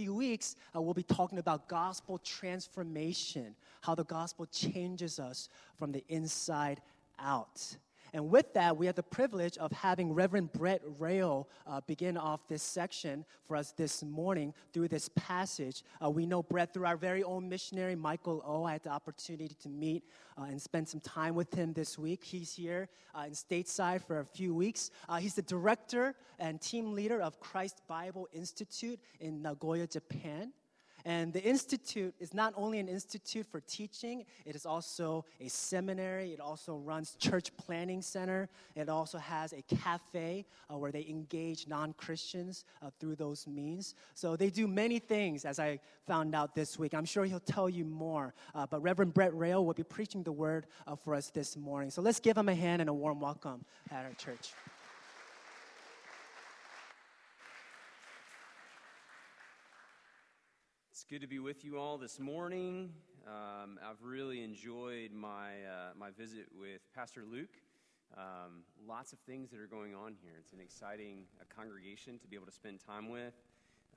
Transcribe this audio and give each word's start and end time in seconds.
few 0.00 0.14
weeks, 0.14 0.56
uh, 0.74 0.80
we'll 0.80 0.94
be 0.94 1.02
talking 1.02 1.36
about 1.36 1.68
gospel 1.68 2.16
transformation, 2.24 3.54
how 3.82 3.94
the 3.94 4.04
gospel 4.04 4.46
changes 4.46 5.18
us 5.18 5.50
from 5.78 5.92
the 5.92 6.02
inside 6.08 6.80
out. 7.18 7.76
And 8.12 8.30
with 8.30 8.52
that, 8.54 8.76
we 8.76 8.86
have 8.86 8.94
the 8.94 9.02
privilege 9.02 9.56
of 9.58 9.72
having 9.72 10.12
Reverend 10.12 10.52
Brett 10.52 10.82
Rail 10.98 11.48
uh, 11.66 11.80
begin 11.86 12.16
off 12.16 12.46
this 12.48 12.62
section 12.62 13.24
for 13.46 13.56
us 13.56 13.72
this 13.72 14.02
morning 14.02 14.52
through 14.72 14.88
this 14.88 15.08
passage. 15.14 15.82
Uh, 16.02 16.10
we 16.10 16.26
know 16.26 16.42
Brett 16.42 16.74
through 16.74 16.86
our 16.86 16.96
very 16.96 17.22
own 17.22 17.48
missionary, 17.48 17.94
Michael 17.94 18.42
O. 18.44 18.64
I 18.64 18.72
had 18.72 18.82
the 18.82 18.90
opportunity 18.90 19.54
to 19.62 19.68
meet 19.68 20.04
uh, 20.36 20.44
and 20.44 20.60
spend 20.60 20.88
some 20.88 21.00
time 21.00 21.34
with 21.34 21.54
him 21.54 21.72
this 21.72 21.98
week. 21.98 22.24
He's 22.24 22.52
here 22.52 22.88
uh, 23.14 23.24
in 23.26 23.32
stateside 23.32 24.02
for 24.02 24.20
a 24.20 24.24
few 24.24 24.54
weeks. 24.54 24.90
Uh, 25.08 25.16
he's 25.16 25.34
the 25.34 25.42
director 25.42 26.14
and 26.38 26.60
team 26.60 26.94
leader 26.94 27.20
of 27.20 27.38
Christ 27.40 27.82
Bible 27.86 28.28
Institute 28.32 28.98
in 29.20 29.42
Nagoya, 29.42 29.86
Japan. 29.86 30.52
And 31.04 31.32
the 31.32 31.42
institute 31.42 32.14
is 32.20 32.34
not 32.34 32.52
only 32.56 32.78
an 32.78 32.88
institute 32.88 33.46
for 33.46 33.60
teaching, 33.60 34.24
it 34.44 34.54
is 34.54 34.66
also 34.66 35.24
a 35.40 35.48
seminary. 35.48 36.32
It 36.32 36.40
also 36.40 36.76
runs 36.76 37.16
church 37.18 37.56
planning 37.56 38.02
center. 38.02 38.48
It 38.74 38.88
also 38.88 39.18
has 39.18 39.52
a 39.52 39.62
cafe 39.62 40.46
uh, 40.72 40.76
where 40.76 40.92
they 40.92 41.06
engage 41.08 41.66
non-Christians 41.66 42.64
uh, 42.82 42.90
through 42.98 43.16
those 43.16 43.46
means. 43.46 43.94
So 44.14 44.36
they 44.36 44.50
do 44.50 44.66
many 44.66 44.98
things, 44.98 45.44
as 45.44 45.58
I 45.58 45.80
found 46.06 46.34
out 46.34 46.54
this 46.54 46.78
week. 46.78 46.94
I'm 46.94 47.04
sure 47.04 47.24
he'll 47.24 47.40
tell 47.40 47.68
you 47.68 47.84
more. 47.84 48.34
Uh, 48.54 48.66
but 48.66 48.82
Reverend 48.82 49.14
Brett 49.14 49.34
Rail 49.34 49.64
will 49.64 49.74
be 49.74 49.82
preaching 49.82 50.22
the 50.22 50.32
word 50.32 50.66
uh, 50.86 50.96
for 50.96 51.14
us 51.14 51.30
this 51.30 51.56
morning. 51.56 51.90
So 51.90 52.02
let's 52.02 52.20
give 52.20 52.36
him 52.36 52.48
a 52.48 52.54
hand 52.54 52.80
and 52.80 52.90
a 52.90 52.94
warm 52.94 53.20
welcome 53.20 53.64
at 53.90 54.04
our 54.04 54.12
church. 54.14 54.52
Good 61.10 61.20
to 61.22 61.26
be 61.26 61.40
with 61.40 61.64
you 61.64 61.76
all 61.76 61.98
this 61.98 62.20
morning. 62.20 62.88
Um, 63.26 63.80
I've 63.84 64.00
really 64.00 64.44
enjoyed 64.44 65.10
my, 65.12 65.48
uh, 65.68 65.90
my 65.98 66.10
visit 66.10 66.46
with 66.56 66.82
Pastor 66.94 67.24
Luke. 67.28 67.56
Um, 68.16 68.62
lots 68.86 69.12
of 69.12 69.18
things 69.26 69.50
that 69.50 69.58
are 69.58 69.66
going 69.66 69.92
on 69.92 70.14
here. 70.22 70.34
It's 70.38 70.52
an 70.52 70.60
exciting 70.60 71.24
uh, 71.40 71.44
congregation 71.52 72.20
to 72.20 72.28
be 72.28 72.36
able 72.36 72.46
to 72.46 72.52
spend 72.52 72.78
time 72.78 73.08
with. 73.08 73.34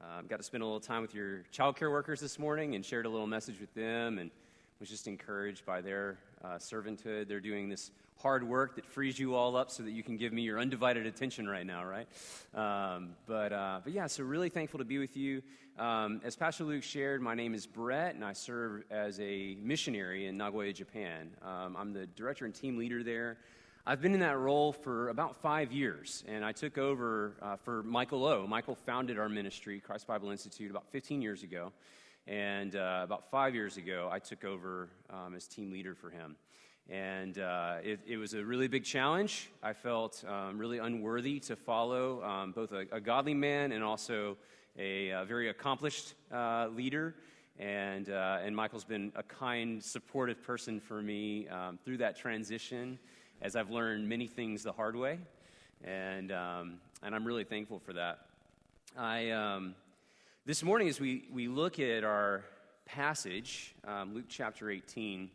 Uh, 0.01 0.23
got 0.23 0.37
to 0.37 0.43
spend 0.43 0.63
a 0.63 0.65
little 0.65 0.79
time 0.79 1.03
with 1.03 1.13
your 1.13 1.43
child 1.51 1.75
care 1.75 1.91
workers 1.91 2.19
this 2.19 2.39
morning 2.39 2.73
and 2.73 2.83
shared 2.83 3.05
a 3.05 3.09
little 3.09 3.27
message 3.27 3.59
with 3.59 3.75
them 3.75 4.17
and 4.17 4.31
was 4.79 4.89
just 4.89 5.05
encouraged 5.07 5.67
by 5.67 5.81
their 5.81 6.17
uh, 6.43 6.57
servanthood. 6.57 7.27
They're 7.27 7.39
doing 7.39 7.69
this 7.69 7.91
hard 8.17 8.47
work 8.47 8.75
that 8.75 8.85
frees 8.85 9.17
you 9.17 9.35
all 9.35 9.55
up 9.55 9.71
so 9.71 9.83
that 9.83 9.91
you 9.91 10.03
can 10.03 10.17
give 10.17 10.33
me 10.33 10.43
your 10.43 10.59
undivided 10.59 11.05
attention 11.05 11.47
right 11.47 11.65
now, 11.65 11.83
right? 11.83 12.07
Um, 12.53 13.15
but, 13.25 13.51
uh, 13.51 13.81
but 13.83 13.93
yeah, 13.93 14.07
so 14.07 14.23
really 14.23 14.49
thankful 14.49 14.79
to 14.79 14.85
be 14.85 14.97
with 14.97 15.17
you. 15.17 15.41
Um, 15.77 16.21
as 16.23 16.35
Pastor 16.35 16.63
Luke 16.63 16.83
shared, 16.83 17.21
my 17.21 17.33
name 17.33 17.55
is 17.55 17.65
Brett, 17.65 18.13
and 18.13 18.23
I 18.23 18.33
serve 18.33 18.83
as 18.91 19.19
a 19.19 19.57
missionary 19.61 20.27
in 20.27 20.37
Nagoya, 20.37 20.71
Japan. 20.71 21.31
Um, 21.41 21.75
I'm 21.75 21.93
the 21.93 22.05
director 22.05 22.45
and 22.45 22.53
team 22.53 22.77
leader 22.77 23.03
there. 23.03 23.37
I've 23.85 24.01
been 24.01 24.13
in 24.13 24.21
that 24.21 24.37
role 24.37 24.71
for 24.71 25.09
about 25.09 25.35
five 25.35 25.73
years, 25.73 26.23
and 26.27 26.45
I 26.45 26.53
took 26.53 26.77
over 26.77 27.33
uh, 27.41 27.57
for 27.57 27.83
Michael 27.83 28.25
O. 28.25 28.47
Michael 28.47 28.75
founded 28.75 29.19
our 29.19 29.27
ministry, 29.27 29.81
Christ 29.81 30.07
Bible 30.07 30.29
Institute, 30.29 30.71
about 30.71 30.85
15 30.91 31.21
years 31.21 31.43
ago. 31.43 31.73
And 32.27 32.75
uh, 32.75 33.01
about 33.03 33.29
five 33.29 33.53
years 33.53 33.75
ago, 33.75 34.09
I 34.11 34.19
took 34.19 34.45
over 34.45 34.89
um, 35.09 35.35
as 35.35 35.45
team 35.45 35.71
leader 35.71 35.93
for 35.93 36.09
him. 36.09 36.37
And 36.89 37.37
uh, 37.37 37.77
it, 37.83 37.99
it, 38.05 38.17
was 38.17 38.33
a 38.33 38.43
really 38.43 38.67
big 38.67 38.83
challenge. 38.83 39.49
I 39.61 39.73
felt 39.73 40.23
um, 40.27 40.57
really 40.57 40.77
unworthy 40.77 41.39
to 41.41 41.55
follow 41.55 42.23
um, 42.23 42.51
both 42.51 42.71
a, 42.71 42.85
a, 42.91 42.99
godly 42.99 43.33
man 43.33 43.71
and 43.71 43.83
also 43.83 44.37
a, 44.77 45.09
a 45.09 45.25
very 45.25 45.49
accomplished 45.49 46.13
uh, 46.31 46.67
leader. 46.67 47.15
And, 47.59 48.09
uh, 48.09 48.39
and 48.43 48.55
Michael's 48.55 48.83
been 48.83 49.11
a 49.15 49.23
kind, 49.23 49.83
supportive 49.83 50.41
person 50.43 50.79
for 50.79 51.01
me 51.01 51.47
um, 51.49 51.77
through 51.85 51.97
that 51.97 52.17
transition 52.17 52.99
as 53.41 53.55
I've 53.55 53.69
learned 53.69 54.07
many 54.07 54.27
things 54.27 54.63
the 54.63 54.71
hard 54.71 54.95
way. 54.95 55.19
And, 55.83 56.31
um, 56.31 56.79
and 57.01 57.13
I'm 57.13 57.25
really 57.25 57.43
thankful 57.43 57.79
for 57.79 57.93
that. 57.93 58.19
I, 58.97 59.31
um, 59.31 59.75
this 60.45 60.61
morning, 60.61 60.89
as 60.89 60.99
we, 60.99 61.23
we 61.31 61.47
look 61.47 61.79
at 61.79 62.03
our 62.03 62.43
passage, 62.85 63.73
um, 63.87 64.13
Luke 64.13 64.25
chapter 64.27 64.69
18, 64.69 65.29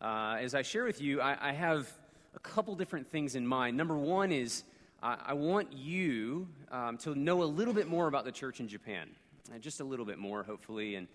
uh, 0.00 0.36
as 0.40 0.54
I 0.54 0.62
share 0.62 0.84
with 0.84 0.98
you, 0.98 1.20
I, 1.20 1.50
I, 1.50 1.52
have 1.52 1.92
a 2.34 2.38
couple 2.38 2.74
different 2.74 3.06
things 3.06 3.34
in 3.34 3.46
mind. 3.46 3.76
Number 3.76 3.98
one 3.98 4.32
is 4.32 4.64
I, 5.02 5.18
I 5.26 5.32
want 5.34 5.74
you 5.74 6.48
um, 6.70 6.96
to 6.98 7.14
know 7.14 7.42
a 7.42 7.44
little 7.44 7.74
bit 7.74 7.86
more 7.86 8.06
about 8.06 8.24
the 8.24 8.32
church 8.32 8.60
in 8.60 8.68
Japan, 8.68 9.10
uh, 9.54 9.58
just 9.58 9.80
a 9.80 9.84
little 9.84 10.06
bit 10.06 10.16
more, 10.16 10.42
hopefully, 10.42 10.94
and 10.94 11.06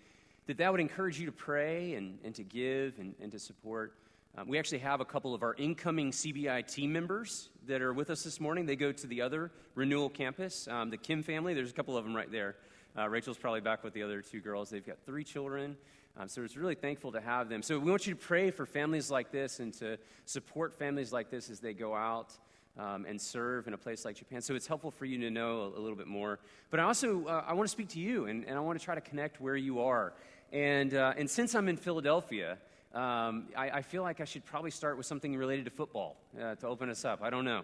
that 0.46 0.58
that 0.58 0.70
would 0.70 0.80
encourage 0.80 1.18
you 1.18 1.26
to 1.26 1.32
pray 1.32 1.94
and, 1.94 2.16
and 2.22 2.32
to 2.36 2.44
give 2.44 3.00
and, 3.00 3.12
and 3.20 3.32
to 3.32 3.40
support. 3.40 3.94
Um, 4.38 4.46
we 4.46 4.56
actually 4.56 4.78
have 4.78 5.00
a 5.00 5.04
couple 5.04 5.34
of 5.34 5.42
our 5.42 5.54
incoming 5.54 6.12
CBI 6.12 6.72
team 6.72 6.92
members 6.92 7.48
that 7.66 7.82
are 7.82 7.92
with 7.92 8.08
us 8.08 8.22
this 8.22 8.38
morning. 8.38 8.66
They 8.66 8.76
go 8.76 8.92
to 8.92 9.06
the 9.08 9.20
other 9.20 9.50
renewal 9.74 10.08
campus, 10.08 10.68
um, 10.68 10.90
the 10.90 10.96
Kim 10.96 11.24
family. 11.24 11.54
There's 11.54 11.70
a 11.70 11.74
couple 11.74 11.96
of 11.96 12.04
them 12.04 12.14
right 12.14 12.30
there. 12.30 12.54
Uh, 12.96 13.08
Rachel's 13.08 13.36
probably 13.36 13.62
back 13.62 13.82
with 13.82 13.94
the 13.94 14.04
other 14.04 14.22
two 14.22 14.40
girls. 14.40 14.70
They've 14.70 14.86
got 14.86 14.98
three 15.04 15.24
children. 15.24 15.76
Um, 16.16 16.28
so 16.28 16.42
it's 16.42 16.56
really 16.56 16.76
thankful 16.76 17.10
to 17.12 17.20
have 17.20 17.48
them. 17.48 17.62
So 17.62 17.80
we 17.80 17.90
want 17.90 18.06
you 18.06 18.14
to 18.14 18.20
pray 18.20 18.52
for 18.52 18.64
families 18.64 19.10
like 19.10 19.32
this 19.32 19.58
and 19.58 19.74
to 19.74 19.98
support 20.24 20.72
families 20.72 21.12
like 21.12 21.30
this 21.30 21.50
as 21.50 21.58
they 21.58 21.74
go 21.74 21.96
out 21.96 22.32
um, 22.78 23.06
and 23.06 23.20
serve 23.20 23.66
in 23.66 23.74
a 23.74 23.78
place 23.78 24.04
like 24.04 24.14
Japan. 24.14 24.40
So 24.40 24.54
it's 24.54 24.68
helpful 24.68 24.92
for 24.92 25.04
you 25.04 25.18
to 25.18 25.30
know 25.30 25.62
a, 25.62 25.78
a 25.78 25.80
little 25.80 25.96
bit 25.96 26.06
more. 26.06 26.38
But 26.70 26.78
I 26.78 26.84
also 26.84 27.26
uh, 27.26 27.44
I 27.44 27.54
want 27.54 27.66
to 27.68 27.72
speak 27.72 27.88
to 27.90 28.00
you 28.00 28.26
and, 28.26 28.44
and 28.44 28.56
I 28.56 28.60
want 28.60 28.78
to 28.78 28.84
try 28.84 28.94
to 28.94 29.00
connect 29.00 29.40
where 29.40 29.56
you 29.56 29.80
are. 29.80 30.12
And, 30.52 30.94
uh, 30.94 31.14
and 31.16 31.28
since 31.28 31.56
I'm 31.56 31.68
in 31.68 31.76
Philadelphia, 31.76 32.56
um, 32.94 33.48
I, 33.56 33.70
I, 33.70 33.82
feel 33.82 34.02
like 34.02 34.20
I 34.20 34.24
should 34.24 34.46
probably 34.46 34.70
start 34.70 34.96
with 34.96 35.04
something 35.04 35.36
related 35.36 35.66
to 35.66 35.70
football 35.70 36.16
uh, 36.40 36.54
to 36.54 36.66
open 36.66 36.88
us 36.88 37.04
up. 37.04 37.22
I 37.22 37.28
don't 37.28 37.44
know. 37.44 37.62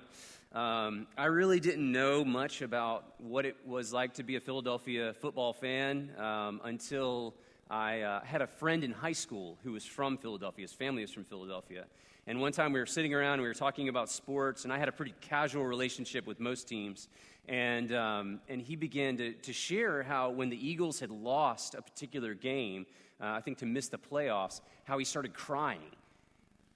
Um, 0.52 1.06
I 1.16 1.24
really 1.24 1.60
didn't 1.60 1.90
know 1.90 2.24
much 2.24 2.60
about 2.60 3.14
what 3.18 3.46
it 3.46 3.56
was 3.66 3.92
like 3.92 4.14
to 4.14 4.22
be 4.22 4.36
a 4.36 4.40
Philadelphia 4.40 5.14
football 5.14 5.54
fan 5.54 6.10
um, 6.18 6.60
until 6.62 7.34
I 7.70 8.02
uh, 8.02 8.20
had 8.22 8.42
a 8.42 8.46
friend 8.46 8.84
in 8.84 8.92
high 8.92 9.12
school 9.12 9.58
who 9.64 9.72
was 9.72 9.84
from 9.84 10.18
Philadelphia. 10.18 10.64
His 10.64 10.72
family 10.72 11.02
was 11.02 11.10
from 11.10 11.24
Philadelphia. 11.24 11.86
And 12.26 12.40
one 12.40 12.52
time 12.52 12.72
we 12.72 12.80
were 12.80 12.86
sitting 12.86 13.14
around 13.14 13.34
and 13.34 13.42
we 13.42 13.48
were 13.48 13.54
talking 13.54 13.88
about 13.88 14.10
sports, 14.10 14.64
and 14.64 14.72
I 14.72 14.78
had 14.78 14.88
a 14.88 14.92
pretty 14.92 15.14
casual 15.20 15.64
relationship 15.64 16.26
with 16.26 16.38
most 16.38 16.68
teams. 16.68 17.08
And, 17.48 17.92
um, 17.92 18.40
and 18.48 18.62
he 18.62 18.76
began 18.76 19.16
to, 19.18 19.32
to 19.32 19.52
share 19.52 20.02
how 20.02 20.30
when 20.30 20.50
the 20.50 20.68
Eagles 20.68 21.00
had 21.00 21.10
lost 21.10 21.74
a 21.74 21.82
particular 21.82 22.34
game, 22.34 22.86
uh, 23.20 23.26
I 23.26 23.40
think 23.40 23.58
to 23.58 23.66
miss 23.66 23.88
the 23.88 23.98
playoffs, 23.98 24.60
how 24.84 24.98
he 24.98 25.04
started 25.04 25.34
crying. 25.34 25.80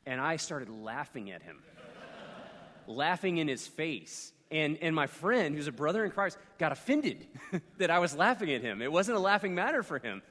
And 0.06 0.20
I 0.20 0.36
started 0.36 0.68
laughing 0.68 1.30
at 1.30 1.42
him, 1.42 1.58
laughing 2.86 3.38
in 3.38 3.48
his 3.48 3.66
face. 3.66 4.32
And, 4.50 4.78
and 4.80 4.94
my 4.94 5.06
friend, 5.06 5.54
who's 5.54 5.66
a 5.66 5.72
brother 5.72 6.04
in 6.04 6.10
Christ, 6.10 6.38
got 6.58 6.72
offended 6.72 7.26
that 7.78 7.90
I 7.90 7.98
was 7.98 8.16
laughing 8.16 8.50
at 8.52 8.62
him. 8.62 8.80
It 8.80 8.90
wasn't 8.90 9.18
a 9.18 9.20
laughing 9.20 9.54
matter 9.54 9.82
for 9.82 9.98
him. 9.98 10.22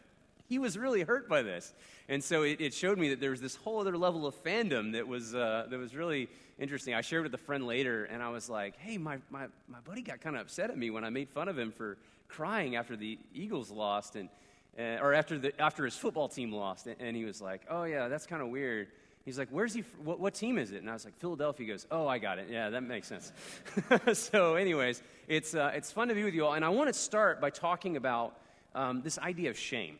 He 0.50 0.60
was 0.60 0.78
really 0.78 1.02
hurt 1.02 1.28
by 1.28 1.42
this. 1.42 1.74
And 2.08 2.24
so 2.24 2.44
it, 2.44 2.62
it 2.62 2.74
showed 2.74 2.98
me 2.98 3.10
that 3.10 3.20
there 3.20 3.32
was 3.32 3.42
this 3.42 3.56
whole 3.56 3.80
other 3.80 3.98
level 3.98 4.26
of 4.26 4.44
fandom 4.44 4.94
that 4.94 5.06
was, 5.06 5.36
uh, 5.36 5.68
that 5.70 5.78
was 5.78 5.94
really 5.94 6.30
interesting. 6.58 6.94
I 6.94 7.02
shared 7.02 7.24
with 7.24 7.34
a 7.34 7.40
friend 7.40 7.68
later, 7.68 8.06
and 8.06 8.24
I 8.24 8.30
was 8.30 8.50
like, 8.50 8.78
hey, 8.78 8.98
my, 8.98 9.18
my, 9.30 9.48
my 9.68 9.80
buddy 9.82 10.02
got 10.02 10.22
kind 10.22 10.36
of 10.36 10.44
upset 10.44 10.70
at 10.70 10.78
me 10.78 10.90
when 10.90 11.04
I 11.04 11.10
made 11.10 11.30
fun 11.30 11.50
of 11.50 11.60
him 11.60 11.72
for 11.72 11.98
crying 12.30 12.76
after 12.78 12.96
the 12.96 13.20
Eagles 13.34 13.70
lost. 13.70 14.16
And 14.16 14.30
uh, 14.78 15.00
or 15.02 15.14
after, 15.14 15.38
the, 15.38 15.60
after 15.62 15.86
his 15.86 15.96
football 15.96 16.28
team 16.28 16.52
lost. 16.52 16.88
And 17.00 17.16
he 17.16 17.26
was 17.26 17.42
like, 17.42 17.62
oh, 17.70 17.84
yeah, 17.84 18.08
that's 18.08 18.28
kind 18.28 18.42
of 18.42 18.50
weird. 18.50 18.88
He's 19.26 19.38
like, 19.38 19.50
where's 19.52 19.74
he, 19.74 19.84
what, 20.04 20.20
what, 20.20 20.34
team 20.34 20.58
is 20.58 20.72
it? 20.72 20.78
And 20.78 20.90
I 20.90 20.94
was 20.94 21.04
like, 21.04 21.18
Philadelphia. 21.18 21.66
He 21.66 21.72
goes, 21.72 21.86
oh, 21.92 22.08
I 22.08 22.18
got 22.18 22.40
it. 22.40 22.48
Yeah, 22.50 22.70
that 22.70 22.82
makes 22.82 23.08
sense. 23.08 23.34
so, 24.14 24.56
anyways, 24.56 25.02
it's, 25.28 25.54
uh, 25.54 25.72
it's 25.74 25.92
fun 25.92 26.08
to 26.08 26.14
be 26.14 26.24
with 26.24 26.34
you 26.34 26.46
all. 26.46 26.54
And 26.54 26.64
I 26.64 26.70
want 26.70 26.88
to 26.88 26.94
start 26.94 27.42
by 27.42 27.50
talking 27.50 27.98
about 27.98 28.38
um, 28.74 29.02
this 29.02 29.20
idea 29.20 29.50
of 29.50 29.58
shame. 29.58 29.98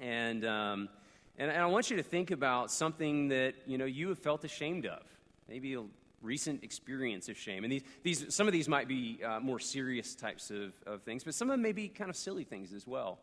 And, 0.00 0.44
um, 0.44 0.88
and, 1.38 1.50
and, 1.50 1.62
I 1.62 1.66
want 1.66 1.90
you 1.90 1.96
to 1.96 2.02
think 2.02 2.32
about 2.32 2.70
something 2.70 3.28
that, 3.28 3.54
you 3.66 3.78
know, 3.78 3.84
you 3.84 4.08
have 4.08 4.18
felt 4.18 4.44
ashamed 4.44 4.86
of. 4.86 5.02
Maybe 5.48 5.74
a 5.74 5.82
recent 6.20 6.64
experience 6.64 7.28
of 7.28 7.38
shame. 7.38 7.64
And 7.64 7.72
these, 7.72 7.82
these, 8.02 8.34
some 8.34 8.46
of 8.46 8.52
these 8.52 8.68
might 8.68 8.88
be 8.88 9.20
uh, 9.24 9.40
more 9.40 9.60
serious 9.60 10.14
types 10.14 10.50
of, 10.50 10.74
of 10.86 11.02
things, 11.02 11.22
but 11.22 11.34
some 11.34 11.48
of 11.48 11.52
them 11.52 11.62
may 11.62 11.72
be 11.72 11.88
kind 11.88 12.10
of 12.10 12.16
silly 12.16 12.44
things 12.44 12.72
as 12.72 12.86
well. 12.86 13.18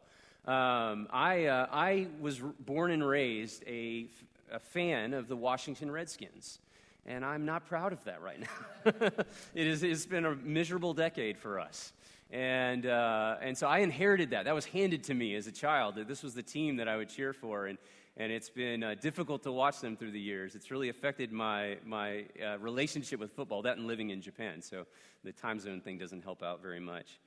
Um, 0.45 1.07
I, 1.11 1.45
uh, 1.45 1.67
I 1.71 2.07
was 2.19 2.39
born 2.39 2.91
and 2.91 3.07
raised 3.07 3.63
a, 3.67 4.07
a 4.51 4.59
fan 4.59 5.13
of 5.13 5.27
the 5.27 5.35
Washington 5.35 5.91
Redskins. 5.91 6.59
And 7.05 7.23
I'm 7.23 7.45
not 7.45 7.67
proud 7.67 7.93
of 7.93 8.03
that 8.05 8.21
right 8.21 8.39
now. 8.39 8.91
it 9.55 9.67
is, 9.67 9.83
it's 9.83 10.05
been 10.05 10.25
a 10.25 10.35
miserable 10.35 10.93
decade 10.93 11.37
for 11.37 11.59
us. 11.59 11.93
And, 12.31 12.85
uh, 12.85 13.35
and 13.41 13.57
so 13.57 13.67
I 13.67 13.79
inherited 13.79 14.31
that. 14.31 14.45
That 14.45 14.55
was 14.55 14.65
handed 14.65 15.03
to 15.05 15.13
me 15.13 15.35
as 15.35 15.47
a 15.47 15.51
child, 15.51 15.95
that 15.95 16.07
this 16.07 16.23
was 16.23 16.33
the 16.33 16.43
team 16.43 16.77
that 16.77 16.87
I 16.87 16.97
would 16.97 17.09
cheer 17.09 17.33
for. 17.33 17.67
And, 17.67 17.77
and 18.17 18.31
it's 18.31 18.49
been 18.49 18.83
uh, 18.83 18.95
difficult 18.99 19.43
to 19.43 19.51
watch 19.51 19.79
them 19.79 19.95
through 19.95 20.11
the 20.11 20.19
years. 20.19 20.55
It's 20.55 20.71
really 20.71 20.89
affected 20.89 21.31
my, 21.31 21.77
my 21.85 22.25
uh, 22.43 22.57
relationship 22.59 23.19
with 23.19 23.31
football, 23.31 23.61
that 23.63 23.77
and 23.77 23.85
living 23.85 24.09
in 24.09 24.21
Japan. 24.21 24.61
So 24.61 24.85
the 25.23 25.31
time 25.31 25.59
zone 25.59 25.81
thing 25.81 25.97
doesn't 25.97 26.23
help 26.23 26.41
out 26.41 26.61
very 26.61 26.79
much. 26.79 27.19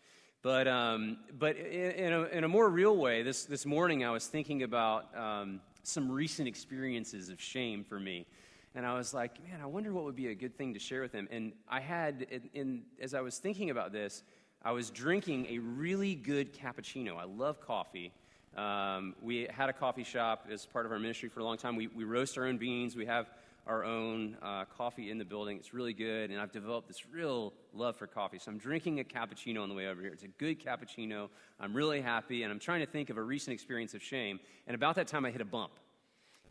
But, 0.45 0.69
um, 0.69 1.17
but 1.39 1.57
in, 1.57 2.13
a, 2.13 2.25
in, 2.25 2.45
a, 2.45 2.49
more 2.49 2.69
real 2.69 2.99
way, 2.99 3.23
this, 3.23 3.47
this 3.47 3.65
morning 3.65 4.05
I 4.05 4.11
was 4.11 4.27
thinking 4.27 4.63
about 4.63 5.07
um, 5.17 5.63
some 5.85 6.13
recent 6.13 6.47
experiences 6.47 7.31
of 7.31 7.41
shame 7.41 7.83
for 7.83 7.99
me. 7.99 8.27
And 8.75 8.85
I 8.85 8.93
was 8.93 9.15
like, 9.15 9.43
man, 9.49 9.63
I 9.63 9.65
wonder 9.65 9.91
what 9.91 10.05
would 10.05 10.15
be 10.15 10.29
a 10.29 10.35
good 10.35 10.55
thing 10.55 10.75
to 10.75 10.79
share 10.79 11.01
with 11.01 11.13
him. 11.13 11.29
And 11.31 11.55
I 11.67 11.81
had, 11.81 12.27
in, 12.31 12.51
in, 12.53 12.83
as 13.01 13.15
I 13.15 13.23
was 13.23 13.39
thinking 13.39 13.71
about 13.71 13.91
this, 13.91 14.23
I 14.63 14.73
was 14.73 14.91
drinking 14.91 15.47
a 15.49 15.61
really 15.61 16.15
good 16.15 16.53
cappuccino. 16.53 17.17
I 17.17 17.25
love 17.25 17.63
coffee. 17.63 18.13
Um, 18.55 19.15
we 19.23 19.49
had 19.51 19.71
a 19.71 19.73
coffee 19.73 20.05
shop 20.05 20.47
as 20.53 20.67
part 20.67 20.85
of 20.85 20.93
our 20.93 20.99
ministry 20.99 21.31
for 21.31 21.41
a 21.41 21.45
long 21.45 21.57
time. 21.57 21.75
We, 21.75 21.87
we 21.87 22.05
roast 22.05 22.37
our 22.37 22.45
own 22.45 22.59
beans. 22.59 22.97
We 22.97 23.07
have 23.07 23.31
our 23.67 23.85
own 23.85 24.37
uh, 24.43 24.65
coffee 24.67 25.11
in 25.11 25.19
the 25.19 25.25
building. 25.25 25.57
It's 25.57 25.73
really 25.73 25.95
good, 25.95 26.31
and 26.31 26.41
I've 26.41 26.53
developed 26.53 26.89
this 26.89 27.07
real 27.07 27.55
love 27.73 27.97
for 27.97 28.07
coffee. 28.07 28.39
So 28.39 28.51
I'm 28.51 28.59
drinking 28.59 29.01
a 29.01 29.05
cappuccino 29.05 29.63
on 29.63 29.69
the 29.69 29.75
way 29.75 29.87
over 29.87 30.01
here. 30.03 30.13
It's 30.13 30.23
a 30.23 30.29
good 30.29 30.63
cappuccino. 30.63 31.29
I'm 31.59 31.75
really 31.75 32.01
happy, 32.01 32.43
and 32.43 32.53
I'm 32.53 32.59
trying 32.59 32.81
to 32.81 32.87
think 32.87 33.11
of 33.11 33.17
a 33.17 33.23
recent 33.23 33.55
experience 33.55 33.95
of 33.95 34.03
shame. 34.03 34.39
And 34.67 34.75
about 34.75 34.97
that 34.97 35.07
time, 35.07 35.25
I 35.25 35.31
hit 35.31 35.41
a 35.41 35.47
bump 35.47 35.73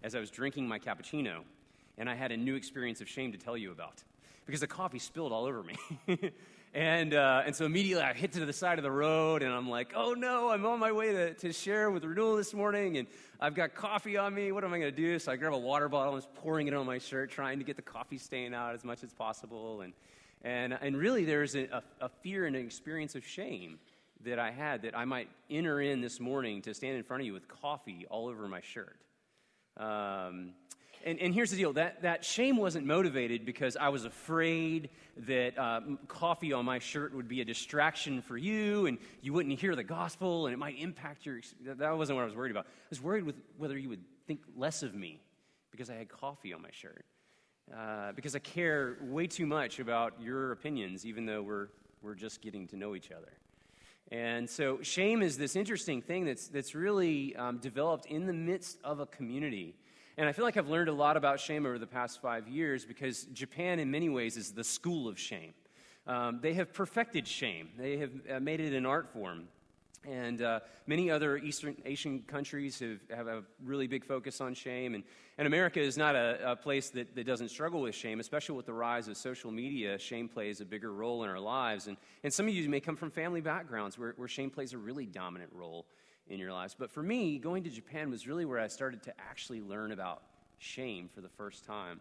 as 0.01 0.15
I 0.15 0.19
was 0.19 0.31
drinking 0.31 0.67
my 0.67 0.79
cappuccino, 0.79 1.41
and 1.97 2.09
I 2.09 2.15
had 2.15 2.31
a 2.31 2.37
new 2.37 2.55
experience 2.55 2.99
of 2.99 3.07
shame 3.07 3.31
to 3.31 3.37
tell 3.37 3.57
you 3.57 3.71
about 3.71 4.03
because 4.45 4.61
the 4.61 4.67
coffee 4.67 4.99
spilled 4.99 5.31
all 5.31 5.45
over 5.45 5.63
me. 5.63 5.77
And, 6.75 7.13
uh, 7.13 7.43
and 7.45 7.55
so 7.55 7.65
immediately 7.65 8.03
I 8.03 8.13
hit 8.13 8.31
to 8.33 8.45
the 8.45 8.53
side 8.53 8.79
of 8.79 8.83
the 8.83 8.91
road 8.91 9.43
and 9.43 9.53
I'm 9.53 9.69
like, 9.69 9.93
oh 9.95 10.13
no, 10.13 10.49
I'm 10.49 10.65
on 10.65 10.79
my 10.79 10.91
way 10.91 11.11
to, 11.11 11.33
to 11.35 11.53
share 11.53 11.91
with 11.91 12.03
Renewal 12.03 12.35
this 12.35 12.51
morning 12.51 12.97
and 12.97 13.07
I've 13.39 13.53
got 13.53 13.75
coffee 13.75 14.17
on 14.17 14.33
me. 14.33 14.51
What 14.51 14.63
am 14.63 14.73
I 14.73 14.79
going 14.79 14.91
to 14.91 14.97
do? 14.97 15.19
So 15.19 15.31
I 15.31 15.35
grab 15.35 15.53
a 15.53 15.57
water 15.57 15.87
bottle 15.87 16.13
and 16.13 16.15
was 16.15 16.27
pouring 16.41 16.67
it 16.67 16.73
on 16.73 16.87
my 16.87 16.97
shirt, 16.97 17.29
trying 17.29 17.59
to 17.59 17.63
get 17.65 17.75
the 17.75 17.83
coffee 17.83 18.17
stain 18.17 18.55
out 18.55 18.73
as 18.73 18.83
much 18.83 19.03
as 19.03 19.13
possible. 19.13 19.81
And, 19.81 19.93
and, 20.41 20.75
and 20.81 20.97
really, 20.97 21.25
there's 21.25 21.55
a, 21.55 21.83
a 22.01 22.09
fear 22.09 22.47
and 22.47 22.55
an 22.55 22.65
experience 22.65 23.13
of 23.13 23.23
shame 23.23 23.77
that 24.23 24.39
I 24.39 24.49
had 24.49 24.81
that 24.81 24.97
I 24.97 25.05
might 25.05 25.29
enter 25.51 25.79
in 25.79 26.01
this 26.01 26.19
morning 26.19 26.63
to 26.63 26.73
stand 26.73 26.97
in 26.97 27.03
front 27.03 27.21
of 27.21 27.27
you 27.27 27.33
with 27.33 27.47
coffee 27.47 28.07
all 28.09 28.27
over 28.27 28.47
my 28.47 28.61
shirt. 28.61 28.97
Um, 29.77 30.53
and, 31.05 31.19
and 31.19 31.33
here's 31.33 31.51
the 31.51 31.57
deal 31.57 31.73
that, 31.73 32.01
that 32.01 32.23
shame 32.23 32.57
wasn't 32.57 32.85
motivated 32.85 33.45
because 33.45 33.77
I 33.77 33.89
was 33.89 34.05
afraid 34.05 34.89
that 35.27 35.57
uh, 35.57 35.81
coffee 36.07 36.53
on 36.53 36.65
my 36.65 36.79
shirt 36.79 37.13
would 37.13 37.27
be 37.27 37.41
a 37.41 37.45
distraction 37.45 38.21
for 38.21 38.37
you 38.37 38.85
and 38.85 38.97
you 39.21 39.33
wouldn't 39.33 39.59
hear 39.59 39.75
the 39.75 39.83
gospel 39.83 40.45
and 40.45 40.53
it 40.53 40.57
might 40.57 40.79
impact 40.79 41.25
your. 41.25 41.41
That 41.65 41.97
wasn't 41.97 42.17
what 42.17 42.23
I 42.23 42.25
was 42.25 42.35
worried 42.35 42.51
about. 42.51 42.65
I 42.65 42.89
was 42.89 43.01
worried 43.01 43.23
with 43.23 43.35
whether 43.57 43.77
you 43.77 43.89
would 43.89 44.03
think 44.27 44.41
less 44.55 44.83
of 44.83 44.95
me 44.95 45.21
because 45.71 45.89
I 45.89 45.95
had 45.95 46.09
coffee 46.09 46.53
on 46.53 46.61
my 46.61 46.71
shirt. 46.71 47.05
Uh, 47.73 48.11
because 48.11 48.35
I 48.35 48.39
care 48.39 48.97
way 49.01 49.25
too 49.25 49.45
much 49.45 49.79
about 49.79 50.21
your 50.21 50.51
opinions, 50.51 51.05
even 51.05 51.25
though 51.25 51.41
we're, 51.41 51.69
we're 52.01 52.13
just 52.13 52.41
getting 52.41 52.67
to 52.67 52.75
know 52.75 52.93
each 52.93 53.09
other. 53.09 53.31
And 54.11 54.49
so, 54.49 54.79
shame 54.81 55.21
is 55.21 55.37
this 55.37 55.55
interesting 55.55 56.01
thing 56.01 56.25
that's, 56.25 56.49
that's 56.49 56.75
really 56.75 57.35
um, 57.37 57.57
developed 57.59 58.05
in 58.07 58.27
the 58.27 58.33
midst 58.33 58.77
of 58.83 58.99
a 58.99 59.05
community. 59.05 59.75
And 60.17 60.29
I 60.29 60.31
feel 60.31 60.45
like 60.45 60.57
I've 60.57 60.69
learned 60.69 60.89
a 60.89 60.93
lot 60.93 61.17
about 61.17 61.39
shame 61.39 61.65
over 61.65 61.79
the 61.79 61.87
past 61.87 62.21
five 62.21 62.47
years 62.47 62.85
because 62.85 63.23
Japan, 63.33 63.79
in 63.79 63.89
many 63.89 64.09
ways, 64.09 64.37
is 64.37 64.51
the 64.51 64.63
school 64.63 65.07
of 65.07 65.19
shame. 65.19 65.53
Um, 66.05 66.39
they 66.41 66.53
have 66.53 66.73
perfected 66.73 67.27
shame, 67.27 67.69
they 67.77 67.97
have 67.97 68.11
uh, 68.29 68.39
made 68.39 68.59
it 68.59 68.73
an 68.73 68.85
art 68.85 69.11
form. 69.11 69.47
And 70.05 70.41
uh, 70.41 70.59
many 70.85 71.09
other 71.09 71.37
Eastern 71.37 71.77
Asian 71.85 72.23
countries 72.23 72.77
have, 72.79 72.99
have 73.09 73.27
a 73.27 73.43
really 73.63 73.87
big 73.87 74.03
focus 74.03 74.41
on 74.41 74.53
shame. 74.53 74.95
And, 74.95 75.03
and 75.37 75.47
America 75.47 75.79
is 75.79 75.97
not 75.97 76.13
a, 76.13 76.51
a 76.51 76.55
place 76.57 76.89
that, 76.89 77.15
that 77.15 77.25
doesn't 77.25 77.47
struggle 77.47 77.81
with 77.81 77.95
shame, 77.95 78.19
especially 78.19 78.57
with 78.57 78.65
the 78.65 78.73
rise 78.73 79.07
of 79.07 79.15
social 79.15 79.49
media. 79.49 79.97
Shame 79.97 80.27
plays 80.27 80.59
a 80.59 80.65
bigger 80.65 80.91
role 80.91 81.23
in 81.23 81.29
our 81.29 81.39
lives. 81.39 81.87
And, 81.87 81.95
and 82.21 82.33
some 82.33 82.49
of 82.49 82.53
you 82.53 82.67
may 82.67 82.81
come 82.81 82.97
from 82.97 83.11
family 83.11 83.39
backgrounds 83.39 83.97
where, 83.97 84.13
where 84.17 84.27
shame 84.27 84.49
plays 84.49 84.73
a 84.73 84.77
really 84.77 85.05
dominant 85.05 85.51
role 85.55 85.85
in 86.27 86.39
your 86.39 86.51
lives. 86.51 86.75
But 86.77 86.91
for 86.91 87.03
me, 87.03 87.37
going 87.37 87.63
to 87.63 87.69
Japan 87.69 88.09
was 88.09 88.27
really 88.27 88.45
where 88.45 88.59
I 88.59 88.67
started 88.67 89.03
to 89.03 89.13
actually 89.19 89.61
learn 89.61 89.91
about 89.91 90.21
shame 90.57 91.09
for 91.13 91.21
the 91.21 91.29
first 91.29 91.65
time. 91.65 91.99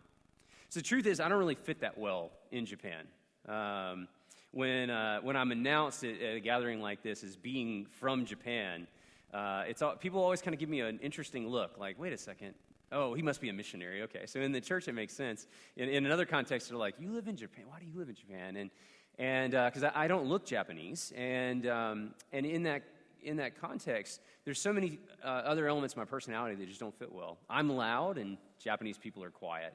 So 0.69 0.81
the 0.81 0.85
truth 0.85 1.07
is, 1.07 1.21
I 1.21 1.29
don't 1.29 1.39
really 1.39 1.55
fit 1.55 1.81
that 1.81 1.99
well 1.99 2.31
in 2.51 2.65
Japan. 2.65 3.05
Um, 3.49 4.09
when, 4.53 4.91
uh, 4.91 5.21
when 5.21 5.37
I'm 5.37 5.51
announced 5.51 6.05
at, 6.05 6.21
at, 6.21 6.37
a 6.37 6.41
gathering 6.41 6.81
like 6.81 7.03
this 7.03 7.25
as 7.25 7.37
being 7.37 7.87
from 7.87 8.25
Japan, 8.25 8.87
uh, 9.35 9.65
it's 9.67 9.83
all, 9.83 9.97
people 9.97 10.23
always 10.23 10.41
kind 10.41 10.55
of 10.55 10.61
give 10.61 10.69
me 10.69 10.81
an 10.81 10.99
interesting 11.03 11.49
look, 11.49 11.79
like, 11.79 11.99
wait 11.99 12.13
a 12.13 12.19
second, 12.19 12.55
oh, 12.93 13.15
he 13.15 13.23
must 13.23 13.41
be 13.41 13.49
a 13.49 13.53
missionary. 13.53 14.03
Okay, 14.03 14.27
so 14.27 14.41
in 14.41 14.53
the 14.53 14.61
church 14.61 14.89
it 14.89 14.93
makes 14.93 15.15
sense. 15.15 15.47
In, 15.77 15.89
in 15.89 16.07
another 16.07 16.27
context, 16.27 16.69
they're 16.69 16.79
like, 16.79 16.95
you 16.99 17.11
live 17.11 17.29
in 17.29 17.37
Japan. 17.37 17.65
Why 17.69 17.79
do 17.81 17.87
you 17.87 17.99
live 17.99 18.09
in 18.09 18.15
Japan? 18.15 18.57
And 18.57 18.71
and 19.19 19.53
because 19.53 19.83
uh, 19.83 19.91
I, 19.95 20.05
I, 20.05 20.09
don't 20.09 20.25
look 20.25 20.47
Japanese, 20.47 21.13
and 21.15 21.67
um, 21.67 22.15
and 22.33 22.47
in 22.47 22.63
that 22.63 22.83
in 23.23 23.37
that 23.37 23.61
context, 23.61 24.21
there's 24.45 24.61
so 24.61 24.73
many 24.73 24.99
uh, 25.25 25.29
other 25.29 25.69
elements 25.69 25.95
of 25.95 25.99
my 25.99 26.05
personality 26.05 26.55
that 26.57 26.67
just 26.69 26.81
don't 26.81 26.99
fit 26.99 27.13
well. 27.13 27.39
I'm 27.49 27.69
loud, 27.71 28.19
and 28.19 28.37
Japanese 28.59 28.99
people 28.99 29.23
are 29.25 29.31
quiet. 29.31 29.75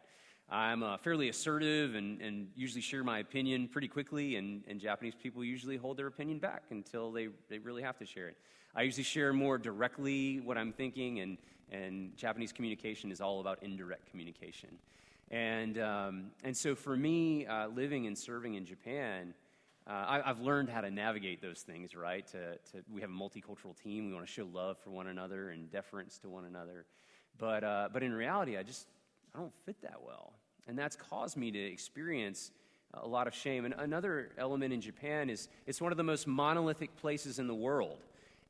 I'm 0.49 0.81
uh, 0.81 0.97
fairly 0.97 1.27
assertive 1.27 1.95
and, 1.95 2.21
and 2.21 2.47
usually 2.55 2.81
share 2.81 3.03
my 3.03 3.19
opinion 3.19 3.67
pretty 3.67 3.89
quickly, 3.89 4.37
and, 4.37 4.63
and 4.67 4.79
Japanese 4.79 5.13
people 5.21 5.43
usually 5.43 5.75
hold 5.75 5.97
their 5.97 6.07
opinion 6.07 6.39
back 6.39 6.63
until 6.69 7.11
they, 7.11 7.27
they 7.49 7.59
really 7.59 7.81
have 7.81 7.97
to 7.97 8.05
share 8.05 8.29
it. 8.29 8.37
I 8.73 8.83
usually 8.83 9.03
share 9.03 9.33
more 9.33 9.57
directly 9.57 10.39
what 10.39 10.57
I'm 10.57 10.71
thinking, 10.71 11.19
and, 11.19 11.37
and 11.71 12.15
Japanese 12.15 12.53
communication 12.53 13.11
is 13.11 13.19
all 13.19 13.41
about 13.41 13.61
indirect 13.61 14.09
communication. 14.09 14.69
And, 15.31 15.79
um, 15.79 16.31
and 16.45 16.55
so 16.55 16.75
for 16.75 16.95
me, 16.95 17.45
uh, 17.45 17.67
living 17.67 18.07
and 18.07 18.17
serving 18.17 18.53
in 18.53 18.65
Japan, 18.65 19.33
uh, 19.89 20.05
I, 20.07 20.21
have 20.25 20.41
learned 20.41 20.69
how 20.69 20.81
to 20.81 20.91
navigate 20.91 21.41
those 21.41 21.61
things, 21.61 21.95
right? 21.95 22.27
To, 22.27 22.57
to, 22.71 22.83
we 22.93 23.01
have 23.01 23.09
a 23.09 23.13
multicultural 23.13 23.75
team. 23.81 24.07
We 24.07 24.13
want 24.13 24.25
to 24.25 24.31
show 24.31 24.47
love 24.51 24.77
for 24.83 24.89
one 24.89 25.07
another 25.07 25.49
and 25.49 25.71
deference 25.71 26.17
to 26.19 26.29
one 26.29 26.45
another. 26.45 26.85
But, 27.37 27.63
uh, 27.63 27.89
but 27.93 28.03
in 28.03 28.11
reality, 28.13 28.57
I 28.57 28.63
just 28.63 28.87
I 29.33 29.39
don't 29.39 29.53
fit 29.65 29.81
that 29.83 30.01
well. 30.05 30.33
And 30.67 30.77
that's 30.77 30.95
caused 30.95 31.37
me 31.37 31.51
to 31.51 31.59
experience 31.59 32.51
a 32.93 33.07
lot 33.07 33.27
of 33.27 33.33
shame. 33.33 33.65
And 33.65 33.73
another 33.77 34.31
element 34.37 34.73
in 34.73 34.81
Japan 34.81 35.29
is 35.29 35.47
it's 35.65 35.79
one 35.79 35.91
of 35.91 35.97
the 35.97 36.03
most 36.03 36.27
monolithic 36.27 36.95
places 36.97 37.39
in 37.39 37.47
the 37.47 37.55
world. 37.55 37.99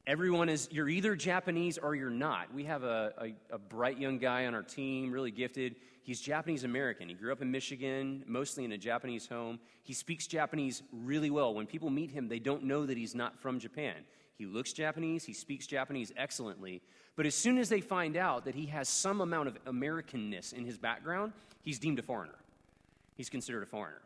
Everyone 0.08 0.48
is, 0.48 0.70
you're 0.72 0.88
either 0.88 1.18
Japanese 1.18 1.78
or 1.78 1.94
you're 1.94 2.10
not. 2.10 2.54
We 2.54 2.64
have 2.64 2.84
a, 2.84 3.12
a, 3.18 3.56
a 3.56 3.58
bright 3.58 4.00
young 4.00 4.20
guy 4.20 4.46
on 4.46 4.56
our 4.56 4.64
team, 4.64 5.12
really 5.12 5.32
gifted. 5.32 5.76
He's 6.02 6.22
Japanese 6.22 6.64
American. 6.64 7.10
He 7.10 7.14
grew 7.14 7.34
up 7.34 7.42
in 7.42 7.52
Michigan, 7.52 8.24
mostly 8.26 8.64
in 8.64 8.72
a 8.72 8.78
Japanese 8.78 9.28
home. 9.28 9.60
He 9.84 9.92
speaks 9.92 10.26
Japanese 10.26 10.82
really 10.94 11.30
well. 11.30 11.54
When 11.54 11.66
people 11.66 11.90
meet 11.90 12.10
him, 12.10 12.30
they 12.30 12.40
don't 12.40 12.64
know 12.64 12.86
that 12.86 12.98
he's 12.98 13.16
not 13.16 13.38
from 13.38 13.60
Japan. 13.60 13.96
He 14.38 14.46
looks 14.46 14.72
Japanese, 14.72 15.26
he 15.26 15.34
speaks 15.34 15.68
Japanese 15.68 16.14
excellently. 16.16 16.82
But 17.18 17.26
as 17.26 17.36
soon 17.36 17.58
as 17.58 17.68
they 17.68 17.82
find 17.82 18.16
out 18.16 18.46
that 18.46 18.56
he 18.56 18.68
has 18.68 18.88
some 18.88 19.20
amount 19.20 19.50
of 19.50 19.62
Americanness 19.66 20.54
in 20.54 20.64
his 20.64 20.78
background, 20.78 21.34
he's 21.64 21.80
deemed 21.80 22.00
a 22.00 22.04
foreigner. 22.04 22.36
He's 23.16 23.30
considered 23.30 23.64
a 23.64 23.66
foreigner. 23.66 24.02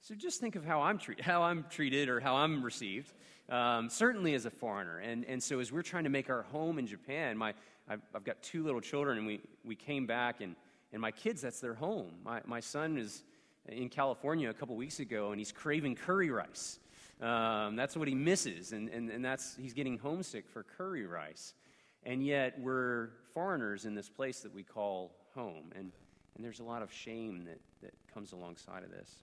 So 0.00 0.14
just 0.14 0.40
think 0.40 0.56
of 0.56 0.64
how 0.64 0.80
I'm 0.80 0.98
treated, 0.98 1.24
how 1.24 1.42
I'm 1.42 1.66
treated 1.68 2.08
or 2.08 2.20
how 2.20 2.36
I'm 2.36 2.64
received, 2.64 3.12
um, 3.52 3.88
certainly 3.88 4.34
as 4.34 4.46
a 4.46 4.50
foreigner. 4.50 4.98
And, 4.98 5.24
and 5.26 5.42
so 5.42 5.60
as 5.60 5.70
we're 5.70 5.82
trying 5.82 6.04
to 6.04 6.10
make 6.10 6.30
our 6.30 6.42
home 6.42 6.78
in 6.78 6.86
Japan, 6.86 7.36
my, 7.36 7.54
I've, 7.88 8.02
I've 8.14 8.24
got 8.24 8.42
two 8.42 8.64
little 8.64 8.80
children, 8.80 9.18
and 9.18 9.26
we, 9.26 9.40
we 9.64 9.76
came 9.76 10.06
back 10.06 10.40
and– 10.40 10.56
and 10.92 11.00
my 11.00 11.10
kids, 11.10 11.40
that's 11.40 11.60
their 11.60 11.72
home. 11.72 12.12
My, 12.22 12.42
my 12.44 12.60
son 12.60 12.98
is 12.98 13.24
in 13.66 13.88
California 13.88 14.50
a 14.50 14.52
couple 14.52 14.76
weeks 14.76 15.00
ago, 15.00 15.30
and 15.30 15.40
he's 15.40 15.50
craving 15.50 15.94
curry 15.94 16.28
rice. 16.28 16.78
Um, 17.20 17.76
that's 17.76 17.96
what 17.96 18.08
he 18.08 18.14
misses, 18.14 18.72
and, 18.72 18.90
and, 18.90 19.08
and 19.08 19.24
that's, 19.24 19.56
he's 19.56 19.72
getting 19.72 19.96
homesick 19.96 20.46
for 20.46 20.62
curry 20.62 21.06
rice. 21.06 21.54
And 22.02 22.22
yet, 22.22 22.60
we're 22.60 23.10
foreigners 23.32 23.86
in 23.86 23.94
this 23.94 24.10
place 24.10 24.40
that 24.40 24.52
we 24.52 24.62
call 24.62 25.12
home. 25.34 25.70
And, 25.74 25.92
and 26.36 26.44
there's 26.44 26.60
a 26.60 26.64
lot 26.64 26.82
of 26.82 26.92
shame 26.92 27.44
that, 27.46 27.60
that 27.80 27.94
comes 28.12 28.32
alongside 28.32 28.82
of 28.84 28.90
this. 28.90 29.22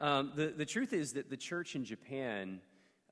Um, 0.00 0.32
the, 0.36 0.48
the 0.48 0.66
truth 0.66 0.92
is 0.92 1.14
that 1.14 1.30
the 1.30 1.36
church 1.38 1.76
in 1.76 1.84
Japan 1.84 2.60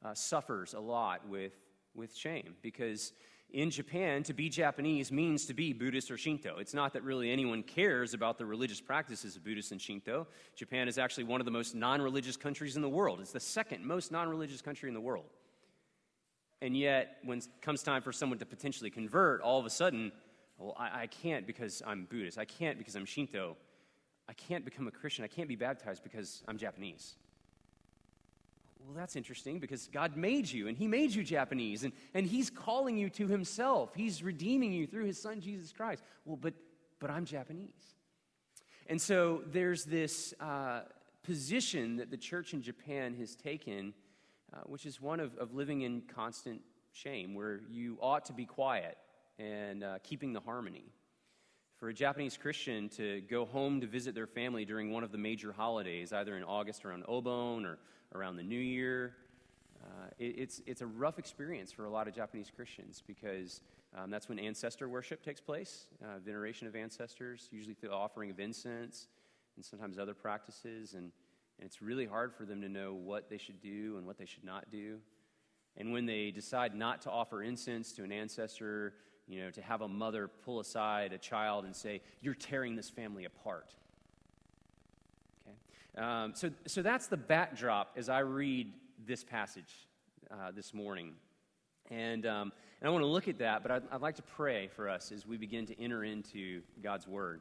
uh, 0.04 0.14
suffers 0.14 0.74
a 0.74 0.80
lot 0.80 1.28
with, 1.28 1.52
with 1.94 2.14
shame 2.14 2.54
because 2.62 3.12
in 3.52 3.70
Japan, 3.70 4.22
to 4.24 4.32
be 4.32 4.48
Japanese 4.48 5.10
means 5.10 5.46
to 5.46 5.54
be 5.54 5.72
Buddhist 5.72 6.10
or 6.10 6.16
Shinto. 6.16 6.58
It's 6.58 6.74
not 6.74 6.92
that 6.92 7.02
really 7.02 7.30
anyone 7.32 7.62
cares 7.62 8.14
about 8.14 8.38
the 8.38 8.46
religious 8.46 8.80
practices 8.80 9.34
of 9.34 9.44
Buddhist 9.44 9.72
and 9.72 9.80
Shinto. 9.80 10.28
Japan 10.54 10.86
is 10.86 10.98
actually 10.98 11.24
one 11.24 11.40
of 11.40 11.46
the 11.46 11.50
most 11.50 11.74
non 11.74 12.00
religious 12.00 12.36
countries 12.36 12.76
in 12.76 12.82
the 12.82 12.88
world. 12.88 13.20
It's 13.20 13.32
the 13.32 13.40
second 13.40 13.84
most 13.84 14.12
non 14.12 14.28
religious 14.28 14.62
country 14.62 14.88
in 14.88 14.94
the 14.94 15.00
world. 15.00 15.26
And 16.62 16.76
yet, 16.76 17.16
when 17.24 17.38
it 17.38 17.48
comes 17.60 17.82
time 17.82 18.02
for 18.02 18.12
someone 18.12 18.38
to 18.38 18.46
potentially 18.46 18.90
convert, 18.90 19.40
all 19.40 19.58
of 19.58 19.66
a 19.66 19.70
sudden, 19.70 20.12
well, 20.58 20.76
I, 20.78 21.02
I 21.02 21.06
can't 21.06 21.46
because 21.46 21.82
I'm 21.86 22.04
Buddhist. 22.04 22.38
I 22.38 22.44
can't 22.44 22.78
because 22.78 22.94
I'm 22.94 23.06
Shinto. 23.06 23.56
I 24.28 24.32
can't 24.34 24.64
become 24.64 24.86
a 24.86 24.92
Christian. 24.92 25.24
I 25.24 25.28
can't 25.28 25.48
be 25.48 25.56
baptized 25.56 26.04
because 26.04 26.44
I'm 26.46 26.56
Japanese 26.56 27.16
well, 28.86 28.96
that's 28.96 29.16
interesting 29.16 29.58
because 29.58 29.88
God 29.88 30.16
made 30.16 30.50
you 30.50 30.68
and 30.68 30.76
He 30.76 30.86
made 30.86 31.14
you 31.14 31.22
Japanese 31.22 31.84
and, 31.84 31.92
and 32.14 32.26
He's 32.26 32.50
calling 32.50 32.96
you 32.96 33.10
to 33.10 33.26
Himself. 33.26 33.94
He's 33.94 34.22
redeeming 34.22 34.72
you 34.72 34.86
through 34.86 35.04
His 35.04 35.20
Son, 35.20 35.40
Jesus 35.40 35.72
Christ. 35.72 36.02
Well, 36.24 36.38
but, 36.40 36.54
but 36.98 37.10
I'm 37.10 37.24
Japanese. 37.24 37.94
And 38.86 39.00
so 39.00 39.42
there's 39.46 39.84
this 39.84 40.34
uh, 40.40 40.80
position 41.22 41.96
that 41.96 42.10
the 42.10 42.16
church 42.16 42.54
in 42.54 42.62
Japan 42.62 43.14
has 43.14 43.36
taken 43.36 43.94
uh, 44.52 44.58
which 44.66 44.86
is 44.86 45.00
one 45.00 45.20
of, 45.20 45.36
of 45.38 45.54
living 45.54 45.82
in 45.82 46.02
constant 46.12 46.60
shame, 46.92 47.34
where 47.34 47.60
you 47.70 47.96
ought 48.00 48.24
to 48.24 48.32
be 48.32 48.44
quiet 48.44 48.98
and 49.38 49.84
uh, 49.84 49.98
keeping 50.02 50.32
the 50.32 50.40
harmony. 50.40 50.84
For 51.80 51.88
a 51.88 51.94
Japanese 51.94 52.36
Christian 52.36 52.90
to 52.90 53.22
go 53.22 53.46
home 53.46 53.80
to 53.80 53.86
visit 53.86 54.14
their 54.14 54.26
family 54.26 54.66
during 54.66 54.92
one 54.92 55.02
of 55.02 55.12
the 55.12 55.16
major 55.16 55.50
holidays, 55.50 56.12
either 56.12 56.36
in 56.36 56.44
August 56.44 56.84
around 56.84 57.06
Obon 57.06 57.64
or 57.64 57.78
around 58.14 58.36
the 58.36 58.42
New 58.42 58.58
Year, 58.58 59.14
uh, 59.82 60.08
it, 60.18 60.34
it's, 60.36 60.60
it's 60.66 60.82
a 60.82 60.86
rough 60.86 61.18
experience 61.18 61.72
for 61.72 61.86
a 61.86 61.90
lot 61.90 62.06
of 62.06 62.14
Japanese 62.14 62.52
Christians 62.54 63.02
because 63.06 63.62
um, 63.96 64.10
that's 64.10 64.28
when 64.28 64.38
ancestor 64.38 64.90
worship 64.90 65.24
takes 65.24 65.40
place, 65.40 65.86
uh, 66.04 66.18
veneration 66.18 66.68
of 66.68 66.76
ancestors, 66.76 67.48
usually 67.50 67.72
through 67.72 67.88
the 67.88 67.94
offering 67.94 68.30
of 68.30 68.38
incense 68.38 69.08
and 69.56 69.64
sometimes 69.64 69.98
other 69.98 70.12
practices. 70.12 70.92
And, 70.92 71.04
and 71.58 71.64
it's 71.64 71.80
really 71.80 72.04
hard 72.04 72.34
for 72.34 72.44
them 72.44 72.60
to 72.60 72.68
know 72.68 72.92
what 72.92 73.30
they 73.30 73.38
should 73.38 73.62
do 73.62 73.96
and 73.96 74.06
what 74.06 74.18
they 74.18 74.26
should 74.26 74.44
not 74.44 74.70
do. 74.70 74.98
And 75.78 75.92
when 75.92 76.04
they 76.04 76.30
decide 76.30 76.74
not 76.74 77.00
to 77.02 77.10
offer 77.10 77.42
incense 77.42 77.92
to 77.92 78.04
an 78.04 78.12
ancestor, 78.12 78.92
you 79.30 79.44
know, 79.44 79.50
to 79.52 79.62
have 79.62 79.80
a 79.80 79.88
mother 79.88 80.28
pull 80.44 80.58
aside 80.58 81.12
a 81.12 81.18
child 81.18 81.64
and 81.64 81.74
say, 81.74 82.02
You're 82.20 82.34
tearing 82.34 82.74
this 82.74 82.90
family 82.90 83.24
apart. 83.24 83.72
Okay? 85.46 86.04
Um, 86.04 86.32
so, 86.34 86.50
so 86.66 86.82
that's 86.82 87.06
the 87.06 87.16
backdrop 87.16 87.92
as 87.96 88.08
I 88.08 88.18
read 88.20 88.72
this 89.06 89.22
passage 89.22 89.72
uh, 90.30 90.50
this 90.50 90.74
morning. 90.74 91.12
And, 91.90 92.26
um, 92.26 92.52
and 92.80 92.88
I 92.88 92.90
want 92.90 93.02
to 93.02 93.08
look 93.08 93.28
at 93.28 93.38
that, 93.38 93.62
but 93.62 93.70
I'd, 93.70 93.82
I'd 93.92 94.00
like 94.00 94.16
to 94.16 94.22
pray 94.22 94.68
for 94.68 94.88
us 94.88 95.12
as 95.12 95.26
we 95.26 95.36
begin 95.36 95.66
to 95.66 95.80
enter 95.80 96.04
into 96.04 96.62
God's 96.82 97.06
Word. 97.06 97.40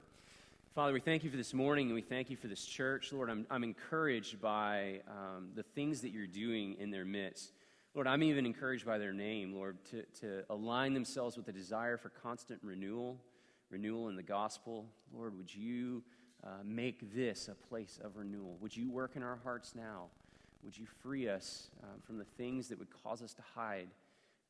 Father, 0.76 0.94
we 0.94 1.00
thank 1.00 1.24
you 1.24 1.32
for 1.32 1.38
this 1.38 1.54
morning 1.54 1.88
and 1.88 1.96
we 1.96 2.02
thank 2.02 2.30
you 2.30 2.38
for 2.38 2.48
this 2.48 2.64
church. 2.64 3.12
Lord, 3.12 3.30
I'm, 3.30 3.46
I'm 3.50 3.64
encouraged 3.64 4.40
by 4.40 5.02
um, 5.08 5.50
the 5.56 5.64
things 5.64 6.02
that 6.02 6.12
you're 6.12 6.28
doing 6.28 6.76
in 6.80 6.92
their 6.92 7.06
midst. 7.06 7.54
Lord, 7.96 8.06
I'm 8.06 8.22
even 8.22 8.46
encouraged 8.46 8.86
by 8.86 9.00
their 9.00 9.14
name, 9.14 9.54
Lord, 9.54 9.78
to, 9.92 10.04
to 10.22 10.44
align 10.50 10.94
themselves 10.94 11.38
with 11.38 11.48
a 11.48 11.52
desire 11.52 11.98
for 11.98 12.10
constant 12.10 12.60
renewal, 12.64 13.20
renewal 13.72 14.10
in 14.10 14.16
the 14.16 14.24
gospel. 14.24 14.86
Lord, 15.12 15.36
would 15.36 15.54
you 15.54 16.04
uh, 16.44 16.50
make 16.64 17.14
this 17.16 17.48
a 17.48 17.56
place 17.56 18.00
of 18.04 18.16
renewal? 18.16 18.58
Would 18.62 18.78
you 18.78 18.92
work 18.92 19.16
in 19.16 19.24
our 19.24 19.40
hearts 19.44 19.74
now? 19.76 20.06
Would 20.64 20.78
you 20.78 20.86
free 21.02 21.28
us 21.28 21.72
um, 21.84 22.00
from 22.06 22.20
the 22.20 22.26
things 22.26 22.68
that 22.68 22.78
would 22.78 22.90
cause 23.04 23.24
us 23.24 23.34
to 23.34 23.42
hide? 23.56 23.88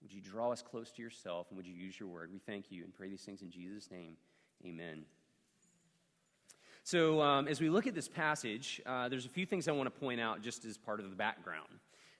Would 0.01 0.11
you 0.11 0.21
draw 0.21 0.51
us 0.51 0.61
close 0.61 0.91
to 0.91 1.01
yourself 1.01 1.47
and 1.49 1.57
would 1.57 1.67
you 1.67 1.73
use 1.73 1.97
your 1.97 2.09
word? 2.09 2.31
We 2.33 2.39
thank 2.39 2.71
you 2.71 2.83
and 2.83 2.93
pray 2.93 3.09
these 3.09 3.21
things 3.21 3.41
in 3.41 3.51
Jesus' 3.51 3.89
name. 3.89 4.17
Amen. 4.65 5.05
So, 6.83 7.21
um, 7.21 7.47
as 7.47 7.61
we 7.61 7.69
look 7.69 7.87
at 7.87 7.95
this 7.95 8.07
passage, 8.07 8.81
uh, 8.85 9.07
there's 9.09 9.25
a 9.25 9.29
few 9.29 9.45
things 9.45 9.67
I 9.67 9.71
want 9.71 9.93
to 9.93 9.99
point 9.99 10.19
out 10.19 10.41
just 10.41 10.65
as 10.65 10.77
part 10.77 10.99
of 10.99 11.09
the 11.09 11.15
background. 11.15 11.69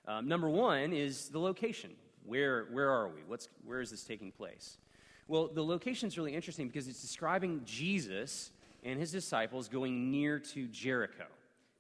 Um, 0.10 0.28
number 0.28 0.50
one 0.50 0.92
is 0.92 1.30
the 1.30 1.40
location. 1.40 1.92
Where, 2.26 2.66
where 2.72 2.90
are 2.90 3.10
we? 3.10 3.22
What's, 3.28 3.48
where 3.64 3.80
is 3.80 3.92
this 3.92 4.04
taking 4.04 4.32
place? 4.32 4.80
Well, 5.28 5.50
the 5.54 5.64
location 5.64 6.08
is 6.08 6.18
really 6.18 6.34
interesting 6.34 6.68
because 6.68 6.88
it's 6.88 7.00
describing 7.00 7.62
Jesus 7.64 8.50
and 8.84 9.00
his 9.00 9.12
disciples 9.12 9.68
going 9.68 10.10
near 10.10 10.40
to 10.40 10.68
Jericho. 10.70 11.26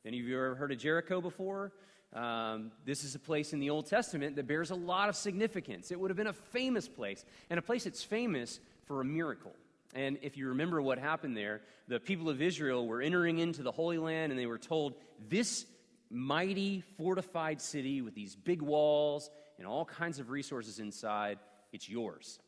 Any 0.05 0.19
of 0.19 0.27
you 0.27 0.36
ever 0.38 0.53
heard 0.53 0.71
of 0.71 0.77
Jericho 0.77 1.21
before? 1.21 1.71
Um, 2.13 2.71
this 2.86 3.03
is 3.03 3.15
a 3.15 3.19
place 3.19 3.51
in 3.51 3.59
the 3.59 3.71
Old 3.71 3.88
Testament 3.88 4.36
that 4.36 4.45
bears 4.45 4.69
a 4.69 4.75
lot 4.75 5.09
of 5.09 5.15
significance. 5.15 5.89
It 5.89 6.00
would 6.00 6.12
have 6.12 6.17
been 6.17 6.27
a 6.27 6.33
famous 6.33 6.88
place, 6.88 7.25
and 7.50 7.57
a 7.57 7.63
place 7.63 7.86
that's 7.86 8.03
famous 8.03 8.59
for 8.86 9.01
a 9.01 9.05
miracle. 9.05 9.53
And 9.95 10.19
if 10.21 10.38
you 10.38 10.50
remember 10.50 10.83
what 10.83 11.00
happened 11.00 11.36
there, 11.36 11.62
the 11.88 12.00
people 12.00 12.29
of 12.29 12.43
Israel 12.43 12.86
were 12.86 13.01
entering 13.01 13.39
into 13.39 13.63
the 13.63 13.71
Holy 13.71 13.98
Land, 13.98 14.31
and 14.31 14.39
they 14.39 14.45
were 14.45 14.59
told, 14.59 14.93
This 15.29 15.65
mighty, 16.10 16.82
fortified 16.98 17.62
city 17.62 18.01
with 18.01 18.16
these 18.16 18.36
big 18.36 18.62
walls 18.62 19.30
and 19.58 19.68
all 19.68 19.86
kinds 19.86 20.20
of 20.20 20.30
resources 20.30 20.80
inside, 20.80 21.39
it's 21.72 21.89
yours. 21.89 22.39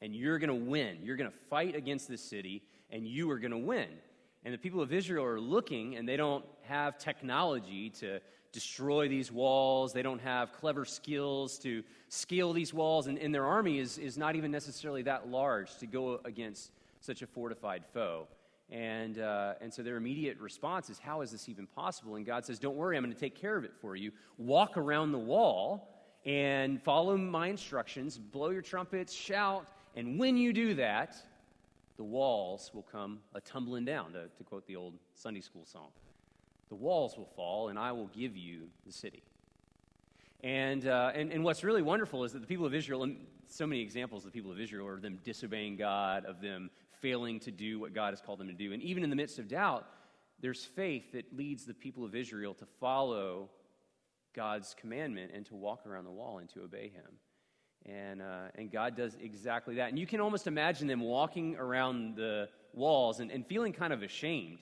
And 0.00 0.14
you're 0.14 0.38
going 0.38 0.48
to 0.48 0.70
win. 0.70 0.98
You're 1.02 1.16
going 1.16 1.30
to 1.30 1.36
fight 1.36 1.74
against 1.74 2.08
this 2.08 2.22
city, 2.22 2.62
and 2.90 3.06
you 3.06 3.30
are 3.30 3.38
going 3.38 3.50
to 3.50 3.58
win. 3.58 3.88
And 4.44 4.52
the 4.52 4.58
people 4.58 4.80
of 4.80 4.92
Israel 4.92 5.24
are 5.24 5.40
looking, 5.40 5.96
and 5.96 6.06
they 6.06 6.16
don't 6.16 6.44
have 6.62 6.98
technology 6.98 7.90
to 7.90 8.20
destroy 8.52 9.08
these 9.08 9.32
walls. 9.32 9.92
They 9.92 10.02
don't 10.02 10.20
have 10.20 10.52
clever 10.52 10.84
skills 10.84 11.58
to 11.60 11.82
scale 12.08 12.52
these 12.52 12.74
walls, 12.74 13.06
and, 13.06 13.18
and 13.18 13.34
their 13.34 13.46
army 13.46 13.78
is, 13.78 13.98
is 13.98 14.18
not 14.18 14.36
even 14.36 14.50
necessarily 14.50 15.02
that 15.02 15.28
large 15.28 15.76
to 15.78 15.86
go 15.86 16.20
against 16.24 16.70
such 17.00 17.22
a 17.22 17.26
fortified 17.26 17.84
foe. 17.92 18.28
And, 18.74 19.20
uh, 19.20 19.54
and 19.60 19.72
so 19.72 19.84
their 19.84 19.96
immediate 19.96 20.38
response 20.40 20.90
is, 20.90 20.98
How 20.98 21.20
is 21.20 21.30
this 21.30 21.48
even 21.48 21.68
possible? 21.68 22.16
And 22.16 22.26
God 22.26 22.44
says, 22.44 22.58
Don't 22.58 22.74
worry, 22.74 22.96
I'm 22.96 23.04
going 23.04 23.14
to 23.14 23.20
take 23.20 23.40
care 23.40 23.56
of 23.56 23.64
it 23.64 23.72
for 23.80 23.94
you. 23.94 24.10
Walk 24.36 24.76
around 24.76 25.12
the 25.12 25.18
wall 25.18 25.88
and 26.26 26.82
follow 26.82 27.16
my 27.16 27.46
instructions, 27.46 28.18
blow 28.18 28.50
your 28.50 28.62
trumpets, 28.62 29.12
shout, 29.12 29.68
and 29.94 30.18
when 30.18 30.36
you 30.36 30.52
do 30.52 30.74
that, 30.74 31.14
the 31.96 32.02
walls 32.02 32.72
will 32.74 32.82
come 32.82 33.20
a 33.34 33.40
tumbling 33.40 33.84
down, 33.84 34.12
to, 34.12 34.26
to 34.36 34.42
quote 34.42 34.66
the 34.66 34.74
old 34.74 34.94
Sunday 35.14 35.40
school 35.40 35.64
song 35.64 35.88
the 36.70 36.74
walls 36.74 37.16
will 37.16 37.28
fall, 37.36 37.68
and 37.68 37.78
I 37.78 37.92
will 37.92 38.08
give 38.08 38.36
you 38.36 38.62
the 38.84 38.90
city. 38.90 39.22
And, 40.42 40.88
uh, 40.88 41.12
and, 41.14 41.30
and 41.30 41.44
what's 41.44 41.62
really 41.62 41.82
wonderful 41.82 42.24
is 42.24 42.32
that 42.32 42.40
the 42.40 42.46
people 42.46 42.66
of 42.66 42.74
Israel, 42.74 43.04
and 43.04 43.18
so 43.46 43.66
many 43.66 43.80
examples 43.80 44.24
of 44.24 44.32
the 44.32 44.36
people 44.36 44.50
of 44.50 44.58
Israel 44.58 44.88
are 44.88 44.98
them 44.98 45.20
disobeying 45.22 45.76
God, 45.76 46.24
of 46.24 46.40
them 46.40 46.70
failing 47.04 47.38
to 47.38 47.50
do 47.50 47.78
what 47.78 47.92
God 47.92 48.14
has 48.14 48.22
called 48.22 48.38
them 48.38 48.46
to 48.48 48.54
do. 48.54 48.72
And 48.72 48.82
even 48.82 49.04
in 49.04 49.10
the 49.10 49.16
midst 49.16 49.38
of 49.38 49.46
doubt, 49.46 49.86
there's 50.40 50.64
faith 50.64 51.12
that 51.12 51.36
leads 51.36 51.66
the 51.66 51.74
people 51.74 52.02
of 52.02 52.14
Israel 52.14 52.54
to 52.54 52.64
follow 52.80 53.50
God's 54.34 54.74
commandment 54.80 55.30
and 55.34 55.44
to 55.44 55.54
walk 55.54 55.86
around 55.86 56.04
the 56.04 56.10
wall 56.10 56.38
and 56.38 56.48
to 56.54 56.62
obey 56.62 56.88
Him. 56.88 57.12
And, 57.84 58.22
uh, 58.22 58.46
and 58.54 58.72
God 58.72 58.96
does 58.96 59.18
exactly 59.20 59.74
that. 59.74 59.90
And 59.90 59.98
you 59.98 60.06
can 60.06 60.20
almost 60.20 60.46
imagine 60.46 60.88
them 60.88 61.00
walking 61.00 61.56
around 61.56 62.16
the 62.16 62.48
walls 62.72 63.20
and, 63.20 63.30
and 63.30 63.46
feeling 63.46 63.74
kind 63.74 63.92
of 63.92 64.02
ashamed 64.02 64.60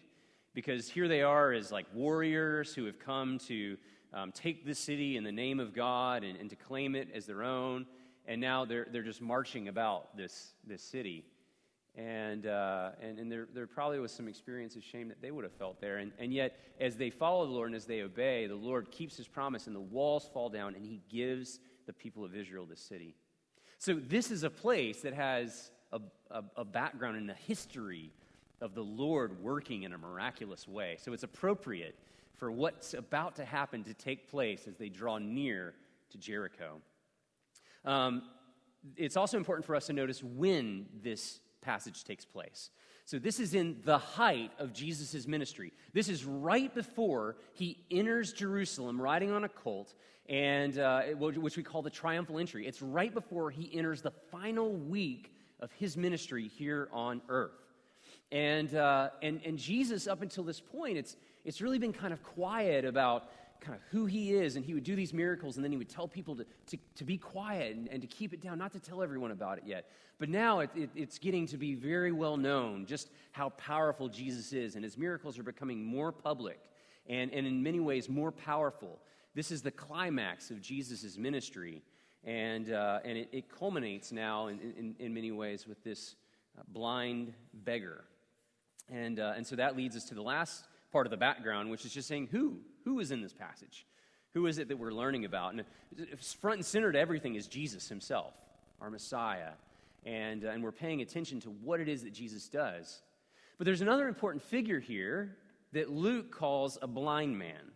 because 0.52 0.88
here 0.88 1.06
they 1.06 1.22
are 1.22 1.52
as 1.52 1.70
like 1.70 1.87
warriors 1.94 2.75
who 2.75 2.87
have 2.87 2.99
come 2.99 3.38
to 3.46 3.76
um, 4.12 4.32
take 4.32 4.66
the 4.66 4.75
city 4.75 5.16
in 5.16 5.22
the 5.22 5.30
name 5.30 5.61
of 5.61 5.72
God 5.72 6.25
and, 6.25 6.37
and 6.37 6.50
to 6.50 6.56
claim 6.56 6.96
it 6.96 7.06
as 7.14 7.25
their 7.25 7.44
own. 7.44 7.87
And 8.26 8.40
now 8.40 8.64
they're, 8.64 8.88
they're 8.90 9.02
just 9.02 9.20
marching 9.22 9.68
about 9.68 10.16
this, 10.16 10.54
this 10.66 10.82
city. 10.82 11.25
And, 11.94 12.46
uh, 12.46 12.90
and, 13.02 13.18
and 13.18 13.30
there, 13.30 13.46
there 13.52 13.66
probably 13.66 13.99
was 13.99 14.12
some 14.12 14.26
experience 14.26 14.76
of 14.76 14.82
shame 14.82 15.08
that 15.08 15.20
they 15.20 15.30
would 15.30 15.44
have 15.44 15.52
felt 15.52 15.80
there. 15.80 15.99
And, 15.99 16.12
and 16.18 16.32
yet, 16.32 16.58
as 16.80 16.96
they 16.96 17.11
follow 17.11 17.44
the 17.44 17.52
Lord 17.52 17.68
and 17.68 17.76
as 17.76 17.84
they 17.84 18.00
obey, 18.00 18.46
the 18.46 18.54
Lord 18.54 18.90
keeps 18.90 19.16
his 19.16 19.28
promise, 19.28 19.66
and 19.66 19.76
the 19.76 19.80
walls 19.80 20.28
fall 20.32 20.49
down, 20.49 20.75
and 20.75 20.87
he 20.87 21.02
gives 21.11 21.61
the 21.87 21.92
people 21.92 22.25
of 22.25 22.34
Israel 22.34 22.64
the 22.64 22.76
city. 22.76 23.14
So, 23.78 23.94
this 23.94 24.30
is 24.30 24.42
a 24.42 24.50
place 24.50 25.02
that 25.02 25.12
has 25.12 25.70
a, 25.92 26.00
a, 26.30 26.42
a 26.56 26.64
background 26.64 27.18
and 27.18 27.30
a 27.30 27.34
history 27.34 28.11
of 28.62 28.75
the 28.75 28.82
Lord 28.82 29.42
working 29.42 29.82
in 29.82 29.92
a 29.92 29.99
miraculous 29.99 30.66
way. 30.68 30.96
So 31.00 31.12
it's 31.12 31.25
appropriate 31.25 31.99
for 32.37 32.50
what's 32.50 32.94
about 32.94 33.37
to 33.37 33.44
happen 33.44 33.84
to 33.84 33.94
take 33.94 34.30
place 34.30 34.66
as 34.68 34.76
they 34.76 34.88
draw 34.88 35.18
near 35.18 35.75
to 36.11 36.18
Jericho. 36.18 36.80
Um, 37.84 38.22
it's 38.96 39.16
also 39.16 39.37
important 39.37 39.66
for 39.66 39.75
us 39.75 39.87
to 39.87 39.92
notice 39.92 40.22
when 40.22 40.87
this 41.02 41.40
passage 41.62 42.04
takes 42.04 42.25
place. 42.25 42.71
So, 43.04 43.19
this 43.19 43.40
is 43.40 43.54
in 43.54 43.81
the 43.85 43.99
height 43.99 44.52
of 44.59 44.73
Jesus' 44.73 45.26
ministry. 45.26 45.73
This 45.92 46.09
is 46.09 46.25
right 46.25 46.73
before 46.73 47.37
he 47.52 47.78
enters 47.90 48.33
Jerusalem 48.33 49.00
riding 49.00 49.33
on 49.33 49.45
a 49.45 49.49
colt, 49.49 49.95
and, 50.28 50.78
uh, 50.78 51.02
which 51.19 51.57
we 51.57 51.62
call 51.62 51.83
the 51.83 51.90
triumphal 51.90 52.38
entry. 52.38 52.66
It's 52.66 52.81
right 52.81 53.12
before 53.12 53.50
he 53.50 53.76
enters 53.76 54.02
the 54.02 54.12
final 54.31 54.73
week 54.73 55.35
of 55.61 55.73
his 55.73 55.97
ministry 55.97 56.49
here 56.49 56.88
on 56.92 57.23
earth. 57.28 57.52
And, 58.31 58.75
uh, 58.75 59.11
and, 59.21 59.40
and 59.45 59.59
Jesus, 59.59 60.07
up 60.07 60.23
until 60.23 60.45
this 60.45 60.61
point, 60.61 60.97
it's, 60.97 61.16
it's 61.45 61.61
really 61.61 61.78
been 61.78 61.92
kind 61.92 62.12
of 62.12 62.23
quiet 62.23 62.85
about 62.85 63.28
kind 63.62 63.75
of 63.75 63.83
who 63.90 64.07
he 64.07 64.35
is. 64.35 64.57
And 64.57 64.64
he 64.64 64.75
would 64.75 64.85
do 64.85 64.95
these 64.95 65.14
miracles, 65.14 65.57
and 65.57 65.64
then 65.64 65.73
he 65.73 65.78
would 65.78 65.88
tell 65.88 66.07
people 66.07 66.37
to, 66.37 66.45
to, 66.66 66.78
to 66.97 67.04
be 67.04 67.16
quiet 67.16 67.75
and, 67.75 67.88
and 67.88 68.02
to 68.02 68.09
keep 68.09 68.35
it 68.35 68.42
down, 68.42 68.59
not 68.59 68.73
to 68.73 68.81
tell 68.81 69.02
everyone 69.02 69.31
about 69.31 69.59
it 69.59 69.64
yet. 69.66 69.88
But 70.19 70.28
now 70.28 70.61
it, 70.61 70.71
it, 70.75 70.90
it's 70.95 71.19
getting 71.19 71.47
to 71.47 71.57
be 71.57 71.75
very 71.75 72.12
well 72.12 72.37
known 72.37 72.85
just 72.87 73.11
how 73.33 73.50
powerful 73.50 74.09
Jesus 74.09 74.52
is. 74.52 74.75
And 74.75 74.85
his 74.85 74.99
miracles 74.99 75.38
are 75.38 75.42
becoming 75.42 75.83
more 75.83 76.12
public 76.12 76.61
and, 77.09 77.33
and 77.33 77.47
in 77.47 77.62
many 77.62 77.81
ways 77.81 78.09
more 78.09 78.31
powerful. 78.31 78.99
This 79.35 79.50
is 79.50 79.62
the 79.62 79.71
climax 79.71 80.50
of 80.50 80.61
Jesus' 80.61 81.16
ministry. 81.16 81.83
And, 82.25 82.71
uh, 82.71 83.00
and 83.04 83.19
it, 83.19 83.28
it, 83.33 83.49
culminates 83.49 84.12
now 84.12 84.47
in, 84.47 84.61
in, 84.61 84.95
in 85.00 85.14
many 85.14 85.33
ways 85.33 85.66
with 85.66 85.83
this 85.83 86.14
uh, 86.57 86.62
blind 86.69 87.33
beggar 87.52 88.04
and, 88.92 89.21
uh, 89.21 89.33
and 89.37 89.47
so 89.47 89.57
that 89.57 89.76
leads 89.76 89.97
us 89.97 90.04
to 90.04 90.14
the 90.14 90.23
last 90.23 90.64
part 90.92 91.06
of 91.06 91.11
the 91.11 91.16
background, 91.16 91.70
which 91.70 91.84
is 91.84 91.92
just 91.92 92.06
saying 92.06 92.28
who? 92.30 92.58
Who 92.84 93.00
is 93.00 93.11
in 93.11 93.22
this 93.22 93.32
passage? 93.32 93.87
Who 94.34 94.46
is 94.46 94.58
it 94.58 94.68
that 94.68 94.78
we're 94.78 94.92
learning 94.92 95.25
about? 95.25 95.54
And 95.54 95.64
front 96.40 96.56
and 96.56 96.66
center 96.66 96.92
to 96.92 96.99
everything 96.99 97.34
is 97.34 97.46
Jesus 97.46 97.88
himself, 97.88 98.34
our 98.80 98.90
Messiah. 98.90 99.52
And, 100.04 100.44
uh, 100.44 100.49
and 100.49 100.62
we're 100.62 100.72
paying 100.72 101.00
attention 101.00 101.40
to 101.40 101.50
what 101.50 101.80
it 101.80 101.88
is 101.88 102.02
that 102.04 102.12
Jesus 102.12 102.49
does. 102.49 103.02
But 103.58 103.66
there's 103.66 103.82
another 103.82 104.08
important 104.08 104.42
figure 104.42 104.80
here 104.80 105.37
that 105.72 105.90
Luke 105.90 106.30
calls 106.30 106.78
a 106.82 106.87
blind 106.87 107.38
man. 107.38 107.72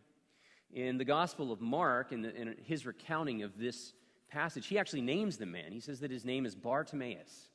in 0.73 0.99
the 0.99 1.05
Gospel 1.05 1.53
of 1.53 1.61
Mark, 1.61 2.13
in, 2.13 2.23
the, 2.23 2.35
in 2.35 2.57
his 2.65 2.85
recounting 2.85 3.43
of 3.43 3.57
this 3.59 3.93
passage, 4.29 4.67
he 4.67 4.79
actually 4.79 5.03
names 5.03 5.37
the 5.37 5.47
man. 5.47 5.73
He 5.73 5.81
says 5.81 6.01
that 6.01 6.11
his 6.11 6.25
name 6.25 6.45
is 6.45 6.55
Bartimaeus, 6.55 7.49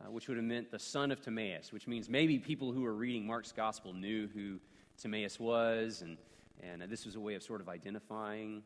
uh, 0.00 0.10
which 0.10 0.28
would 0.28 0.36
have 0.36 0.46
meant 0.46 0.70
the 0.70 0.78
son 0.78 1.10
of 1.10 1.20
Timaeus, 1.20 1.72
which 1.72 1.86
means 1.86 2.08
maybe 2.08 2.38
people 2.38 2.72
who 2.72 2.82
were 2.82 2.94
reading 2.94 3.26
Mark's 3.26 3.52
Gospel 3.52 3.92
knew 3.92 4.28
who 4.28 4.60
Timaeus 5.00 5.38
was, 5.40 6.02
and, 6.02 6.16
and 6.62 6.82
this 6.90 7.04
was 7.04 7.16
a 7.16 7.20
way 7.20 7.34
of 7.34 7.42
sort 7.42 7.60
of 7.60 7.68
identifying. 7.68 8.62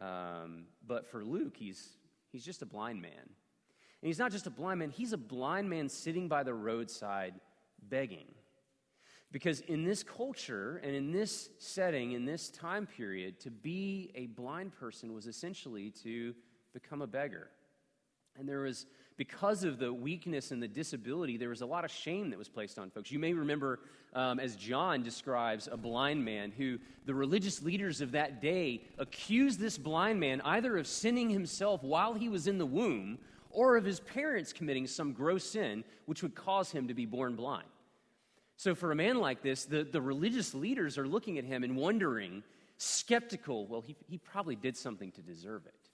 Um, 0.00 0.66
but 0.86 1.06
for 1.06 1.24
Luke, 1.24 1.56
he's, 1.56 1.96
he's 2.30 2.44
just 2.44 2.62
a 2.62 2.66
blind 2.66 3.02
man. 3.02 3.10
And 4.00 4.06
he's 4.06 4.18
not 4.18 4.30
just 4.30 4.46
a 4.46 4.50
blind 4.50 4.78
man, 4.78 4.90
he's 4.90 5.12
a 5.12 5.18
blind 5.18 5.68
man 5.68 5.88
sitting 5.88 6.28
by 6.28 6.42
the 6.42 6.54
roadside 6.54 7.34
begging. 7.88 8.26
Because 9.30 9.60
in 9.60 9.84
this 9.84 10.02
culture 10.02 10.80
and 10.82 10.94
in 10.94 11.12
this 11.12 11.50
setting, 11.58 12.12
in 12.12 12.24
this 12.24 12.48
time 12.48 12.86
period, 12.86 13.40
to 13.40 13.50
be 13.50 14.10
a 14.14 14.26
blind 14.26 14.72
person 14.72 15.12
was 15.12 15.26
essentially 15.26 15.90
to 16.02 16.34
become 16.72 17.02
a 17.02 17.06
beggar. 17.06 17.50
And 18.38 18.48
there 18.48 18.60
was, 18.60 18.86
because 19.18 19.64
of 19.64 19.78
the 19.78 19.92
weakness 19.92 20.52
and 20.52 20.62
the 20.62 20.68
disability, 20.68 21.36
there 21.36 21.48
was 21.48 21.60
a 21.60 21.66
lot 21.66 21.84
of 21.84 21.90
shame 21.90 22.30
that 22.30 22.38
was 22.38 22.48
placed 22.48 22.78
on 22.78 22.88
folks. 22.88 23.10
You 23.10 23.18
may 23.18 23.34
remember, 23.34 23.80
um, 24.14 24.38
as 24.38 24.54
John 24.54 25.02
describes, 25.02 25.68
a 25.70 25.76
blind 25.76 26.24
man 26.24 26.52
who 26.56 26.78
the 27.04 27.14
religious 27.14 27.60
leaders 27.60 28.00
of 28.00 28.12
that 28.12 28.40
day 28.40 28.80
accused 28.96 29.58
this 29.58 29.76
blind 29.76 30.20
man 30.20 30.40
either 30.42 30.78
of 30.78 30.86
sinning 30.86 31.28
himself 31.28 31.82
while 31.82 32.14
he 32.14 32.28
was 32.28 32.46
in 32.46 32.58
the 32.58 32.64
womb 32.64 33.18
or 33.50 33.76
of 33.76 33.84
his 33.84 33.98
parents 33.98 34.52
committing 34.52 34.86
some 34.86 35.12
gross 35.12 35.44
sin 35.44 35.82
which 36.06 36.22
would 36.22 36.36
cause 36.36 36.70
him 36.70 36.86
to 36.86 36.94
be 36.94 37.04
born 37.04 37.34
blind. 37.34 37.66
So, 38.56 38.74
for 38.74 38.92
a 38.92 38.96
man 38.96 39.18
like 39.18 39.42
this, 39.42 39.64
the, 39.64 39.82
the 39.82 40.00
religious 40.00 40.54
leaders 40.54 40.96
are 40.96 41.08
looking 41.08 41.38
at 41.38 41.44
him 41.44 41.64
and 41.64 41.76
wondering, 41.76 42.44
skeptical, 42.76 43.66
well, 43.66 43.80
he, 43.80 43.96
he 44.08 44.18
probably 44.18 44.54
did 44.54 44.76
something 44.76 45.10
to 45.12 45.22
deserve 45.22 45.66
it. 45.66 45.87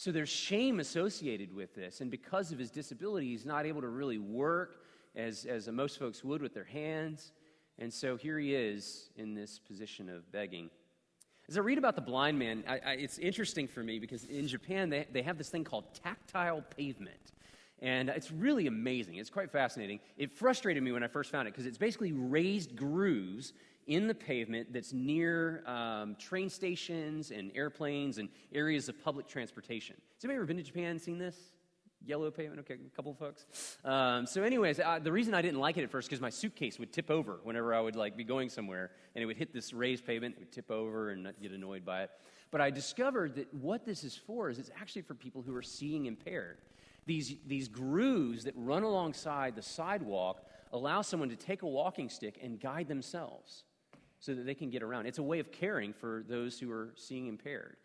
So, 0.00 0.10
there's 0.12 0.30
shame 0.30 0.80
associated 0.80 1.54
with 1.54 1.74
this. 1.74 2.00
And 2.00 2.10
because 2.10 2.52
of 2.52 2.58
his 2.58 2.70
disability, 2.70 3.26
he's 3.26 3.44
not 3.44 3.66
able 3.66 3.82
to 3.82 3.88
really 3.88 4.16
work 4.16 4.82
as, 5.14 5.44
as 5.44 5.68
most 5.68 5.98
folks 5.98 6.24
would 6.24 6.40
with 6.40 6.54
their 6.54 6.64
hands. 6.64 7.32
And 7.78 7.92
so, 7.92 8.16
here 8.16 8.38
he 8.38 8.54
is 8.54 9.10
in 9.16 9.34
this 9.34 9.58
position 9.58 10.08
of 10.08 10.32
begging. 10.32 10.70
As 11.50 11.58
I 11.58 11.60
read 11.60 11.76
about 11.76 11.96
the 11.96 12.00
blind 12.00 12.38
man, 12.38 12.64
I, 12.66 12.78
I, 12.78 12.92
it's 12.92 13.18
interesting 13.18 13.68
for 13.68 13.82
me 13.82 13.98
because 13.98 14.24
in 14.24 14.48
Japan, 14.48 14.88
they, 14.88 15.06
they 15.12 15.20
have 15.20 15.36
this 15.36 15.50
thing 15.50 15.64
called 15.64 15.84
tactile 15.92 16.62
pavement. 16.74 17.32
And 17.82 18.10
it's 18.10 18.30
really 18.30 18.66
amazing. 18.66 19.16
It's 19.16 19.30
quite 19.30 19.50
fascinating. 19.50 20.00
It 20.18 20.32
frustrated 20.32 20.82
me 20.82 20.92
when 20.92 21.02
I 21.02 21.08
first 21.08 21.30
found 21.30 21.48
it 21.48 21.52
because 21.52 21.66
it's 21.66 21.78
basically 21.78 22.12
raised 22.12 22.76
grooves 22.76 23.54
in 23.86 24.06
the 24.06 24.14
pavement 24.14 24.72
that's 24.72 24.92
near 24.92 25.62
um, 25.66 26.14
train 26.16 26.50
stations 26.50 27.30
and 27.30 27.50
airplanes 27.54 28.18
and 28.18 28.28
areas 28.52 28.88
of 28.88 29.02
public 29.02 29.26
transportation. 29.26 29.96
Has 30.14 30.24
anybody 30.24 30.36
ever 30.36 30.46
been 30.46 30.58
to 30.58 30.62
Japan 30.62 30.90
and 30.92 31.00
seen 31.00 31.18
this? 31.18 31.36
Yellow 32.06 32.30
pavement? 32.30 32.60
Okay, 32.60 32.74
a 32.74 32.96
couple 32.96 33.12
of 33.12 33.18
folks. 33.18 33.44
Um, 33.84 34.26
so, 34.26 34.42
anyways, 34.42 34.80
uh, 34.80 35.00
the 35.02 35.12
reason 35.12 35.34
I 35.34 35.42
didn't 35.42 35.60
like 35.60 35.76
it 35.76 35.82
at 35.82 35.90
first 35.90 36.08
because 36.08 36.20
my 36.20 36.30
suitcase 36.30 36.78
would 36.78 36.92
tip 36.92 37.10
over 37.10 37.40
whenever 37.42 37.74
I 37.74 37.80
would 37.80 37.96
like 37.96 38.16
be 38.16 38.24
going 38.24 38.48
somewhere, 38.48 38.90
and 39.14 39.22
it 39.22 39.26
would 39.26 39.36
hit 39.36 39.52
this 39.52 39.74
raised 39.74 40.06
pavement, 40.06 40.36
it 40.36 40.40
would 40.40 40.52
tip 40.52 40.70
over, 40.70 41.10
and 41.10 41.30
get 41.42 41.52
annoyed 41.52 41.84
by 41.84 42.04
it. 42.04 42.10
But 42.50 42.62
I 42.62 42.70
discovered 42.70 43.34
that 43.34 43.52
what 43.52 43.84
this 43.84 44.02
is 44.02 44.16
for 44.16 44.48
is 44.48 44.58
it's 44.58 44.70
actually 44.80 45.02
for 45.02 45.14
people 45.14 45.42
who 45.42 45.54
are 45.54 45.62
seeing 45.62 46.06
impaired 46.06 46.58
these, 47.06 47.34
these 47.46 47.68
grooves 47.68 48.44
that 48.44 48.54
run 48.56 48.82
alongside 48.82 49.56
the 49.56 49.62
sidewalk 49.62 50.42
allow 50.72 51.02
someone 51.02 51.30
to 51.30 51.36
take 51.36 51.62
a 51.62 51.66
walking 51.66 52.08
stick 52.08 52.38
and 52.42 52.60
guide 52.60 52.88
themselves 52.88 53.64
so 54.20 54.34
that 54.34 54.44
they 54.44 54.54
can 54.54 54.70
get 54.70 54.82
around. 54.82 55.06
It's 55.06 55.18
a 55.18 55.22
way 55.22 55.38
of 55.40 55.50
caring 55.50 55.92
for 55.92 56.24
those 56.28 56.58
who 56.58 56.70
are 56.70 56.92
seeing 56.96 57.26
impaired. 57.26 57.76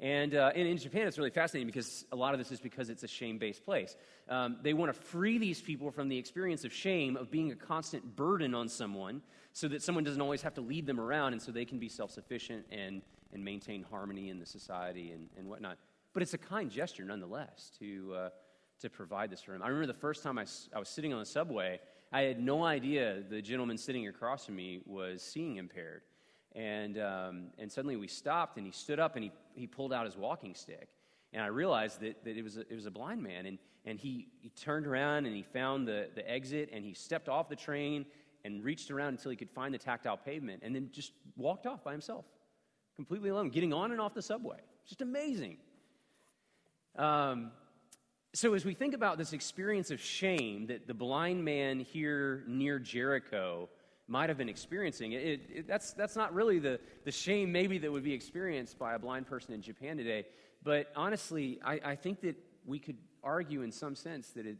And, 0.00 0.34
uh, 0.34 0.50
and 0.54 0.66
in 0.66 0.76
Japan, 0.76 1.06
it's 1.06 1.18
really 1.18 1.30
fascinating 1.30 1.68
because 1.68 2.04
a 2.10 2.16
lot 2.16 2.34
of 2.34 2.40
this 2.40 2.50
is 2.50 2.58
because 2.58 2.90
it's 2.90 3.04
a 3.04 3.08
shame 3.08 3.38
based 3.38 3.64
place. 3.64 3.96
Um, 4.28 4.56
they 4.60 4.74
want 4.74 4.92
to 4.92 5.00
free 5.00 5.38
these 5.38 5.60
people 5.60 5.92
from 5.92 6.08
the 6.08 6.18
experience 6.18 6.64
of 6.64 6.72
shame, 6.72 7.16
of 7.16 7.30
being 7.30 7.52
a 7.52 7.54
constant 7.54 8.16
burden 8.16 8.54
on 8.54 8.68
someone, 8.68 9.22
so 9.52 9.68
that 9.68 9.82
someone 9.82 10.02
doesn't 10.02 10.20
always 10.20 10.42
have 10.42 10.54
to 10.54 10.60
lead 10.60 10.84
them 10.84 10.98
around 10.98 11.32
and 11.32 11.40
so 11.40 11.52
they 11.52 11.64
can 11.64 11.78
be 11.78 11.88
self 11.88 12.10
sufficient 12.10 12.66
and, 12.72 13.02
and 13.32 13.44
maintain 13.44 13.84
harmony 13.84 14.30
in 14.30 14.40
the 14.40 14.46
society 14.46 15.12
and, 15.12 15.28
and 15.38 15.48
whatnot. 15.48 15.78
But 16.12 16.22
it's 16.24 16.34
a 16.34 16.38
kind 16.38 16.70
gesture 16.70 17.04
nonetheless 17.04 17.70
to, 17.78 18.14
uh, 18.16 18.28
to 18.84 18.90
provide 18.90 19.30
this 19.30 19.42
for 19.42 19.54
him. 19.54 19.62
I 19.62 19.68
remember 19.68 19.86
the 19.86 19.98
first 19.98 20.22
time 20.22 20.38
I, 20.38 20.44
I 20.74 20.78
was 20.78 20.88
sitting 20.88 21.12
on 21.12 21.18
the 21.18 21.26
subway, 21.26 21.80
I 22.12 22.22
had 22.22 22.38
no 22.38 22.64
idea 22.64 23.22
the 23.28 23.42
gentleman 23.42 23.76
sitting 23.78 24.06
across 24.08 24.46
from 24.46 24.56
me 24.56 24.80
was 24.86 25.22
seeing 25.22 25.56
impaired. 25.56 26.02
And, 26.54 26.98
um, 26.98 27.46
and 27.58 27.72
suddenly 27.72 27.96
we 27.96 28.06
stopped, 28.06 28.58
and 28.58 28.66
he 28.66 28.72
stood 28.72 29.00
up 29.00 29.16
and 29.16 29.24
he, 29.24 29.32
he 29.54 29.66
pulled 29.66 29.92
out 29.92 30.04
his 30.04 30.16
walking 30.16 30.54
stick. 30.54 30.88
And 31.32 31.42
I 31.42 31.46
realized 31.46 32.00
that, 32.00 32.22
that 32.24 32.36
it, 32.36 32.42
was 32.42 32.58
a, 32.58 32.60
it 32.60 32.74
was 32.74 32.86
a 32.86 32.90
blind 32.90 33.22
man. 33.22 33.46
And, 33.46 33.58
and 33.84 33.98
he, 33.98 34.28
he 34.40 34.50
turned 34.50 34.86
around 34.86 35.26
and 35.26 35.34
he 35.34 35.42
found 35.42 35.88
the, 35.88 36.08
the 36.14 36.30
exit, 36.30 36.68
and 36.72 36.84
he 36.84 36.94
stepped 36.94 37.28
off 37.28 37.48
the 37.48 37.56
train 37.56 38.06
and 38.44 38.62
reached 38.62 38.90
around 38.90 39.08
until 39.08 39.30
he 39.30 39.36
could 39.36 39.50
find 39.50 39.72
the 39.72 39.78
tactile 39.78 40.18
pavement, 40.18 40.62
and 40.62 40.76
then 40.76 40.90
just 40.92 41.12
walked 41.36 41.66
off 41.66 41.82
by 41.82 41.92
himself, 41.92 42.26
completely 42.94 43.30
alone, 43.30 43.48
getting 43.48 43.72
on 43.72 43.90
and 43.90 44.00
off 44.00 44.12
the 44.12 44.22
subway. 44.22 44.58
Just 44.86 45.00
amazing. 45.00 45.56
Um, 46.96 47.50
so, 48.34 48.54
as 48.54 48.64
we 48.64 48.74
think 48.74 48.94
about 48.94 49.16
this 49.16 49.32
experience 49.32 49.92
of 49.92 50.00
shame 50.00 50.66
that 50.66 50.88
the 50.88 50.94
blind 50.94 51.44
man 51.44 51.78
here 51.78 52.42
near 52.48 52.80
Jericho 52.80 53.68
might 54.08 54.28
have 54.28 54.36
been 54.36 54.48
experiencing, 54.48 55.12
it, 55.12 55.40
it, 55.48 55.68
that's, 55.68 55.92
that's 55.92 56.16
not 56.16 56.34
really 56.34 56.58
the, 56.58 56.80
the 57.04 57.12
shame 57.12 57.52
maybe 57.52 57.78
that 57.78 57.90
would 57.90 58.02
be 58.02 58.12
experienced 58.12 58.76
by 58.76 58.94
a 58.94 58.98
blind 58.98 59.28
person 59.28 59.54
in 59.54 59.62
Japan 59.62 59.96
today. 59.96 60.26
But 60.64 60.90
honestly, 60.96 61.60
I, 61.64 61.80
I 61.84 61.94
think 61.94 62.22
that 62.22 62.36
we 62.66 62.80
could 62.80 62.96
argue 63.22 63.62
in 63.62 63.70
some 63.70 63.94
sense 63.94 64.30
that 64.30 64.46
it, 64.46 64.56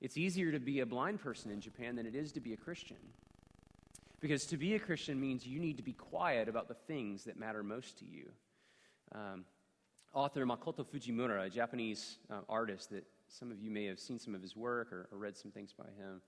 it's 0.00 0.16
easier 0.16 0.52
to 0.52 0.60
be 0.60 0.78
a 0.78 0.86
blind 0.86 1.20
person 1.20 1.50
in 1.50 1.60
Japan 1.60 1.96
than 1.96 2.06
it 2.06 2.14
is 2.14 2.30
to 2.32 2.40
be 2.40 2.52
a 2.52 2.56
Christian. 2.56 2.98
Because 4.20 4.46
to 4.46 4.56
be 4.56 4.76
a 4.76 4.78
Christian 4.78 5.20
means 5.20 5.44
you 5.44 5.58
need 5.58 5.76
to 5.76 5.82
be 5.82 5.92
quiet 5.92 6.48
about 6.48 6.68
the 6.68 6.74
things 6.74 7.24
that 7.24 7.36
matter 7.36 7.64
most 7.64 7.98
to 7.98 8.04
you. 8.04 8.28
Um, 9.12 9.44
author 10.12 10.46
Makoto 10.46 10.84
Fujimura, 10.84 11.46
a 11.46 11.50
Japanese 11.50 12.18
uh, 12.30 12.40
artist 12.48 12.90
that 12.90 13.04
some 13.28 13.50
of 13.50 13.60
you 13.60 13.70
may 13.70 13.84
have 13.84 13.98
seen 13.98 14.18
some 14.18 14.34
of 14.34 14.42
his 14.42 14.56
work 14.56 14.92
or, 14.92 15.08
or, 15.12 15.18
read 15.18 15.36
some 15.36 15.50
things 15.50 15.72
by 15.72 15.84
him, 15.84 16.20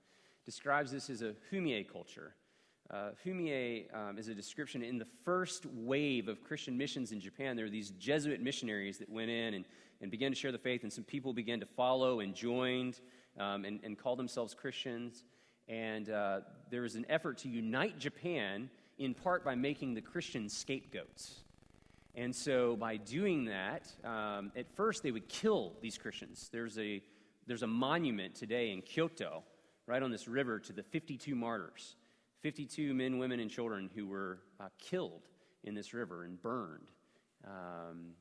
describes 0.45 0.91
this 0.91 1.09
as 1.09 1.21
a 1.21 1.33
fumie 1.51 1.87
culture. 1.87 2.35
Uh, 2.89 3.11
fumie 3.25 3.85
um, 3.95 4.17
is 4.17 4.27
a 4.27 4.35
description 4.35 4.83
in 4.83 4.97
the 4.97 5.07
first 5.23 5.65
wave 5.65 6.27
of 6.27 6.43
Christian 6.43 6.77
missions 6.77 7.11
in 7.11 7.19
Japan. 7.19 7.55
There 7.55 7.65
were 7.65 7.71
these 7.71 7.91
Jesuit 7.91 8.41
missionaries 8.41 8.97
that 8.99 9.09
went 9.09 9.31
in 9.31 9.53
and, 9.53 9.65
and 10.01 10.11
began 10.11 10.31
to 10.31 10.37
share 10.37 10.51
the 10.51 10.57
faith, 10.57 10.83
and 10.83 10.91
some 10.91 11.03
people 11.03 11.33
began 11.33 11.59
to 11.61 11.65
follow 11.65 12.19
and 12.19 12.35
joined 12.35 12.99
um, 13.39 13.65
and, 13.65 13.79
and 13.83 13.97
call 13.97 14.15
themselves 14.15 14.53
Christians. 14.53 15.23
And 15.67 16.09
uh, 16.09 16.41
there 16.69 16.81
was 16.81 16.95
an 16.95 17.05
effort 17.09 17.37
to 17.39 17.49
unite 17.49 17.97
Japan 17.97 18.69
in 18.97 19.13
part 19.13 19.45
by 19.45 19.55
making 19.55 19.93
the 19.93 20.01
Christians 20.01 20.55
scapegoats. 20.55 21.43
And 22.15 22.35
so, 22.35 22.75
by 22.75 22.97
doing 22.97 23.45
that, 23.45 23.87
um, 24.03 24.51
at 24.55 24.69
first 24.75 25.01
they 25.01 25.11
would 25.11 25.29
kill 25.29 25.73
these 25.81 25.97
Christians. 25.97 26.49
There's 26.51 26.77
a, 26.77 27.01
there's 27.47 27.63
a 27.63 27.67
monument 27.67 28.35
today 28.35 28.71
in 28.71 28.81
Kyoto, 28.81 29.43
right 29.87 30.03
on 30.03 30.11
this 30.11 30.27
river, 30.27 30.59
to 30.59 30.73
the 30.73 30.83
52 30.83 31.35
martyrs 31.35 31.95
52 32.41 32.93
men, 32.93 33.19
women, 33.19 33.39
and 33.39 33.51
children 33.51 33.89
who 33.95 34.07
were 34.07 34.39
uh, 34.59 34.67
killed 34.79 35.21
in 35.63 35.75
this 35.75 35.93
river 35.93 36.23
and 36.23 36.41
burned 36.41 36.89
um, 37.45 38.13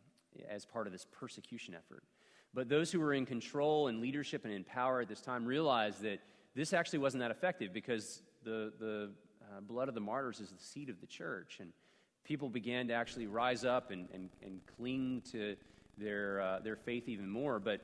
as 0.48 0.66
part 0.66 0.87
of 0.87 0.92
this 0.92 1.07
persecution 1.11 1.74
effort. 1.74 2.05
But 2.53 2.68
those 2.68 2.92
who 2.92 3.00
were 3.00 3.14
in 3.14 3.26
control 3.26 3.88
and 3.88 4.00
leadership 4.00 4.44
and 4.44 4.53
in 4.53 4.64
power 4.64 5.00
at 5.00 5.09
this 5.09 5.20
time 5.20 5.44
realized 5.44 6.03
that 6.03 6.20
this 6.55 6.72
actually 6.72 6.98
wasn't 6.98 7.22
that 7.22 7.31
effective 7.31 7.72
because 7.72 8.22
the, 8.44 8.72
the 8.79 9.11
uh, 9.42 9.61
blood 9.61 9.88
of 9.88 9.94
the 9.94 10.00
martyrs 10.00 10.40
is 10.40 10.50
the 10.50 10.62
seed 10.62 10.90
of 10.90 11.00
the 11.00 11.07
church. 11.07 11.59
And 11.61 11.72
people 12.24 12.48
began 12.48 12.88
to 12.88 12.94
actually 12.94 13.26
rise 13.26 13.64
up 13.64 13.90
and, 13.90 14.09
and, 14.12 14.30
and 14.42 14.61
cling 14.76 15.22
to 15.33 15.56
their, 15.98 16.40
uh, 16.40 16.59
their 16.61 16.76
faith 16.76 17.09
even 17.09 17.28
more. 17.28 17.59
But 17.59 17.80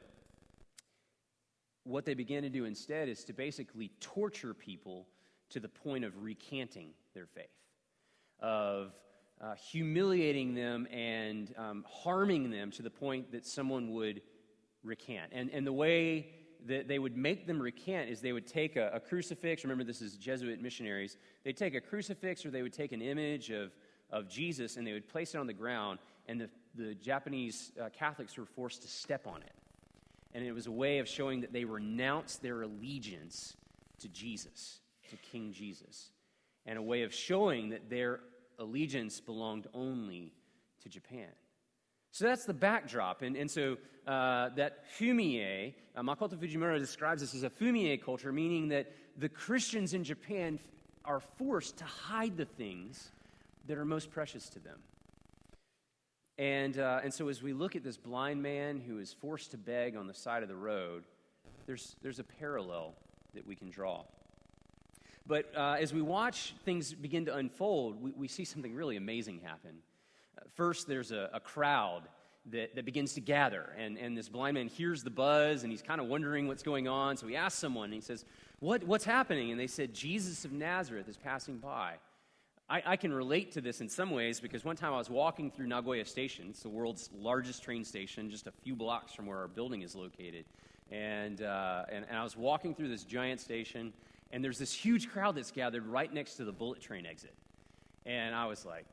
what 1.85 2.05
they 2.05 2.15
began 2.15 2.43
to 2.43 2.49
do 2.49 2.65
instead 2.65 3.09
is 3.09 3.25
to 3.25 3.33
basically 3.33 3.91
torture 4.01 4.55
people 4.55 5.07
to 5.51 5.61
the 5.61 5.69
point 5.69 6.05
of 6.05 6.23
recanting 6.23 6.91
their 7.15 7.27
faith, 7.27 7.47
of 8.41 8.93
uh, 9.41 9.55
humiliating 9.55 10.55
them 10.55 10.87
and 10.91 11.55
um, 11.57 11.85
harming 11.89 12.51
them 12.51 12.71
to 12.73 12.83
the 12.83 12.91
point 12.91 13.31
that 13.33 13.47
someone 13.47 13.93
would 13.93 14.23
recant. 14.83 15.31
And, 15.33 15.51
and 15.51 15.67
the 15.67 15.73
way 15.73 16.29
that 16.67 16.89
they 16.89 16.99
would 16.99 17.17
make 17.17 17.47
them 17.47 17.61
recant 17.61 18.11
is 18.11 18.21
they 18.21 18.33
would 18.33 18.47
take 18.47 18.77
a, 18.77 18.91
a 18.95 19.01
crucifix. 19.01 19.63
Remember, 19.63 19.85
this 19.85 20.03
is 20.03 20.17
Jesuit 20.17 20.61
missionaries. 20.61 21.17
They'd 21.45 21.57
take 21.57 21.75
a 21.75 21.81
crucifix 21.81 22.45
or 22.45 22.51
they 22.51 22.63
would 22.63 22.73
take 22.73 22.93
an 22.93 23.03
image 23.03 23.51
of 23.51 23.73
of 24.11 24.29
Jesus 24.29 24.77
and 24.77 24.87
they 24.87 24.93
would 24.93 25.09
place 25.09 25.35
it 25.35 25.39
on 25.39 25.47
the 25.47 25.53
ground, 25.53 25.99
and 26.27 26.41
the, 26.41 26.51
the 26.75 26.95
Japanese 26.95 27.73
uh, 27.81 27.89
Catholics 27.91 28.37
were 28.37 28.45
forced 28.45 28.83
to 28.83 28.89
step 28.89 29.27
on 29.27 29.43
it. 29.43 29.53
And 30.35 30.45
it 30.45 30.53
was 30.53 30.67
a 30.67 30.73
way 30.73 30.99
of 30.99 31.09
showing 31.09 31.41
that 31.41 31.53
they 31.53 31.65
renounced 31.65 32.43
their 32.43 32.63
allegiance 32.63 33.57
to 34.01 34.09
Jesus, 34.09 34.81
to 35.11 35.17
King 35.17 35.53
Jesus, 35.53 36.11
and 36.67 36.79
a 36.79 36.83
way 36.83 37.03
of 37.03 37.15
showing 37.15 37.71
that 37.71 37.89
their 37.89 38.21
allegiance 38.59 39.21
belonged 39.21 39.67
only 39.73 40.33
to 40.83 40.89
Japan. 40.89 41.29
So 42.11 42.25
that's 42.25 42.45
the 42.45 42.55
backdrop. 42.55 43.23
And, 43.23 43.37
and 43.37 43.51
so 43.51 43.77
uh, 44.07 44.51
that 44.57 44.85
fumie, 44.99 45.75
uh, 45.95 46.03
Makoto 46.03 46.37
Fujimura 46.37 46.79
describes 46.79 47.21
this 47.21 47.35
as 47.35 47.43
a 47.43 47.51
fumie 47.51 48.01
culture, 48.03 48.33
meaning 48.33 48.69
that 48.69 48.93
the 49.19 49.29
Christians 49.29 49.95
in 49.95 50.05
Japan 50.05 50.59
are 51.05 51.21
forced 51.21 51.77
to 51.79 51.85
hide 51.85 52.37
the 52.37 52.45
things 52.45 53.11
that 53.67 53.79
are 53.79 53.85
most 53.85 54.11
precious 54.11 54.49
to 54.51 54.59
them. 54.59 54.79
And, 56.39 56.79
uh, 56.79 57.01
and 57.03 57.13
so 57.13 57.29
as 57.29 57.43
we 57.43 57.53
look 57.53 57.77
at 57.77 57.83
this 57.83 57.97
blind 57.97 58.43
man 58.43 58.81
who 58.81 58.99
is 58.99 59.13
forced 59.13 59.53
to 59.53 59.57
beg 59.57 59.97
on 59.97 60.07
the 60.07 60.15
side 60.15 60.43
of 60.43 60.49
the 60.49 60.57
road, 60.57 61.05
there's, 61.67 61.97
there's 62.03 62.19
a 62.19 62.25
parallel 62.25 62.95
that 63.35 63.47
we 63.47 63.55
can 63.55 63.71
draw. 63.71 64.05
But 65.27 65.51
uh, 65.57 65.77
as 65.81 65.93
we 65.93 66.03
watch 66.03 66.55
things 66.65 66.93
begin 66.93 67.25
to 67.27 67.35
unfold, 67.35 68.01
we, 68.01 68.13
we 68.13 68.29
see 68.29 68.45
something 68.45 68.75
really 68.75 68.97
amazing 68.97 69.41
happen. 69.43 69.79
Uh, 70.39 70.43
first, 70.55 70.87
there's 70.87 71.11
a, 71.11 71.31
a 71.33 71.41
crowd 71.41 72.03
that, 72.53 72.77
that 72.77 72.85
begins 72.85 73.15
to 73.15 73.21
gather, 73.21 73.75
and, 73.77 73.99
and 73.99 74.17
this 74.17 74.29
blind 74.29 74.55
man 74.55 74.69
hears 74.69 75.03
the 75.03 75.11
buzz, 75.11 75.65
and 75.65 75.73
he's 75.73 75.83
kind 75.83 76.01
of 76.01 76.07
wondering 76.07 76.47
what's 76.47 76.63
going 76.63 76.87
on. 76.87 77.17
So 77.17 77.27
he 77.27 77.35
asks 77.35 77.59
someone, 77.59 77.87
and 77.87 77.95
he 77.95 78.01
says, 78.01 78.25
what, 78.61 78.85
What's 78.85 79.05
happening? 79.05 79.51
And 79.51 79.59
they 79.59 79.67
said, 79.67 79.93
Jesus 79.93 80.45
of 80.45 80.53
Nazareth 80.53 81.09
is 81.09 81.17
passing 81.17 81.59
by. 81.59 81.95
I, 82.69 82.83
I, 82.85 82.97
can 82.97 83.13
relate 83.13 83.53
to 83.53 83.61
this 83.61 83.81
in 83.81 83.89
some 83.89 84.11
ways 84.11 84.41
because 84.41 84.65
one 84.65 84.75
time 84.75 84.93
I 84.93 84.99
was 84.99 85.09
walking 85.09 85.53
through 85.53 85.69
Nagoya 85.69 86.05
Station, 86.05 86.47
it's 86.51 86.63
the 86.63 86.69
world's 86.69 87.11
largest 87.17 87.63
train 87.63 87.85
station, 87.85 88.29
just 88.29 88.49
a 88.49 88.53
few 88.53 88.75
blocks 88.75 89.13
from 89.13 89.27
where 89.27 89.39
our 89.39 89.47
building 89.47 89.83
is 89.83 89.95
located. 89.95 90.45
And, 90.91 91.43
uh, 91.43 91.85
and, 91.89 92.05
and 92.09 92.19
I 92.19 92.25
was 92.25 92.37
walking 92.37 92.75
through 92.75 92.89
this 92.89 93.05
giant 93.05 93.41
station, 93.41 93.93
and 94.33 94.43
there's 94.43 94.59
this 94.59 94.73
huge 94.73 95.09
crowd 95.09 95.37
that's 95.37 95.53
gathered 95.53 95.87
right 95.87 96.13
next 96.13 96.35
to 96.37 96.45
the 96.45 96.53
bullet 96.53 96.81
train 96.81 97.07
exit. 97.07 97.35
And 98.05 98.35
I 98.35 98.47
was 98.47 98.67
like, 98.67 98.87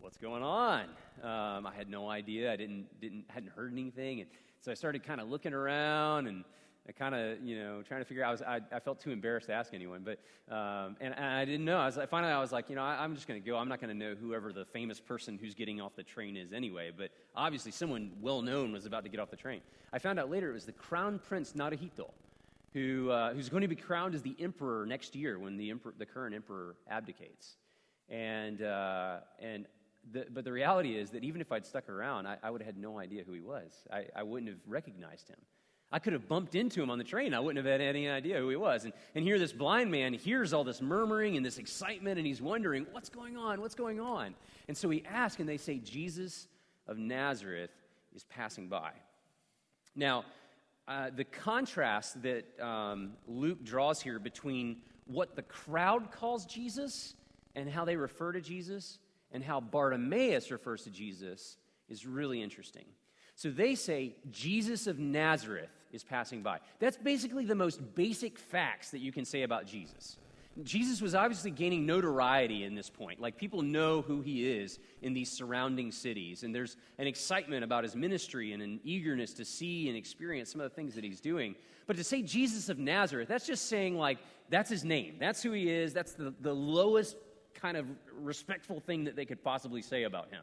what's 0.00 0.16
going 0.16 0.42
on? 0.42 0.84
Um, 1.22 1.66
I 1.66 1.72
had 1.76 1.90
no 1.90 2.08
idea. 2.08 2.50
I 2.52 2.56
didn't, 2.56 2.86
didn't, 3.00 3.24
hadn't 3.28 3.52
heard 3.52 3.72
anything. 3.72 4.20
And 4.20 4.30
so 4.60 4.70
I 4.70 4.74
started 4.74 5.02
kind 5.02 5.20
of 5.20 5.28
looking 5.28 5.52
around 5.52 6.26
and 6.26 6.44
I 6.88 6.92
kind 6.92 7.14
of, 7.14 7.42
you 7.44 7.58
know, 7.58 7.82
trying 7.82 8.00
to 8.00 8.06
figure 8.06 8.24
out. 8.24 8.28
I, 8.28 8.30
was, 8.30 8.42
I, 8.42 8.76
I, 8.76 8.80
felt 8.80 8.98
too 8.98 9.10
embarrassed 9.10 9.48
to 9.48 9.52
ask 9.52 9.74
anyone, 9.74 10.04
but 10.04 10.18
um, 10.54 10.96
and, 11.02 11.14
and, 11.14 11.24
I 11.24 11.44
didn't 11.44 11.66
know. 11.66 11.76
I 11.76 11.84
was 11.84 11.98
finally, 12.10 12.32
I 12.32 12.40
was 12.40 12.50
like, 12.50 12.70
you 12.70 12.76
know, 12.76 12.82
I, 12.82 13.04
am 13.04 13.14
just 13.14 13.28
going 13.28 13.40
to 13.40 13.46
go. 13.46 13.58
I'm 13.58 13.68
not 13.68 13.78
going 13.78 13.90
to 13.90 13.94
know 13.96 14.14
whoever 14.14 14.54
the 14.54 14.64
famous 14.64 14.98
person 14.98 15.38
who's 15.38 15.54
getting 15.54 15.82
off 15.82 15.94
the 15.96 16.02
train 16.02 16.34
is 16.34 16.54
anyway. 16.54 16.90
But 16.96 17.10
obviously, 17.36 17.72
someone 17.72 18.12
well 18.22 18.40
known 18.40 18.72
was 18.72 18.86
about 18.86 19.04
to 19.04 19.10
get 19.10 19.20
off 19.20 19.30
the 19.30 19.36
train. 19.36 19.60
I 19.92 19.98
found 19.98 20.18
out 20.18 20.30
later 20.30 20.48
it 20.48 20.54
was 20.54 20.64
the 20.64 20.72
Crown 20.72 21.20
Prince 21.28 21.52
Naruhito, 21.52 22.10
who 22.72 23.10
uh, 23.10 23.34
who's 23.34 23.50
going 23.50 23.62
to 23.62 23.68
be 23.68 23.76
crowned 23.76 24.14
as 24.14 24.22
the 24.22 24.34
emperor 24.40 24.86
next 24.86 25.14
year 25.14 25.38
when 25.38 25.58
the 25.58 25.70
emperor, 25.70 25.92
the 25.98 26.06
current 26.06 26.34
emperor 26.34 26.76
abdicates. 26.88 27.56
And 28.08 28.62
uh, 28.62 29.18
and 29.42 29.66
the, 30.10 30.24
but 30.30 30.44
the 30.44 30.52
reality 30.52 30.96
is 30.96 31.10
that 31.10 31.22
even 31.22 31.42
if 31.42 31.52
I'd 31.52 31.66
stuck 31.66 31.90
around, 31.90 32.26
I, 32.26 32.38
I 32.42 32.48
would 32.50 32.62
have 32.62 32.66
had 32.74 32.78
no 32.78 32.98
idea 32.98 33.24
who 33.26 33.34
he 33.34 33.42
was. 33.42 33.72
I, 33.92 34.06
I 34.16 34.22
wouldn't 34.22 34.50
have 34.50 34.60
recognized 34.66 35.28
him. 35.28 35.36
I 35.90 35.98
could 35.98 36.12
have 36.12 36.28
bumped 36.28 36.54
into 36.54 36.82
him 36.82 36.90
on 36.90 36.98
the 36.98 37.04
train. 37.04 37.32
I 37.32 37.40
wouldn't 37.40 37.64
have 37.64 37.70
had 37.72 37.80
any 37.80 38.08
idea 38.08 38.38
who 38.38 38.50
he 38.50 38.56
was. 38.56 38.84
And, 38.84 38.92
and 39.14 39.24
here, 39.24 39.38
this 39.38 39.52
blind 39.52 39.90
man 39.90 40.12
hears 40.12 40.52
all 40.52 40.62
this 40.62 40.82
murmuring 40.82 41.36
and 41.36 41.46
this 41.46 41.56
excitement, 41.56 42.18
and 42.18 42.26
he's 42.26 42.42
wondering, 42.42 42.86
what's 42.92 43.08
going 43.08 43.38
on? 43.38 43.60
What's 43.60 43.74
going 43.74 43.98
on? 43.98 44.34
And 44.68 44.76
so 44.76 44.90
he 44.90 45.02
asks, 45.06 45.40
and 45.40 45.48
they 45.48 45.56
say, 45.56 45.78
Jesus 45.78 46.46
of 46.86 46.98
Nazareth 46.98 47.70
is 48.14 48.24
passing 48.24 48.68
by. 48.68 48.90
Now, 49.96 50.24
uh, 50.86 51.10
the 51.14 51.24
contrast 51.24 52.22
that 52.22 52.44
um, 52.60 53.12
Luke 53.26 53.64
draws 53.64 54.00
here 54.00 54.18
between 54.18 54.82
what 55.06 55.36
the 55.36 55.42
crowd 55.42 56.10
calls 56.10 56.44
Jesus 56.44 57.14
and 57.54 57.68
how 57.68 57.84
they 57.86 57.96
refer 57.96 58.32
to 58.32 58.40
Jesus 58.40 58.98
and 59.32 59.42
how 59.42 59.60
Bartimaeus 59.60 60.50
refers 60.50 60.82
to 60.84 60.90
Jesus 60.90 61.56
is 61.88 62.06
really 62.06 62.42
interesting. 62.42 62.84
So 63.38 63.52
they 63.52 63.76
say 63.76 64.16
Jesus 64.32 64.88
of 64.88 64.98
Nazareth 64.98 65.70
is 65.92 66.02
passing 66.02 66.42
by. 66.42 66.58
That's 66.80 66.96
basically 66.96 67.44
the 67.44 67.54
most 67.54 67.94
basic 67.94 68.36
facts 68.36 68.90
that 68.90 68.98
you 68.98 69.12
can 69.12 69.24
say 69.24 69.42
about 69.42 69.64
Jesus. 69.64 70.16
Jesus 70.64 71.00
was 71.00 71.14
obviously 71.14 71.52
gaining 71.52 71.86
notoriety 71.86 72.64
in 72.64 72.74
this 72.74 72.90
point. 72.90 73.20
Like 73.20 73.38
people 73.38 73.62
know 73.62 74.02
who 74.02 74.22
he 74.22 74.50
is 74.50 74.80
in 75.02 75.14
these 75.14 75.30
surrounding 75.30 75.92
cities, 75.92 76.42
and 76.42 76.52
there's 76.52 76.76
an 76.98 77.06
excitement 77.06 77.62
about 77.62 77.84
his 77.84 77.94
ministry 77.94 78.54
and 78.54 78.60
an 78.60 78.80
eagerness 78.82 79.32
to 79.34 79.44
see 79.44 79.86
and 79.86 79.96
experience 79.96 80.50
some 80.50 80.60
of 80.60 80.68
the 80.68 80.74
things 80.74 80.96
that 80.96 81.04
he's 81.04 81.20
doing. 81.20 81.54
But 81.86 81.94
to 81.94 82.02
say 82.02 82.22
Jesus 82.22 82.68
of 82.68 82.80
Nazareth, 82.80 83.28
that's 83.28 83.46
just 83.46 83.68
saying, 83.68 83.96
like, 83.96 84.18
that's 84.48 84.68
his 84.68 84.84
name. 84.84 85.14
That's 85.20 85.44
who 85.44 85.52
he 85.52 85.70
is. 85.70 85.94
That's 85.94 86.14
the, 86.14 86.34
the 86.40 86.52
lowest 86.52 87.16
kind 87.54 87.76
of 87.76 87.86
respectful 88.20 88.80
thing 88.80 89.04
that 89.04 89.14
they 89.14 89.24
could 89.24 89.44
possibly 89.44 89.80
say 89.80 90.02
about 90.02 90.28
him. 90.32 90.42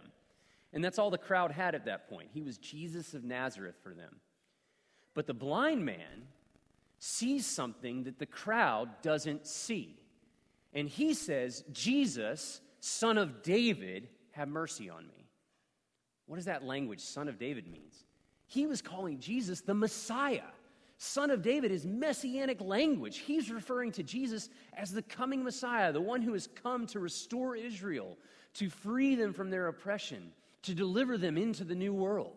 And 0.75 0.83
that's 0.83 0.99
all 0.99 1.09
the 1.09 1.17
crowd 1.17 1.51
had 1.51 1.73
at 1.73 1.85
that 1.85 2.09
point. 2.09 2.29
He 2.33 2.43
was 2.43 2.57
Jesus 2.57 3.13
of 3.13 3.23
Nazareth 3.23 3.77
for 3.81 3.93
them. 3.93 4.17
But 5.13 5.25
the 5.25 5.33
blind 5.33 5.85
man 5.85 6.27
sees 6.99 7.45
something 7.45 8.03
that 8.03 8.19
the 8.19 8.25
crowd 8.25 8.89
doesn't 9.01 9.47
see. 9.47 9.97
And 10.73 10.89
he 10.89 11.13
says, 11.13 11.63
Jesus, 11.71 12.59
son 12.81 13.17
of 13.17 13.41
David, 13.41 14.09
have 14.31 14.49
mercy 14.49 14.89
on 14.89 15.07
me. 15.07 15.29
What 16.25 16.35
does 16.35 16.45
that 16.45 16.65
language, 16.65 16.99
son 16.99 17.29
of 17.29 17.39
David, 17.39 17.67
means? 17.67 18.03
He 18.47 18.67
was 18.67 18.81
calling 18.81 19.19
Jesus 19.19 19.61
the 19.61 19.73
Messiah. 19.73 20.41
Son 20.97 21.31
of 21.31 21.41
David 21.41 21.71
is 21.71 21.85
messianic 21.85 22.59
language. 22.59 23.19
He's 23.19 23.49
referring 23.49 23.93
to 23.93 24.03
Jesus 24.03 24.49
as 24.75 24.91
the 24.91 25.01
coming 25.01 25.43
Messiah, 25.43 25.93
the 25.93 26.01
one 26.01 26.21
who 26.21 26.33
has 26.33 26.47
come 26.47 26.85
to 26.87 26.99
restore 26.99 27.55
Israel, 27.55 28.17
to 28.55 28.69
free 28.69 29.15
them 29.15 29.33
from 29.33 29.49
their 29.49 29.67
oppression, 29.67 30.31
to 30.65 30.73
deliver 30.73 31.17
them 31.17 31.37
into 31.37 31.63
the 31.63 31.75
new 31.75 31.93
world. 31.93 32.33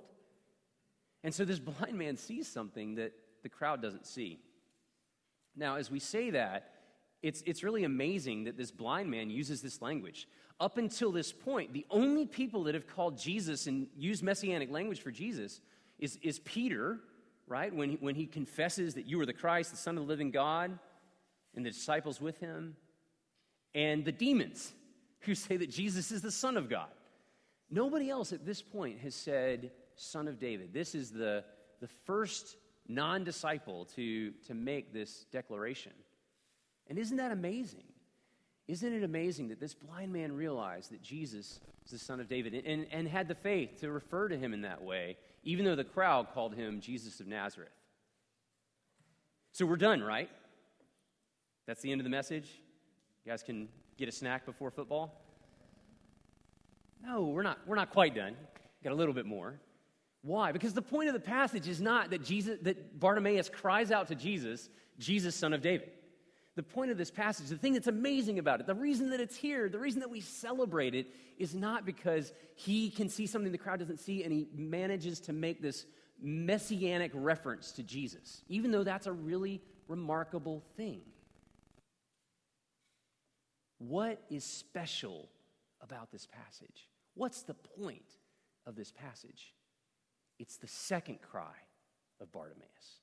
And 1.25 1.35
so 1.35 1.45
this 1.45 1.59
blind 1.59 1.99
man 1.99 2.17
sees 2.17 2.47
something 2.49 2.95
that 2.95 3.13
the 3.43 3.49
crowd 3.49 3.83
doesn't 3.83 4.07
see. 4.07 4.41
Now, 5.57 5.77
as 5.77 5.91
we 5.91 5.99
say 5.99 6.31
that, 6.31 6.73
it's, 7.23 7.43
it's 7.47 7.65
really 7.65 7.85
amazing 7.85 8.45
that 8.45 8.57
this 8.57 8.71
blind 8.71 9.11
man 9.11 9.29
uses 9.29 9.61
this 9.61 9.83
language. 9.83 10.29
Up 10.61 10.79
until 10.79 11.11
this 11.11 11.33
point, 11.33 11.73
the 11.73 11.87
only 11.91 12.27
people 12.27 12.65
that 12.65 12.75
have 12.75 12.87
called 12.87 13.19
Jesus 13.19 13.67
and 13.67 13.89
used 13.97 14.23
messianic 14.23 14.71
language 14.71 15.01
for 15.01 15.11
Jesus 15.11 15.61
is, 15.99 16.19
is 16.23 16.39
Peter, 16.41 17.01
right? 17.47 17.75
When 17.75 17.91
he, 17.91 17.97
when 17.97 18.15
he 18.15 18.27
confesses 18.27 18.95
that 18.95 19.07
you 19.07 19.21
are 19.21 19.27
the 19.27 19.33
Christ, 19.33 19.73
the 19.73 19.77
Son 19.77 19.97
of 19.97 20.05
the 20.05 20.09
living 20.09 20.31
God, 20.31 20.79
and 21.57 21.67
the 21.67 21.71
disciples 21.71 22.21
with 22.21 22.39
him, 22.39 22.77
and 23.75 24.05
the 24.05 24.13
demons 24.13 24.73
who 25.21 25.35
say 25.35 25.57
that 25.57 25.71
Jesus 25.71 26.13
is 26.13 26.23
the 26.23 26.31
Son 26.31 26.57
of 26.57 26.69
God. 26.69 26.89
Nobody 27.71 28.11
else 28.11 28.33
at 28.33 28.47
this 28.47 28.63
point 28.63 29.01
has 29.01 29.15
said, 29.15 29.71
son 29.95 30.29
of 30.29 30.39
David. 30.39 30.73
This 30.73 30.95
is 30.95 31.11
the, 31.11 31.45
the 31.81 31.89
first 32.07 32.57
non 32.89 33.25
disciple 33.25 33.85
to, 33.97 34.31
to 34.47 34.55
make 34.55 34.93
this 34.93 35.27
declaration. 35.31 35.93
And 36.89 36.99
isn't 36.99 37.19
that 37.19 37.33
amazing? 37.33 37.85
Isn't 38.67 38.93
it 38.93 39.03
amazing 39.03 39.49
that 39.49 39.61
this 39.61 39.75
blind 39.75 40.13
man 40.13 40.33
realized 40.33 40.93
that 40.93 41.03
Jesus 41.03 41.61
is 41.85 41.91
the 41.91 41.99
son 41.99 42.21
of 42.21 42.29
David 42.29 42.55
and, 42.55 42.67
and, 42.67 42.87
and 42.91 43.09
had 43.09 43.29
the 43.29 43.35
faith 43.35 43.81
to 43.81 43.91
refer 43.91 44.29
to 44.29 44.37
him 44.37 44.53
in 44.53 44.63
that 44.63 44.83
way, 44.83 45.17
even 45.43 45.65
though 45.65 45.77
the 45.77 45.85
crowd 45.85 46.29
called 46.35 46.55
him 46.55 46.81
Jesus 46.81 47.21
of 47.21 47.27
Nazareth? 47.27 47.71
So 49.53 49.67
we're 49.67 49.77
done, 49.77 50.03
right? 50.03 50.31
That's 51.67 51.81
the 51.81 51.93
end 51.93 52.01
of 52.01 52.05
the 52.05 52.11
message. 52.11 52.47
You 53.25 53.33
guys 53.33 53.43
can 53.43 53.69
get 53.97 54.09
a 54.09 54.13
snack 54.13 54.47
before 54.47 54.71
football? 54.71 55.21
No, 57.05 57.25
we're 57.25 57.43
not, 57.43 57.59
we're 57.67 57.77
not 57.77 57.91
quite 57.91 58.15
done. 58.15 58.37
Got 58.83 58.93
a 58.93 58.97
little 58.97 59.15
bit 59.15 59.27
more. 59.27 59.61
Why? 60.23 60.53
Because 60.53 60.75
the 60.75 60.83
point 60.83 61.09
of 61.09 61.15
the 61.15 61.21
passage 61.21 61.69
is 61.69 61.81
not 61.81 62.11
that 62.11 62.25
Jesus 62.25 62.59
that 62.63 62.99
Bartimaeus 62.99 63.49
cries 63.49 63.91
out 63.91 64.09
to 64.09 64.15
Jesus, 64.15 64.69
Jesus, 64.99 65.35
son 65.35 65.53
of 65.53 65.63
David. 65.63 65.91
The 66.57 66.63
point 66.65 66.91
of 66.91 66.99
this 66.99 67.11
passage, 67.11 67.49
the 67.49 67.57
thing 67.57 67.73
that's 67.73 67.87
amazing 67.87 68.41
about 68.41 68.59
it, 68.59 68.67
the 68.67 68.75
reason 68.75 69.11
that 69.11 69.21
it's 69.21 69.37
here, 69.37 69.69
the 69.69 69.79
reason 69.79 70.01
that 70.01 70.11
we 70.11 70.21
celebrate 70.21 70.93
it 70.93 71.07
is 71.39 71.55
not 71.55 71.87
because 71.87 72.33
he 72.57 72.91
can 72.91 73.09
see 73.09 73.29
something 73.29 73.53
the 73.53 73.59
crowd 73.59 73.79
doesn't 73.79 74.01
see 74.01 74.25
and 74.25 74.33
he 74.33 74.49
manages 74.53 75.21
to 75.21 75.33
make 75.33 75.63
this 75.63 75.87
messianic 76.21 77.13
reference 77.15 77.71
to 77.73 77.85
Jesus, 77.85 78.43
even 78.49 78.73
though 78.73 78.83
that's 78.83 79.07
a 79.07 79.13
really 79.13 79.63
remarkable 79.87 80.65
thing. 80.77 81.01
What 83.79 84.21
is 84.29 84.45
special 84.45 85.29
about 85.81 86.11
this 86.11 86.27
passage? 86.27 86.88
What's 87.19 87.43
the 87.43 87.55
point 87.55 88.17
of 88.65 88.77
this 88.77 88.93
passage? 88.93 89.53
It's 90.39 90.57
the 90.57 90.69
second 90.69 91.21
cry 91.21 91.57
of 92.21 92.31
Bartimaeus. 92.31 93.01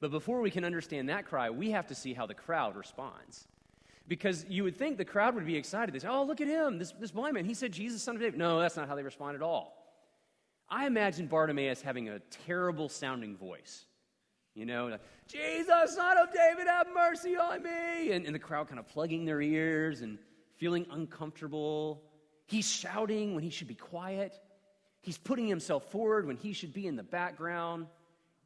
But 0.00 0.10
before 0.10 0.40
we 0.40 0.50
can 0.50 0.64
understand 0.64 1.08
that 1.08 1.24
cry, 1.24 1.48
we 1.48 1.70
have 1.70 1.86
to 1.86 1.94
see 1.94 2.14
how 2.14 2.26
the 2.26 2.34
crowd 2.34 2.74
responds. 2.74 3.46
Because 4.08 4.44
you 4.48 4.64
would 4.64 4.76
think 4.76 4.98
the 4.98 5.04
crowd 5.04 5.36
would 5.36 5.46
be 5.46 5.54
excited. 5.54 5.94
They 5.94 6.00
say, 6.00 6.08
Oh, 6.08 6.24
look 6.24 6.40
at 6.40 6.48
him, 6.48 6.80
this, 6.80 6.92
this 6.98 7.12
blind 7.12 7.34
man. 7.34 7.44
He 7.44 7.54
said, 7.54 7.70
Jesus, 7.70 8.02
son 8.02 8.16
of 8.16 8.22
David. 8.22 8.40
No, 8.40 8.58
that's 8.58 8.76
not 8.76 8.88
how 8.88 8.96
they 8.96 9.04
respond 9.04 9.36
at 9.36 9.42
all. 9.42 9.72
I 10.68 10.88
imagine 10.88 11.28
Bartimaeus 11.28 11.80
having 11.80 12.08
a 12.08 12.18
terrible 12.44 12.88
sounding 12.88 13.36
voice. 13.36 13.84
You 14.56 14.66
know, 14.66 14.88
like, 14.88 15.00
Jesus, 15.28 15.94
son 15.94 16.18
of 16.18 16.32
David, 16.34 16.66
have 16.66 16.88
mercy 16.92 17.36
on 17.36 17.62
me. 17.62 18.10
And, 18.10 18.26
and 18.26 18.34
the 18.34 18.40
crowd 18.40 18.66
kind 18.66 18.80
of 18.80 18.88
plugging 18.88 19.24
their 19.24 19.40
ears 19.40 20.00
and 20.00 20.18
feeling 20.56 20.86
uncomfortable 20.90 22.02
He's 22.48 22.70
shouting 22.70 23.34
when 23.34 23.44
he 23.44 23.50
should 23.50 23.68
be 23.68 23.74
quiet. 23.74 24.40
He's 25.02 25.18
putting 25.18 25.46
himself 25.46 25.90
forward 25.90 26.26
when 26.26 26.38
he 26.38 26.54
should 26.54 26.72
be 26.72 26.86
in 26.86 26.96
the 26.96 27.02
background. 27.02 27.88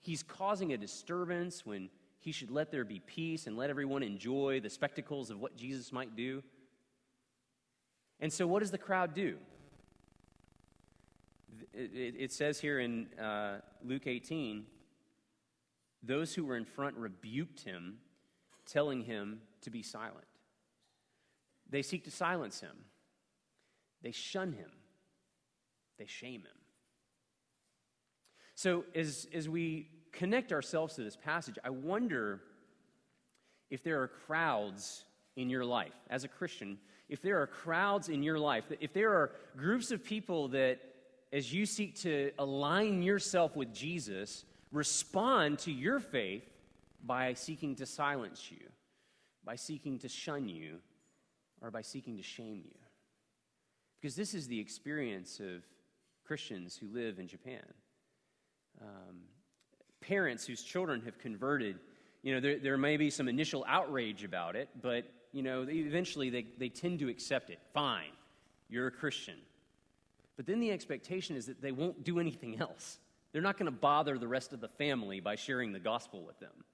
He's 0.01 0.25
causing 0.25 0.73
a 0.73 0.77
disturbance 0.77 1.65
when 1.65 1.89
he 2.19 2.33
should 2.33 2.51
let 2.51 2.73
there 2.73 2.85
be 2.85 2.99
peace 2.99 3.47
and 3.47 3.57
let 3.57 3.71
everyone 3.71 4.03
enjoy 4.03 4.59
the 4.59 4.71
spectacles 4.71 5.31
of 5.31 5.39
what 5.39 5.57
Jesus 5.57 5.93
might 5.93 6.17
do. 6.17 6.43
And 8.19 8.33
so, 8.33 8.45
what 8.45 8.59
does 8.59 8.73
the 8.73 8.79
crowd 8.79 9.15
do? 9.15 9.37
It, 11.73 12.33
says 12.33 12.61
here 12.61 12.81
in 12.81 13.07
uh, 13.19 13.61
Luke 13.85 14.07
18 14.07 14.67
those 16.03 16.35
who 16.35 16.45
were 16.45 16.57
in 16.57 16.65
front 16.65 16.97
rebuked 16.97 17.61
him, 17.61 17.99
telling 18.67 19.03
him 19.03 19.43
to 19.61 19.71
be 19.71 19.83
silent. 19.83 20.27
They 21.71 21.83
seek 21.83 22.03
to 22.05 22.11
silence 22.11 22.61
him, 22.61 22.77
they 24.03 24.13
shun 24.13 24.53
him, 24.53 24.71
they 25.99 26.07
shame 26.07 26.43
him. 26.43 26.59
So, 28.55 28.85
as, 28.95 29.27
as 29.33 29.49
we 29.49 29.89
connect 30.13 30.53
ourselves 30.53 30.95
to 30.95 31.03
this 31.03 31.17
passage, 31.17 31.59
I 31.65 31.71
wonder 31.71 32.41
if 33.71 33.83
there 33.83 34.03
are 34.03 34.09
crowds 34.09 35.05
in 35.37 35.49
your 35.49 35.65
life 35.65 35.95
as 36.11 36.25
a 36.25 36.29
Christian, 36.29 36.79
if 37.09 37.23
there 37.23 37.41
are 37.41 37.47
crowds 37.47 38.09
in 38.09 38.23
your 38.23 38.39
life, 38.39 38.65
if 38.81 38.93
there 38.93 39.13
are 39.13 39.33
groups 39.57 39.91
of 39.91 40.05
people 40.05 40.49
that, 40.49 40.79
as 41.33 41.53
you 41.53 41.67
seek 41.67 41.99
to 42.01 42.31
align 42.39 43.03
yourself 43.03 43.57
with 43.57 43.73
Jesus, 43.73 44.45
respond 44.71 45.59
to 45.61 45.73
your 45.73 46.01
faith 46.01 46.45
by 47.05 47.35
seeking 47.35 47.75
to 47.77 47.87
silence 47.87 48.51
you, 48.51 48.67
by 49.45 49.57
seeking 49.57 49.99
to 50.01 50.09
shun 50.09 50.49
you, 50.49 50.79
or 51.61 51.71
by 51.71 51.83
seeking 51.83 52.17
to 52.17 52.23
shame 52.23 52.63
you. 52.65 52.82
Because 54.03 54.17
this 54.17 54.35
is 54.35 54.49
the 54.49 54.59
experience 54.59 55.39
of 55.39 55.63
Christians 56.25 56.77
who 56.77 56.89
live 56.93 57.21
in 57.21 57.29
Japan. 57.29 57.63
Um, 58.81 59.21
parents 60.01 60.45
whose 60.45 60.65
children 60.65 61.01
have 61.05 61.19
converted, 61.19 61.79
you 62.25 62.35
know, 62.35 62.41
there, 62.41 62.59
there 62.59 62.77
may 62.77 62.97
be 62.97 63.11
some 63.11 63.29
initial 63.29 63.65
outrage 63.69 64.25
about 64.25 64.57
it, 64.57 64.69
but, 64.83 65.05
you 65.33 65.45
know, 65.45 65.65
eventually 65.69 66.31
they, 66.31 66.47
they 66.59 66.69
tend 66.69 66.99
to 66.99 67.09
accept 67.09 67.51
it. 67.51 67.61
Fine, 67.73 68.11
you're 68.69 68.89
a 68.89 68.91
Christian. 68.91 69.37
But 70.37 70.47
then 70.47 70.59
the 70.59 70.73
expectation 70.73 71.37
is 71.37 71.47
that 71.47 71.63
they 71.63 71.71
won't 71.71 72.03
do 72.03 72.19
anything 72.19 72.61
else. 72.61 72.99
They're 73.33 73.41
not 73.41 73.57
going 73.57 73.67
to 73.67 73.71
bother 73.71 74.19
the 74.19 74.27
rest 74.27 74.53
of 74.53 74.61
the 74.61 74.69
family 74.69 75.21
by 75.21 75.37
sharing 75.37 75.73
the 75.73 75.79
gospel 75.79 76.25
with 76.25 76.41
them. 76.41 76.65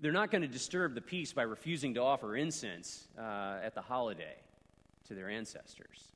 They're 0.00 0.12
not 0.12 0.30
going 0.30 0.42
to 0.42 0.48
disturb 0.48 0.94
the 0.94 1.00
peace 1.00 1.32
by 1.32 1.44
refusing 1.44 1.94
to 1.94 2.02
offer 2.02 2.36
incense 2.36 3.08
uh, 3.18 3.60
at 3.62 3.74
the 3.74 3.80
holiday 3.80 4.36
to 5.08 5.14
their 5.14 5.30
ancestors. 5.30 6.13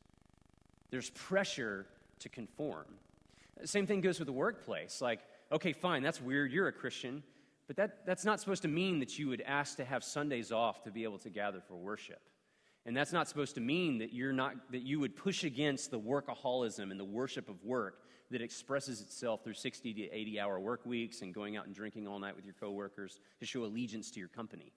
There's 0.91 1.11
pressure 1.11 1.87
to 2.21 2.29
conform. 2.29 2.87
Same 3.65 3.87
thing 3.87 4.01
goes 4.01 4.19
with 4.19 4.27
the 4.27 4.33
workplace. 4.33 5.01
Like, 5.01 5.21
okay, 5.51 5.73
fine, 5.73 6.03
that's 6.03 6.21
weird, 6.21 6.53
you're 6.53 6.69
a 6.69 6.73
Christian, 6.73 7.23
but 7.67 7.77
that, 7.77 8.07
that's 8.07 8.25
not 8.25 8.41
supposed 8.41 8.63
to 8.63 8.69
mean 8.69 9.01
that 9.01 9.19
you 9.19 9.29
would 9.29 9.43
ask 9.43 9.77
to 9.77 9.85
have 9.85 10.05
Sundays 10.05 10.53
off 10.53 10.83
to 10.85 10.91
be 10.91 11.05
able 11.05 11.19
to 11.19 11.31
gather 11.31 11.61
for 11.61 11.77
worship. 11.77 12.21
And 12.87 12.97
that's 12.97 13.13
not 13.13 13.29
supposed 13.29 13.55
to 13.57 13.61
mean 13.61 13.99
that 13.99 14.15
you're 14.15 14.33
not 14.33 14.55
that 14.71 14.83
you 14.83 14.99
would 15.01 15.15
push 15.15 15.45
against 15.45 15.91
the 15.91 16.01
workaholism 16.01 16.91
and 16.91 16.99
the 16.99 17.05
worship 17.05 17.51
of 17.51 17.63
work 17.63 18.05
that 18.31 18.41
expresses 18.41 19.03
itself 19.03 19.45
through 19.45 19.55
60 19.55 19.93
to 19.93 20.11
80 20.11 20.41
hour 20.41 20.59
work 20.59 20.87
weeks 20.87 21.21
and 21.21 21.35
going 21.35 21.57
out 21.57 21.67
and 21.67 21.75
drinking 21.75 22.09
all 22.09 22.19
night 22.19 22.35
with 22.35 22.45
your 22.45 22.55
coworkers 22.55 23.21
to 23.41 23.47
show 23.47 23.65
allegiance 23.65 24.11
to 24.13 24.21
your 24.21 24.29
company. 24.29 24.73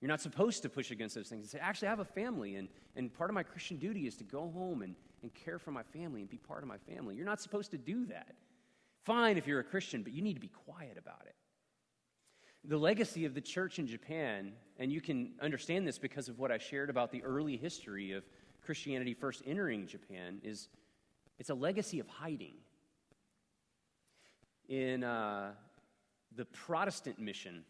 You're 0.00 0.08
not 0.08 0.22
supposed 0.22 0.62
to 0.62 0.70
push 0.70 0.90
against 0.90 1.14
those 1.14 1.28
things 1.28 1.42
and 1.42 1.50
say, 1.50 1.58
actually, 1.58 1.88
I 1.88 1.90
have 1.90 2.00
a 2.00 2.06
family, 2.06 2.56
and, 2.56 2.68
and 2.96 3.12
part 3.12 3.28
of 3.28 3.34
my 3.34 3.42
Christian 3.42 3.76
duty 3.76 4.06
is 4.06 4.16
to 4.16 4.24
go 4.24 4.50
home 4.50 4.80
and, 4.80 4.94
and 5.22 5.32
care 5.34 5.58
for 5.58 5.70
my 5.70 5.82
family 5.82 6.20
and 6.20 6.30
be 6.30 6.38
part 6.38 6.62
of 6.62 6.68
my 6.68 6.78
family. 6.78 7.14
You're 7.16 7.26
not 7.26 7.40
supposed 7.40 7.70
to 7.72 7.78
do 7.78 8.06
that. 8.06 8.34
Fine 9.04 9.38
if 9.38 9.46
you're 9.46 9.60
a 9.60 9.64
Christian, 9.64 10.02
but 10.02 10.12
you 10.12 10.22
need 10.22 10.34
to 10.34 10.40
be 10.40 10.50
quiet 10.66 10.96
about 10.98 11.22
it. 11.26 11.34
The 12.64 12.76
legacy 12.76 13.24
of 13.24 13.34
the 13.34 13.40
church 13.40 13.78
in 13.78 13.86
Japan, 13.86 14.52
and 14.78 14.92
you 14.92 15.00
can 15.00 15.32
understand 15.40 15.86
this 15.86 15.98
because 15.98 16.28
of 16.28 16.38
what 16.38 16.52
I 16.52 16.58
shared 16.58 16.90
about 16.90 17.10
the 17.10 17.22
early 17.22 17.56
history 17.56 18.12
of 18.12 18.24
Christianity 18.62 19.14
first 19.14 19.42
entering 19.46 19.86
Japan, 19.86 20.40
is 20.44 20.68
it's 21.38 21.48
a 21.48 21.54
legacy 21.54 22.00
of 22.00 22.06
hiding. 22.06 22.54
In 24.68 25.02
uh, 25.02 25.52
the 26.36 26.44
Protestant 26.44 27.18
mission, 27.18 27.64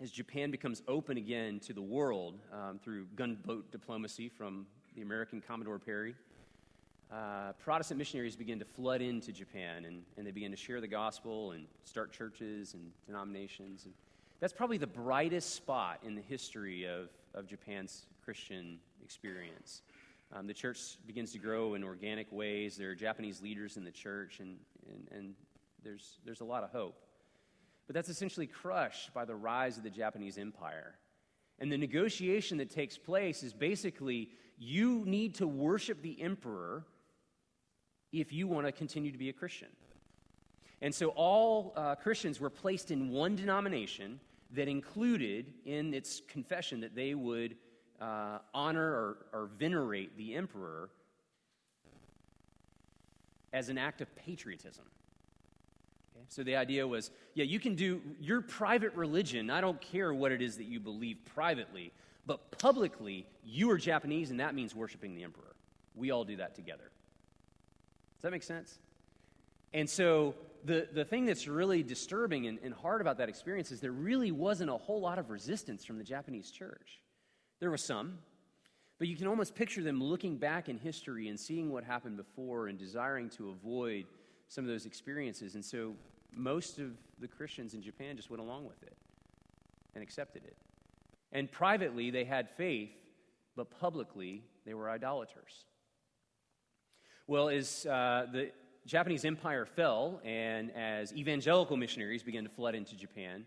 as 0.00 0.10
Japan 0.10 0.50
becomes 0.50 0.82
open 0.88 1.16
again 1.16 1.60
to 1.60 1.72
the 1.72 1.80
world 1.80 2.40
um, 2.52 2.80
through 2.82 3.06
gunboat 3.14 3.70
diplomacy 3.70 4.28
from 4.28 4.66
the 4.96 5.02
American 5.02 5.40
Commodore 5.40 5.78
Perry, 5.78 6.14
uh, 7.12 7.52
Protestant 7.62 7.98
missionaries 7.98 8.36
begin 8.36 8.58
to 8.58 8.64
flood 8.64 9.00
into 9.00 9.32
Japan 9.32 9.84
and, 9.84 10.02
and 10.16 10.26
they 10.26 10.30
begin 10.30 10.50
to 10.50 10.56
share 10.56 10.80
the 10.80 10.88
gospel 10.88 11.52
and 11.52 11.66
start 11.84 12.12
churches 12.12 12.74
and 12.74 12.90
denominations. 13.06 13.84
And 13.84 13.94
that's 14.40 14.52
probably 14.52 14.78
the 14.78 14.86
brightest 14.86 15.54
spot 15.54 16.00
in 16.04 16.14
the 16.14 16.22
history 16.22 16.84
of, 16.84 17.08
of 17.34 17.46
Japan's 17.46 18.06
Christian 18.24 18.78
experience. 19.02 19.82
Um, 20.32 20.46
the 20.46 20.54
church 20.54 20.98
begins 21.06 21.32
to 21.32 21.38
grow 21.38 21.74
in 21.74 21.84
organic 21.84 22.30
ways. 22.32 22.76
There 22.76 22.90
are 22.90 22.94
Japanese 22.94 23.40
leaders 23.40 23.76
in 23.76 23.84
the 23.84 23.90
church, 23.92 24.40
and, 24.40 24.56
and, 24.88 25.08
and 25.16 25.34
there's, 25.84 26.18
there's 26.24 26.40
a 26.40 26.44
lot 26.44 26.64
of 26.64 26.70
hope. 26.70 26.96
But 27.86 27.94
that's 27.94 28.08
essentially 28.08 28.46
crushed 28.46 29.12
by 29.14 29.24
the 29.24 29.36
rise 29.36 29.76
of 29.76 29.84
the 29.84 29.90
Japanese 29.90 30.38
empire. 30.38 30.94
And 31.58 31.70
the 31.70 31.78
negotiation 31.78 32.58
that 32.58 32.70
takes 32.70 32.98
place 32.98 33.42
is 33.42 33.52
basically 33.52 34.30
you 34.58 35.04
need 35.06 35.36
to 35.36 35.46
worship 35.46 36.02
the 36.02 36.20
emperor 36.20 36.84
if 38.20 38.32
you 38.32 38.46
want 38.46 38.66
to 38.66 38.72
continue 38.72 39.10
to 39.12 39.18
be 39.18 39.28
a 39.28 39.32
Christian. 39.32 39.68
And 40.80 40.94
so 40.94 41.08
all 41.08 41.72
uh, 41.76 41.94
Christians 41.94 42.40
were 42.40 42.50
placed 42.50 42.90
in 42.90 43.10
one 43.10 43.36
denomination 43.36 44.20
that 44.52 44.68
included 44.68 45.52
in 45.64 45.94
its 45.94 46.22
confession 46.28 46.80
that 46.80 46.94
they 46.94 47.14
would 47.14 47.56
uh, 48.00 48.38
honor 48.52 48.86
or, 48.86 49.16
or 49.32 49.50
venerate 49.58 50.16
the 50.16 50.34
emperor 50.34 50.90
as 53.52 53.68
an 53.68 53.78
act 53.78 54.00
of 54.00 54.14
patriotism. 54.16 54.84
Okay? 56.14 56.24
So 56.28 56.42
the 56.42 56.56
idea 56.56 56.86
was 56.86 57.10
yeah, 57.34 57.44
you 57.44 57.58
can 57.58 57.74
do 57.74 58.02
your 58.20 58.40
private 58.40 58.94
religion. 58.94 59.50
I 59.50 59.60
don't 59.60 59.80
care 59.80 60.12
what 60.12 60.32
it 60.32 60.42
is 60.42 60.56
that 60.56 60.64
you 60.64 60.80
believe 60.80 61.18
privately, 61.34 61.92
but 62.26 62.58
publicly, 62.58 63.26
you 63.44 63.70
are 63.70 63.78
Japanese, 63.78 64.30
and 64.30 64.40
that 64.40 64.54
means 64.54 64.74
worshiping 64.74 65.14
the 65.14 65.22
emperor. 65.22 65.54
We 65.94 66.10
all 66.10 66.24
do 66.24 66.36
that 66.36 66.54
together. 66.54 66.90
That 68.24 68.30
make 68.30 68.42
sense? 68.42 68.78
And 69.74 69.88
so 69.88 70.34
the, 70.64 70.88
the 70.90 71.04
thing 71.04 71.26
that's 71.26 71.46
really 71.46 71.82
disturbing 71.82 72.46
and, 72.46 72.58
and 72.64 72.72
hard 72.72 73.02
about 73.02 73.18
that 73.18 73.28
experience 73.28 73.70
is 73.70 73.80
there 73.80 73.92
really 73.92 74.32
wasn't 74.32 74.70
a 74.70 74.78
whole 74.78 74.98
lot 74.98 75.18
of 75.18 75.28
resistance 75.28 75.84
from 75.84 75.98
the 75.98 76.04
Japanese 76.04 76.50
church. 76.50 77.02
There 77.60 77.70
was 77.70 77.84
some, 77.84 78.16
but 78.98 79.08
you 79.08 79.16
can 79.16 79.26
almost 79.26 79.54
picture 79.54 79.82
them 79.82 80.02
looking 80.02 80.38
back 80.38 80.70
in 80.70 80.78
history 80.78 81.28
and 81.28 81.38
seeing 81.38 81.70
what 81.70 81.84
happened 81.84 82.16
before 82.16 82.68
and 82.68 82.78
desiring 82.78 83.28
to 83.28 83.50
avoid 83.50 84.06
some 84.48 84.64
of 84.64 84.68
those 84.68 84.86
experiences. 84.86 85.54
And 85.54 85.62
so 85.62 85.94
most 86.34 86.78
of 86.78 86.92
the 87.20 87.28
Christians 87.28 87.74
in 87.74 87.82
Japan 87.82 88.16
just 88.16 88.30
went 88.30 88.40
along 88.40 88.64
with 88.64 88.82
it 88.84 88.96
and 89.94 90.02
accepted 90.02 90.46
it. 90.46 90.56
And 91.30 91.52
privately, 91.52 92.10
they 92.10 92.24
had 92.24 92.48
faith, 92.48 92.88
but 93.54 93.68
publicly, 93.78 94.44
they 94.64 94.72
were 94.72 94.88
idolaters. 94.88 95.66
Well, 97.26 97.48
as 97.48 97.86
uh, 97.86 98.26
the 98.30 98.52
Japanese 98.86 99.24
empire 99.24 99.64
fell, 99.64 100.20
and 100.24 100.70
as 100.72 101.12
evangelical 101.14 101.76
missionaries 101.76 102.22
began 102.22 102.44
to 102.44 102.50
flood 102.50 102.74
into 102.74 102.96
Japan, 102.96 103.46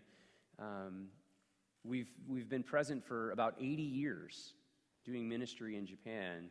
um, 0.58 1.08
We've, 1.88 2.10
we've 2.28 2.48
been 2.48 2.62
present 2.62 3.04
for 3.04 3.30
about 3.30 3.54
80 3.58 3.82
years 3.82 4.52
doing 5.04 5.28
ministry 5.28 5.76
in 5.76 5.86
Japan. 5.86 6.50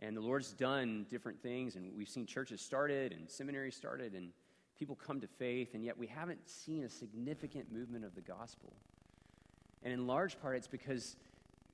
And 0.00 0.16
the 0.16 0.20
Lord's 0.20 0.52
done 0.52 1.06
different 1.10 1.42
things, 1.42 1.76
and 1.76 1.92
we've 1.96 2.08
seen 2.08 2.26
churches 2.26 2.60
started 2.60 3.12
and 3.12 3.28
seminaries 3.28 3.74
started, 3.74 4.14
and 4.14 4.30
people 4.78 4.94
come 4.94 5.20
to 5.20 5.26
faith, 5.26 5.74
and 5.74 5.84
yet 5.84 5.96
we 5.98 6.06
haven't 6.06 6.48
seen 6.48 6.84
a 6.84 6.88
significant 6.88 7.72
movement 7.72 8.04
of 8.04 8.14
the 8.14 8.20
gospel. 8.20 8.72
And 9.82 9.92
in 9.92 10.06
large 10.06 10.40
part, 10.40 10.56
it's 10.56 10.68
because 10.68 11.16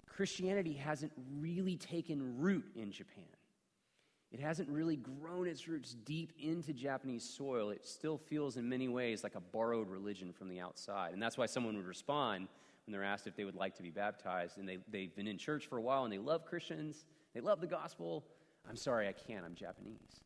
Christianity 0.06 0.72
hasn't 0.72 1.12
really 1.40 1.76
taken 1.76 2.38
root 2.38 2.64
in 2.74 2.90
Japan. 2.90 3.24
It 4.30 4.40
hasn't 4.40 4.68
really 4.68 4.96
grown 4.96 5.46
its 5.46 5.66
roots 5.66 5.94
deep 6.04 6.32
into 6.38 6.74
Japanese 6.74 7.24
soil. 7.24 7.70
It 7.70 7.86
still 7.86 8.18
feels, 8.18 8.58
in 8.58 8.68
many 8.68 8.86
ways, 8.88 9.24
like 9.24 9.34
a 9.34 9.40
borrowed 9.40 9.88
religion 9.88 10.32
from 10.32 10.48
the 10.48 10.60
outside. 10.60 11.14
And 11.14 11.22
that's 11.22 11.38
why 11.38 11.46
someone 11.46 11.76
would 11.76 11.86
respond 11.86 12.48
when 12.84 12.92
they're 12.92 13.04
asked 13.04 13.26
if 13.26 13.36
they 13.36 13.44
would 13.44 13.54
like 13.54 13.74
to 13.76 13.82
be 13.82 13.90
baptized 13.90 14.58
and 14.58 14.68
they, 14.68 14.78
they've 14.90 15.14
been 15.14 15.26
in 15.26 15.38
church 15.38 15.66
for 15.66 15.78
a 15.78 15.80
while 15.82 16.04
and 16.04 16.12
they 16.12 16.18
love 16.18 16.44
Christians, 16.44 17.04
they 17.34 17.40
love 17.40 17.60
the 17.60 17.66
gospel. 17.66 18.24
I'm 18.68 18.76
sorry, 18.76 19.08
I 19.08 19.12
can't. 19.12 19.44
I'm 19.44 19.54
Japanese. 19.54 20.22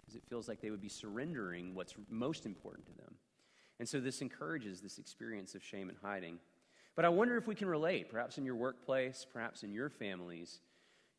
Because 0.00 0.16
it 0.16 0.22
feels 0.28 0.48
like 0.48 0.60
they 0.60 0.70
would 0.70 0.80
be 0.80 0.88
surrendering 0.88 1.74
what's 1.74 1.94
most 2.08 2.46
important 2.46 2.86
to 2.86 2.92
them. 2.92 3.14
And 3.78 3.88
so 3.88 4.00
this 4.00 4.20
encourages 4.20 4.80
this 4.80 4.98
experience 4.98 5.54
of 5.54 5.62
shame 5.62 5.88
and 5.88 5.98
hiding. 6.02 6.38
But 6.96 7.04
I 7.04 7.08
wonder 7.08 7.36
if 7.36 7.46
we 7.46 7.54
can 7.54 7.68
relate. 7.68 8.10
Perhaps 8.10 8.38
in 8.38 8.44
your 8.44 8.56
workplace, 8.56 9.26
perhaps 9.32 9.62
in 9.62 9.72
your 9.72 9.88
families, 9.88 10.60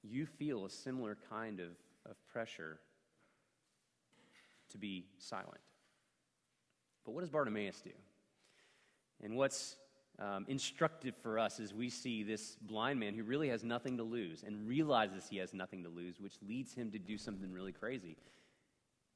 you 0.04 0.26
feel 0.26 0.66
a 0.66 0.70
similar 0.70 1.18
kind 1.30 1.60
of 1.60 1.70
of 2.06 2.16
pressure 2.32 2.80
to 4.70 4.78
be 4.78 5.06
silent. 5.18 5.62
But 7.06 7.14
what 7.14 7.22
does 7.22 7.30
Bartimaeus 7.30 7.82
do? 7.82 7.92
And 9.22 9.36
what's 9.36 9.78
um, 10.20 10.46
instructive 10.48 11.16
for 11.16 11.40
us 11.40 11.60
is 11.60 11.74
we 11.74 11.90
see 11.90 12.24
this 12.24 12.56
blind 12.62 13.00
man 13.00 13.14
who 13.14 13.24
really 13.24 13.50
has 13.50 13.64
nothing 13.64 13.98
to 13.98 14.04
lose 14.04 14.44
and 14.44 14.68
realizes 14.68 15.28
he 15.30 15.38
has 15.38 15.54
nothing 15.54 15.84
to 15.84 15.90
lose, 15.90 16.20
which 16.20 16.36
leads 16.48 16.74
him 16.74 16.92
to 16.92 17.00
do 17.00 17.18
something 17.18 17.52
really 17.52 17.72
crazy. 17.72 18.18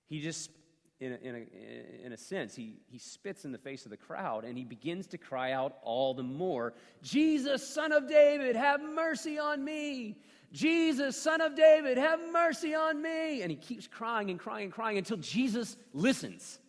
He 0.08 0.22
just, 0.22 0.50
in 1.00 1.14
a, 1.14 1.16
in 1.28 1.36
a, 1.36 2.06
in 2.06 2.14
a 2.14 2.18
sense, 2.18 2.56
he, 2.56 2.78
he 2.88 2.98
spits 2.98 3.46
in 3.46 3.52
the 3.52 3.58
face 3.58 3.86
of 3.86 3.92
the 3.92 3.98
crowd 3.98 4.46
and 4.46 4.58
he 4.58 4.64
begins 4.64 5.08
to 5.08 5.18
cry 5.18 5.52
out 5.52 5.78
all 5.84 6.14
the 6.14 6.24
more 6.24 6.74
Jesus, 7.02 7.68
son 7.68 7.92
of 7.92 8.08
David, 8.08 8.56
have 8.56 8.82
mercy 8.82 9.38
on 9.38 9.64
me. 9.64 10.18
Jesus, 10.54 11.20
son 11.20 11.42
of 11.42 11.56
David, 11.56 11.98
have 11.98 12.20
mercy 12.32 12.76
on 12.76 13.02
me. 13.02 13.42
And 13.42 13.50
he 13.50 13.58
keeps 13.58 13.88
crying 13.88 14.30
and 14.30 14.40
crying 14.40 14.66
and 14.66 14.74
crying 14.74 14.98
until 14.98 15.18
Jesus 15.18 15.76
listens. 15.94 16.60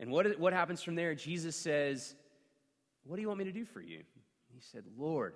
And 0.00 0.10
what, 0.10 0.38
what 0.38 0.52
happens 0.52 0.82
from 0.82 0.94
there? 0.94 1.14
Jesus 1.14 1.54
says, 1.54 2.14
What 3.04 3.16
do 3.16 3.22
you 3.22 3.28
want 3.28 3.38
me 3.38 3.44
to 3.44 3.52
do 3.52 3.64
for 3.64 3.80
you? 3.80 3.98
He 4.54 4.60
said, 4.60 4.84
Lord, 4.96 5.34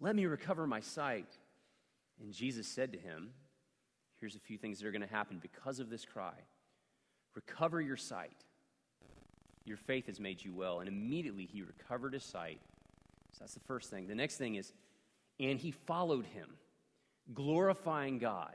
let 0.00 0.16
me 0.16 0.26
recover 0.26 0.66
my 0.66 0.80
sight. 0.80 1.28
And 2.20 2.32
Jesus 2.32 2.66
said 2.66 2.92
to 2.92 2.98
him, 2.98 3.30
Here's 4.18 4.36
a 4.36 4.40
few 4.40 4.58
things 4.58 4.80
that 4.80 4.86
are 4.86 4.92
going 4.92 5.02
to 5.02 5.06
happen 5.06 5.38
because 5.40 5.78
of 5.80 5.90
this 5.90 6.04
cry 6.04 6.34
Recover 7.34 7.80
your 7.80 7.96
sight. 7.96 8.44
Your 9.64 9.76
faith 9.76 10.06
has 10.06 10.20
made 10.20 10.44
you 10.44 10.52
well. 10.52 10.80
And 10.80 10.88
immediately 10.88 11.46
he 11.46 11.62
recovered 11.62 12.12
his 12.14 12.22
sight. 12.22 12.60
So 13.32 13.38
that's 13.40 13.54
the 13.54 13.60
first 13.60 13.90
thing. 13.90 14.06
The 14.06 14.14
next 14.14 14.36
thing 14.36 14.54
is 14.56 14.72
and 15.40 15.58
he 15.58 15.70
followed 15.70 16.26
him, 16.26 16.48
glorifying 17.32 18.18
God. 18.18 18.54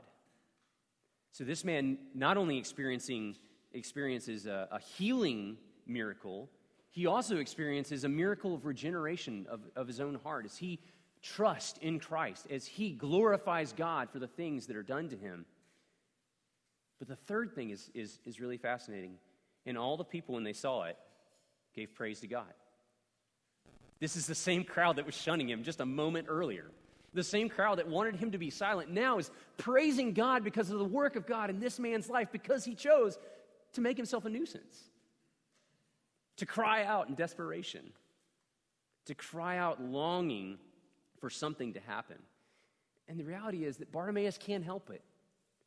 So 1.32 1.44
this 1.44 1.64
man 1.64 1.98
not 2.14 2.36
only 2.36 2.58
experiencing 2.58 3.36
experiences 3.72 4.46
a, 4.46 4.68
a 4.72 4.80
healing 4.80 5.56
miracle, 5.86 6.48
he 6.90 7.06
also 7.06 7.36
experiences 7.36 8.04
a 8.04 8.08
miracle 8.08 8.54
of 8.54 8.66
regeneration 8.66 9.46
of, 9.48 9.60
of 9.76 9.86
his 9.86 10.00
own 10.00 10.16
heart 10.16 10.44
as 10.44 10.56
he 10.56 10.80
trusts 11.22 11.78
in 11.82 12.00
Christ, 12.00 12.46
as 12.50 12.66
he 12.66 12.90
glorifies 12.92 13.72
God 13.72 14.10
for 14.10 14.18
the 14.18 14.26
things 14.26 14.66
that 14.66 14.76
are 14.76 14.82
done 14.82 15.08
to 15.10 15.16
him. 15.16 15.44
But 16.98 17.08
the 17.08 17.16
third 17.16 17.54
thing 17.54 17.70
is, 17.70 17.90
is, 17.94 18.18
is 18.24 18.40
really 18.40 18.58
fascinating. 18.58 19.16
And 19.66 19.78
all 19.78 19.96
the 19.96 20.04
people, 20.04 20.34
when 20.34 20.44
they 20.44 20.52
saw 20.52 20.84
it, 20.84 20.96
gave 21.74 21.94
praise 21.94 22.20
to 22.20 22.26
God. 22.26 22.52
This 24.00 24.16
is 24.16 24.26
the 24.26 24.34
same 24.34 24.64
crowd 24.64 24.96
that 24.96 25.06
was 25.06 25.14
shunning 25.14 25.48
him 25.48 25.62
just 25.62 25.80
a 25.80 25.86
moment 25.86 26.26
earlier. 26.28 26.70
The 27.12 27.22
same 27.22 27.48
crowd 27.48 27.78
that 27.78 27.88
wanted 27.88 28.16
him 28.16 28.32
to 28.32 28.38
be 28.38 28.50
silent 28.50 28.90
now 28.90 29.18
is 29.18 29.30
praising 29.58 30.14
God 30.14 30.42
because 30.42 30.70
of 30.70 30.78
the 30.78 30.84
work 30.84 31.16
of 31.16 31.26
God 31.26 31.50
in 31.50 31.60
this 31.60 31.78
man's 31.78 32.08
life 32.08 32.28
because 32.32 32.64
he 32.64 32.74
chose 32.74 33.18
to 33.74 33.80
make 33.80 33.96
himself 33.96 34.24
a 34.24 34.28
nuisance, 34.28 34.78
to 36.36 36.46
cry 36.46 36.84
out 36.84 37.08
in 37.08 37.14
desperation, 37.14 37.92
to 39.06 39.14
cry 39.14 39.58
out 39.58 39.82
longing 39.82 40.58
for 41.20 41.30
something 41.30 41.74
to 41.74 41.80
happen. 41.80 42.16
And 43.08 43.18
the 43.18 43.24
reality 43.24 43.64
is 43.64 43.76
that 43.78 43.92
Bartimaeus 43.92 44.38
can't 44.38 44.64
help 44.64 44.88
it. 44.90 45.02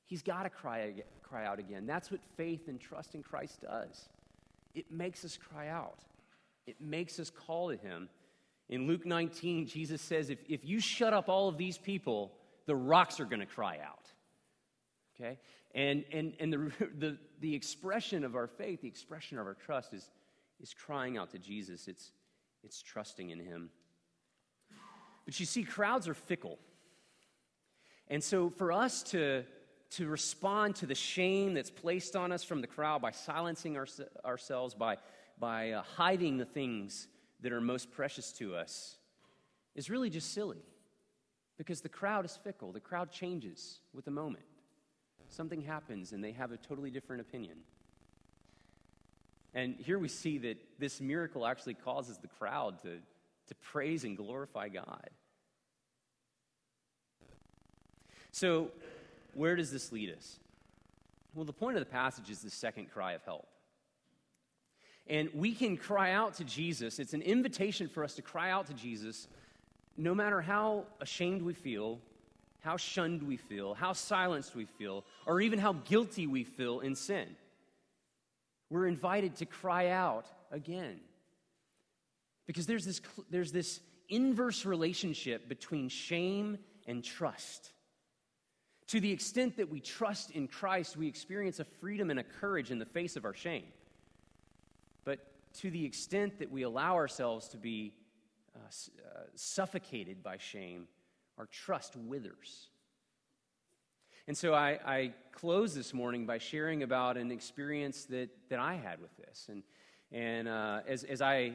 He's 0.06 0.22
got 0.22 0.44
to 0.44 0.50
cry, 0.50 0.94
cry 1.22 1.46
out 1.46 1.60
again. 1.60 1.86
That's 1.86 2.10
what 2.10 2.22
faith 2.38 2.68
and 2.68 2.80
trust 2.80 3.16
in 3.16 3.24
Christ 3.24 3.62
does. 3.62 4.10
It 4.74 4.92
makes 4.92 5.24
us 5.24 5.38
cry 5.38 5.68
out, 5.68 6.00
it 6.66 6.80
makes 6.80 7.20
us 7.20 7.30
call 7.30 7.70
to 7.70 7.78
him 7.78 8.10
in 8.74 8.88
Luke 8.88 9.06
19, 9.06 9.68
Jesus 9.68 10.02
says, 10.02 10.32
if, 10.32 10.40
if 10.50 10.66
you 10.66 10.80
shut 10.80 11.14
up 11.14 11.30
all 11.30 11.48
of 11.48 11.60
these 11.60 11.78
people, 11.78 12.32
the 12.66 12.76
rocks 12.76 13.20
are 13.20 13.26
going 13.26 13.40
to 13.40 13.46
cry 13.46 13.78
out. 13.86 14.12
Okay? 15.16 15.38
And, 15.76 16.04
and, 16.12 16.34
and 16.40 16.52
the, 16.52 16.72
the, 16.98 17.18
the 17.40 17.54
expression 17.54 18.24
of 18.24 18.36
our 18.36 18.48
faith, 18.48 18.82
the 18.82 18.88
expression 18.88 19.38
of 19.38 19.46
our 19.46 19.54
trust 19.54 19.94
is, 19.94 20.10
is 20.60 20.74
crying 20.74 21.20
out 21.20 21.30
to 21.34 21.38
Jesus. 21.38 21.88
It's, 21.88 22.14
it's 22.64 22.82
trusting 22.82 23.30
in 23.30 23.40
him. 23.40 23.70
But 25.26 25.40
you 25.40 25.46
see, 25.46 25.64
crowds 25.64 26.08
are 26.08 26.16
fickle. 26.16 26.58
And 28.08 28.24
so 28.24 28.50
for 28.50 28.72
us 28.72 29.04
to, 29.04 29.44
to 29.92 30.08
respond 30.08 30.78
to 30.78 30.88
the 30.88 30.96
shame 30.96 31.54
that's 31.54 31.70
placed 31.70 32.16
on 32.16 32.32
us 32.32 32.44
from 32.44 32.62
the 32.62 32.68
crowd 32.68 33.04
by 33.04 33.12
silencing 33.12 33.78
our, 33.78 33.86
ourselves, 34.26 34.74
by, 34.74 34.98
by 35.40 35.74
uh, 35.74 35.84
hiding 35.96 36.38
the 36.38 36.46
things 36.46 37.08
that 37.44 37.54
are 37.54 37.62
most 37.62 37.92
precious 37.92 38.32
to 38.34 38.56
us 38.56 38.96
is 39.76 39.90
really 39.90 40.10
just 40.10 40.34
silly 40.34 40.64
because 41.58 41.82
the 41.82 41.90
crowd 41.90 42.26
is 42.26 42.38
fickle. 42.44 42.72
The 42.72 42.80
crowd 42.80 43.12
changes 43.12 43.80
with 43.94 44.06
the 44.06 44.12
moment. 44.12 44.46
Something 45.28 45.62
happens 45.62 46.14
and 46.14 46.24
they 46.24 46.32
have 46.32 46.52
a 46.52 46.58
totally 46.58 46.90
different 46.90 47.22
opinion. 47.22 47.58
And 49.54 49.76
here 49.78 50.00
we 50.00 50.08
see 50.08 50.40
that 50.40 50.58
this 50.80 51.00
miracle 51.00 51.46
actually 51.46 51.76
causes 51.76 52.18
the 52.18 52.28
crowd 52.28 52.82
to, 52.84 52.98
to 53.48 53.56
praise 53.56 54.04
and 54.04 54.18
glorify 54.18 54.70
God. 54.70 55.10
So, 58.32 58.72
where 59.36 59.56
does 59.56 59.72
this 59.72 59.92
lead 59.92 60.12
us? 60.16 60.40
Well, 61.36 61.46
the 61.46 61.54
point 61.54 61.78
of 61.78 61.82
the 61.82 61.92
passage 61.92 62.32
is 62.32 62.42
the 62.42 62.50
second 62.50 62.92
cry 62.92 63.14
of 63.14 63.24
help. 63.24 63.48
And 65.08 65.30
we 65.34 65.54
can 65.54 65.76
cry 65.76 66.12
out 66.12 66.36
to 66.36 66.44
Jesus. 66.44 67.00
It's 67.00 67.14
an 67.14 67.22
invitation 67.22 67.88
for 67.88 68.04
us 68.04 68.16
to 68.16 68.22
cry 68.22 68.52
out 68.52 68.68
to 68.68 68.74
Jesus 68.74 69.28
no 69.98 70.16
matter 70.16 70.42
how 70.42 70.86
ashamed 71.02 71.42
we 71.42 71.54
feel, 71.54 72.00
how 72.62 72.78
shunned 72.78 73.22
we 73.22 73.38
feel, 73.38 73.74
how 73.74 73.94
silenced 73.94 74.56
we 74.56 74.66
feel, 74.66 75.04
or 75.26 75.42
even 75.42 75.60
how 75.60 75.74
guilty 75.74 76.26
we 76.26 76.44
feel 76.44 76.80
in 76.80 76.96
sin. 76.96 77.28
We're 78.70 78.88
invited 78.88 79.36
to 79.38 79.46
cry 79.46 79.90
out 79.90 80.26
again. 80.52 81.00
Because 82.48 82.66
there's 82.66 82.86
this, 82.86 83.02
there's 83.30 83.52
this 83.52 83.82
inverse 84.10 84.66
relationship 84.66 85.48
between 85.48 85.90
shame 85.90 86.58
and 86.88 87.04
trust. 87.04 87.72
To 88.88 89.00
the 89.00 89.12
extent 89.12 89.58
that 89.58 89.70
we 89.70 89.80
trust 89.80 90.32
in 90.32 90.48
Christ, 90.48 90.98
we 90.98 91.08
experience 91.08 91.60
a 91.60 91.66
freedom 91.66 92.10
and 92.10 92.20
a 92.20 92.24
courage 92.24 92.72
in 92.72 92.80
the 92.80 92.86
face 92.86 93.16
of 93.16 93.26
our 93.26 93.34
shame 93.34 93.66
to 95.62 95.70
the 95.70 95.86
extent 95.86 96.40
that 96.40 96.52
we 96.52 96.64
allow 96.64 96.96
ourselves 96.96 97.48
to 97.50 97.58
be 97.58 97.94
uh, 98.56 98.60
uh, 98.60 99.20
suffocated 99.36 100.24
by 100.24 100.38
shame, 100.38 100.88
our 101.38 101.46
trust 101.46 101.96
withers. 101.96 102.68
And 104.28 104.38
so 104.38 104.54
I, 104.54 104.80
I, 104.86 105.14
close 105.34 105.76
this 105.76 105.94
morning 105.94 106.26
by 106.26 106.38
sharing 106.38 106.84
about 106.84 107.18
an 107.18 107.32
experience 107.32 108.06
that, 108.06 108.30
that 108.50 108.60
I 108.60 108.76
had 108.76 109.02
with 109.02 109.16
this. 109.18 109.48
And, 109.50 109.64
and 110.12 110.48
uh, 110.48 110.82
as, 110.88 111.04
as 111.04 111.22
I 111.22 111.54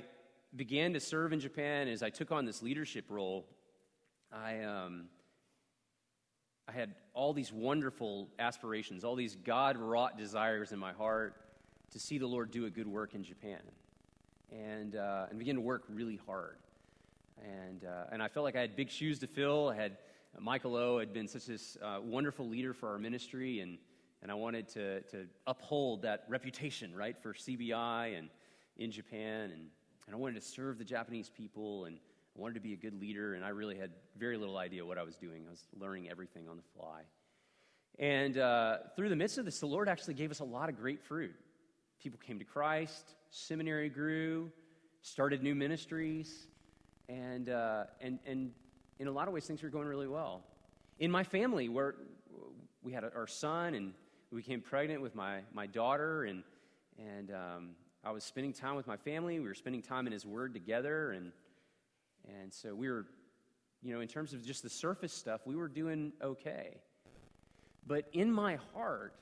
began 0.54 0.92
to 0.92 1.00
serve 1.00 1.32
in 1.32 1.40
Japan, 1.40 1.88
as 1.88 2.02
I 2.02 2.10
took 2.10 2.30
on 2.30 2.44
this 2.44 2.62
leadership 2.62 3.06
role, 3.08 3.46
I, 4.30 4.60
um, 4.64 5.06
I 6.68 6.72
had 6.72 6.94
all 7.14 7.32
these 7.32 7.52
wonderful 7.52 8.28
aspirations, 8.38 9.04
all 9.04 9.14
these 9.14 9.36
God 9.36 9.78
wrought 9.78 10.18
desires 10.18 10.72
in 10.72 10.78
my 10.78 10.92
heart 10.92 11.36
to 11.92 11.98
see 11.98 12.18
the 12.18 12.26
Lord 12.26 12.50
do 12.50 12.66
a 12.66 12.70
good 12.70 12.86
work 12.86 13.14
in 13.14 13.22
Japan 13.22 13.60
and, 14.52 14.96
uh, 14.96 15.26
and 15.30 15.38
began 15.38 15.54
to 15.54 15.60
work 15.60 15.84
really 15.88 16.18
hard. 16.26 16.58
And, 17.42 17.84
uh, 17.84 18.04
and 18.10 18.22
I 18.22 18.28
felt 18.28 18.44
like 18.44 18.56
I 18.56 18.60
had 18.60 18.76
big 18.76 18.90
shoes 18.90 19.18
to 19.20 19.26
fill. 19.26 19.68
I 19.68 19.76
had 19.76 19.98
Michael 20.38 20.76
O 20.76 20.98
had 20.98 21.12
been 21.12 21.28
such 21.28 21.48
a 21.48 21.86
uh, 21.86 22.00
wonderful 22.00 22.48
leader 22.48 22.72
for 22.72 22.90
our 22.90 22.98
ministry, 22.98 23.60
and, 23.60 23.78
and 24.22 24.30
I 24.30 24.34
wanted 24.34 24.68
to, 24.70 25.00
to 25.02 25.26
uphold 25.46 26.02
that 26.02 26.24
reputation, 26.28 26.94
right, 26.94 27.16
for 27.20 27.34
CBI 27.34 28.18
and 28.18 28.28
in 28.76 28.90
Japan. 28.90 29.50
And, 29.50 29.66
and 30.06 30.14
I 30.14 30.16
wanted 30.16 30.40
to 30.40 30.46
serve 30.46 30.78
the 30.78 30.84
Japanese 30.84 31.30
people, 31.30 31.86
and 31.86 31.96
I 32.36 32.40
wanted 32.40 32.54
to 32.54 32.60
be 32.60 32.72
a 32.72 32.76
good 32.76 33.00
leader, 33.00 33.34
and 33.34 33.44
I 33.44 33.50
really 33.50 33.76
had 33.76 33.90
very 34.16 34.36
little 34.36 34.58
idea 34.58 34.84
what 34.84 34.98
I 34.98 35.02
was 35.02 35.16
doing. 35.16 35.44
I 35.46 35.50
was 35.50 35.66
learning 35.78 36.08
everything 36.10 36.48
on 36.48 36.56
the 36.56 36.62
fly. 36.76 37.02
And 37.98 38.38
uh, 38.38 38.78
through 38.94 39.08
the 39.08 39.16
midst 39.16 39.38
of 39.38 39.44
this, 39.44 39.58
the 39.58 39.66
Lord 39.66 39.88
actually 39.88 40.14
gave 40.14 40.30
us 40.30 40.40
a 40.40 40.44
lot 40.44 40.68
of 40.68 40.76
great 40.76 41.02
fruit. 41.02 41.34
People 42.02 42.20
came 42.24 42.38
to 42.38 42.44
Christ, 42.44 43.14
seminary 43.30 43.88
grew, 43.88 44.50
started 45.02 45.42
new 45.42 45.54
ministries, 45.54 46.46
and, 47.08 47.48
uh, 47.48 47.84
and, 48.00 48.18
and 48.24 48.52
in 48.98 49.08
a 49.08 49.10
lot 49.10 49.26
of 49.26 49.34
ways, 49.34 49.46
things 49.46 49.62
were 49.62 49.68
going 49.68 49.88
really 49.88 50.06
well. 50.06 50.42
In 51.00 51.10
my 51.10 51.24
family, 51.24 51.68
where 51.68 51.96
we 52.82 52.92
had 52.92 53.04
our 53.04 53.26
son, 53.26 53.74
and 53.74 53.92
we 54.30 54.40
became 54.40 54.60
pregnant 54.60 55.02
with 55.02 55.14
my, 55.14 55.40
my 55.52 55.66
daughter, 55.66 56.24
and, 56.24 56.42
and 56.98 57.32
um, 57.32 57.70
I 58.04 58.10
was 58.10 58.22
spending 58.22 58.52
time 58.52 58.76
with 58.76 58.86
my 58.86 58.96
family. 58.96 59.40
We 59.40 59.48
were 59.48 59.54
spending 59.54 59.82
time 59.82 60.06
in 60.06 60.12
His 60.12 60.24
Word 60.24 60.54
together, 60.54 61.12
and, 61.12 61.32
and 62.40 62.52
so 62.52 62.74
we 62.74 62.88
were, 62.88 63.06
you 63.82 63.92
know, 63.92 64.00
in 64.00 64.08
terms 64.08 64.32
of 64.34 64.44
just 64.44 64.62
the 64.62 64.70
surface 64.70 65.12
stuff, 65.12 65.40
we 65.46 65.56
were 65.56 65.68
doing 65.68 66.12
okay. 66.22 66.78
But 67.86 68.04
in 68.12 68.30
my 68.30 68.58
heart, 68.74 69.14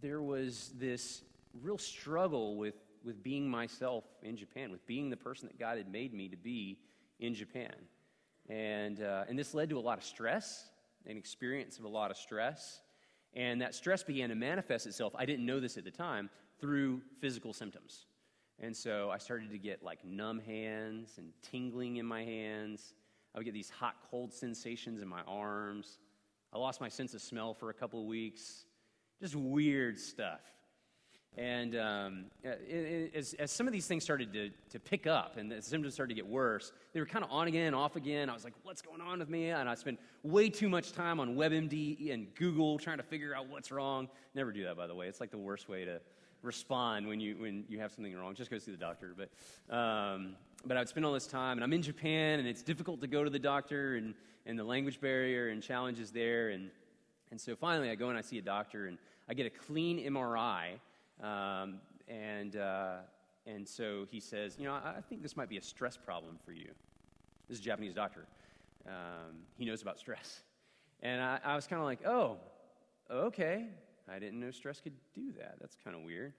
there 0.00 0.22
was 0.22 0.72
this 0.78 1.22
real 1.62 1.78
struggle 1.78 2.56
with, 2.56 2.74
with 3.04 3.22
being 3.22 3.48
myself 3.48 4.04
in 4.22 4.36
Japan, 4.36 4.70
with 4.70 4.86
being 4.86 5.10
the 5.10 5.16
person 5.16 5.48
that 5.48 5.58
God 5.58 5.78
had 5.78 5.90
made 5.90 6.12
me 6.14 6.28
to 6.28 6.36
be 6.36 6.78
in 7.20 7.34
Japan. 7.34 7.74
And, 8.48 9.02
uh, 9.02 9.24
and 9.28 9.38
this 9.38 9.54
led 9.54 9.68
to 9.70 9.78
a 9.78 9.80
lot 9.80 9.98
of 9.98 10.04
stress, 10.04 10.70
an 11.06 11.16
experience 11.16 11.78
of 11.78 11.84
a 11.84 11.88
lot 11.88 12.10
of 12.10 12.16
stress. 12.16 12.80
And 13.34 13.60
that 13.60 13.74
stress 13.74 14.02
began 14.02 14.30
to 14.30 14.34
manifest 14.34 14.86
itself, 14.86 15.14
I 15.16 15.26
didn't 15.26 15.44
know 15.44 15.60
this 15.60 15.76
at 15.76 15.84
the 15.84 15.90
time, 15.90 16.30
through 16.60 17.02
physical 17.20 17.52
symptoms. 17.52 18.06
And 18.60 18.76
so 18.76 19.10
I 19.10 19.18
started 19.18 19.50
to 19.50 19.58
get 19.58 19.82
like 19.82 20.04
numb 20.04 20.40
hands 20.40 21.14
and 21.18 21.32
tingling 21.42 21.96
in 21.96 22.06
my 22.06 22.24
hands. 22.24 22.94
I 23.34 23.38
would 23.38 23.44
get 23.44 23.54
these 23.54 23.70
hot, 23.70 23.96
cold 24.10 24.32
sensations 24.32 25.00
in 25.00 25.08
my 25.08 25.20
arms. 25.28 25.98
I 26.52 26.58
lost 26.58 26.80
my 26.80 26.88
sense 26.88 27.14
of 27.14 27.20
smell 27.20 27.54
for 27.54 27.70
a 27.70 27.74
couple 27.74 28.00
of 28.00 28.06
weeks. 28.06 28.64
Just 29.20 29.36
weird 29.36 29.98
stuff. 29.98 30.40
And 31.38 31.76
um, 31.76 32.24
as, 33.14 33.32
as, 33.34 33.52
some 33.52 33.68
of 33.68 33.72
these 33.72 33.86
things 33.86 34.02
started 34.02 34.32
to, 34.32 34.50
to 34.70 34.80
pick 34.80 35.06
up 35.06 35.36
and 35.36 35.48
the 35.48 35.62
symptoms 35.62 35.94
started 35.94 36.08
to 36.08 36.20
get 36.20 36.26
worse, 36.26 36.72
they 36.92 36.98
were 36.98 37.06
kind 37.06 37.24
of 37.24 37.30
on 37.30 37.46
again, 37.46 37.74
off 37.74 37.94
again. 37.94 38.28
I 38.28 38.34
was 38.34 38.42
like, 38.42 38.54
what's 38.64 38.82
going 38.82 39.00
on 39.00 39.20
with 39.20 39.28
me? 39.28 39.50
And 39.50 39.68
I 39.68 39.76
spent 39.76 40.00
way 40.24 40.48
too 40.50 40.68
much 40.68 40.92
time 40.92 41.20
on 41.20 41.36
WebMD 41.36 42.12
and 42.12 42.26
Google 42.34 42.76
trying 42.76 42.96
to 42.96 43.04
figure 43.04 43.36
out 43.36 43.48
what's 43.48 43.70
wrong. 43.70 44.08
Never 44.34 44.50
do 44.50 44.64
that, 44.64 44.76
by 44.76 44.88
the 44.88 44.96
way. 44.96 45.06
It's 45.06 45.20
like 45.20 45.30
the 45.30 45.38
worst 45.38 45.68
way 45.68 45.84
to 45.84 46.00
respond 46.42 47.06
when 47.06 47.20
you, 47.20 47.36
when 47.36 47.64
you 47.68 47.78
have 47.78 47.92
something 47.92 48.12
wrong. 48.16 48.34
Just 48.34 48.50
go 48.50 48.58
see 48.58 48.72
the 48.72 48.76
doctor. 48.76 49.14
But, 49.16 49.30
um, 49.72 50.34
but 50.66 50.76
I 50.76 50.80
would 50.80 50.88
spend 50.88 51.06
all 51.06 51.12
this 51.12 51.28
time, 51.28 51.56
and 51.56 51.62
I'm 51.62 51.72
in 51.72 51.82
Japan, 51.82 52.40
and 52.40 52.48
it's 52.48 52.64
difficult 52.64 53.00
to 53.02 53.06
go 53.06 53.22
to 53.22 53.30
the 53.30 53.38
doctor, 53.38 53.94
and, 53.94 54.12
and 54.44 54.58
the 54.58 54.64
language 54.64 55.00
barrier 55.00 55.50
and 55.50 55.62
challenges 55.62 56.10
there. 56.10 56.48
And, 56.48 56.68
and 57.30 57.40
so 57.40 57.54
finally, 57.54 57.90
I 57.90 57.94
go 57.94 58.08
and 58.08 58.18
I 58.18 58.22
see 58.22 58.38
a 58.38 58.42
doctor, 58.42 58.86
and 58.86 58.98
I 59.28 59.34
get 59.34 59.46
a 59.46 59.50
clean 59.50 60.04
MRI 60.04 60.80
um, 61.22 61.80
and, 62.08 62.56
uh, 62.56 62.96
and 63.46 63.66
so 63.66 64.06
he 64.10 64.20
says, 64.20 64.56
You 64.58 64.66
know, 64.66 64.74
I, 64.74 64.96
I, 64.98 65.00
think 65.00 65.22
this 65.22 65.36
might 65.36 65.48
be 65.48 65.56
a 65.56 65.62
stress 65.62 65.96
problem 65.96 66.38
for 66.44 66.52
you. 66.52 66.68
This 67.48 67.58
is 67.58 67.60
a 67.60 67.64
Japanese 67.64 67.94
doctor. 67.94 68.26
Um, 68.86 69.36
he 69.56 69.64
knows 69.64 69.82
about 69.82 69.98
stress. 69.98 70.40
And 71.02 71.20
I, 71.20 71.40
I 71.44 71.54
was 71.54 71.66
kind 71.66 71.80
of 71.80 71.86
like, 71.86 72.06
Oh, 72.06 72.38
okay. 73.10 73.66
I 74.10 74.18
didn't 74.18 74.40
know 74.40 74.50
stress 74.50 74.80
could 74.80 74.94
do 75.14 75.32
that. 75.38 75.56
That's 75.60 75.76
kind 75.84 75.96
of 75.96 76.02
weird. 76.02 76.32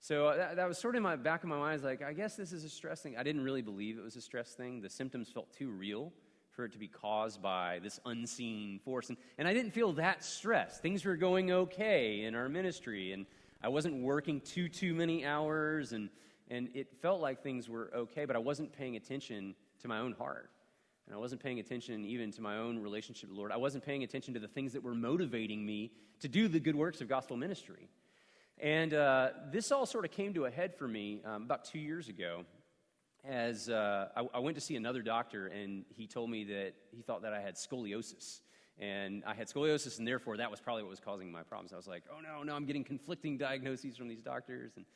So 0.00 0.28
uh, 0.28 0.36
that, 0.36 0.56
that, 0.56 0.68
was 0.68 0.78
sort 0.78 0.94
of 0.94 0.98
in 0.98 1.02
my 1.02 1.16
back 1.16 1.42
of 1.42 1.50
my 1.50 1.58
mind. 1.58 1.70
I 1.70 1.74
was 1.74 1.82
like, 1.82 2.02
I 2.02 2.14
guess 2.14 2.34
this 2.34 2.52
is 2.52 2.64
a 2.64 2.70
stress 2.70 3.02
thing. 3.02 3.16
I 3.18 3.22
didn't 3.22 3.44
really 3.44 3.60
believe 3.60 3.98
it 3.98 4.02
was 4.02 4.16
a 4.16 4.22
stress 4.22 4.54
thing. 4.54 4.80
The 4.80 4.88
symptoms 4.88 5.28
felt 5.28 5.52
too 5.52 5.68
real 5.68 6.10
for 6.52 6.64
it 6.64 6.72
to 6.72 6.78
be 6.78 6.88
caused 6.88 7.42
by 7.42 7.80
this 7.82 8.00
unseen 8.06 8.80
force. 8.84 9.10
And, 9.10 9.18
and 9.38 9.46
I 9.46 9.52
didn't 9.52 9.72
feel 9.72 9.92
that 9.94 10.24
stressed. 10.24 10.80
Things 10.80 11.04
were 11.04 11.16
going 11.16 11.52
okay 11.52 12.24
in 12.24 12.34
our 12.34 12.48
ministry, 12.48 13.12
and 13.12 13.26
I 13.62 13.68
wasn't 13.68 14.02
working 14.02 14.40
too, 14.40 14.68
too 14.68 14.94
many 14.94 15.24
hours, 15.24 15.92
and, 15.92 16.08
and 16.48 16.70
it 16.74 16.88
felt 17.02 17.20
like 17.20 17.42
things 17.42 17.68
were 17.68 17.90
okay, 17.94 18.24
but 18.24 18.36
I 18.36 18.38
wasn't 18.38 18.72
paying 18.72 18.96
attention 18.96 19.54
to 19.82 19.88
my 19.88 19.98
own 19.98 20.12
heart. 20.12 20.50
And 21.06 21.14
I 21.14 21.18
wasn't 21.18 21.42
paying 21.42 21.58
attention 21.58 22.04
even 22.04 22.30
to 22.32 22.40
my 22.40 22.56
own 22.56 22.78
relationship 22.78 23.28
with 23.28 23.36
the 23.36 23.40
Lord. 23.40 23.52
I 23.52 23.56
wasn't 23.56 23.84
paying 23.84 24.04
attention 24.04 24.34
to 24.34 24.40
the 24.40 24.48
things 24.48 24.72
that 24.74 24.82
were 24.82 24.94
motivating 24.94 25.66
me 25.66 25.90
to 26.20 26.28
do 26.28 26.46
the 26.48 26.60
good 26.60 26.76
works 26.76 27.00
of 27.00 27.08
gospel 27.08 27.36
ministry. 27.36 27.88
And 28.58 28.94
uh, 28.94 29.30
this 29.50 29.72
all 29.72 29.86
sort 29.86 30.04
of 30.04 30.10
came 30.10 30.34
to 30.34 30.44
a 30.44 30.50
head 30.50 30.74
for 30.74 30.86
me 30.86 31.20
um, 31.24 31.42
about 31.42 31.64
two 31.64 31.78
years 31.78 32.08
ago 32.08 32.44
as 33.24 33.68
uh, 33.68 34.08
I, 34.16 34.26
I, 34.34 34.38
went 34.38 34.54
to 34.54 34.60
see 34.60 34.76
another 34.76 35.02
doctor, 35.02 35.48
and 35.48 35.84
he 35.90 36.06
told 36.06 36.30
me 36.30 36.44
that 36.44 36.72
he 36.90 37.02
thought 37.02 37.22
that 37.22 37.34
I 37.34 37.40
had 37.40 37.56
scoliosis. 37.56 38.40
And 38.78 39.22
I 39.26 39.34
had 39.34 39.48
scoliosis, 39.48 39.98
and 39.98 40.08
therefore 40.08 40.38
that 40.38 40.50
was 40.50 40.60
probably 40.60 40.82
what 40.82 40.90
was 40.90 41.00
causing 41.00 41.30
my 41.30 41.42
problems. 41.42 41.72
I 41.72 41.76
was 41.76 41.86
like, 41.86 42.04
oh 42.10 42.20
no, 42.20 42.42
no, 42.42 42.54
I'm 42.54 42.64
getting 42.64 42.84
conflicting 42.84 43.36
diagnoses 43.36 43.96
from 43.96 44.08
these 44.08 44.22
doctors. 44.22 44.72
And 44.76 44.86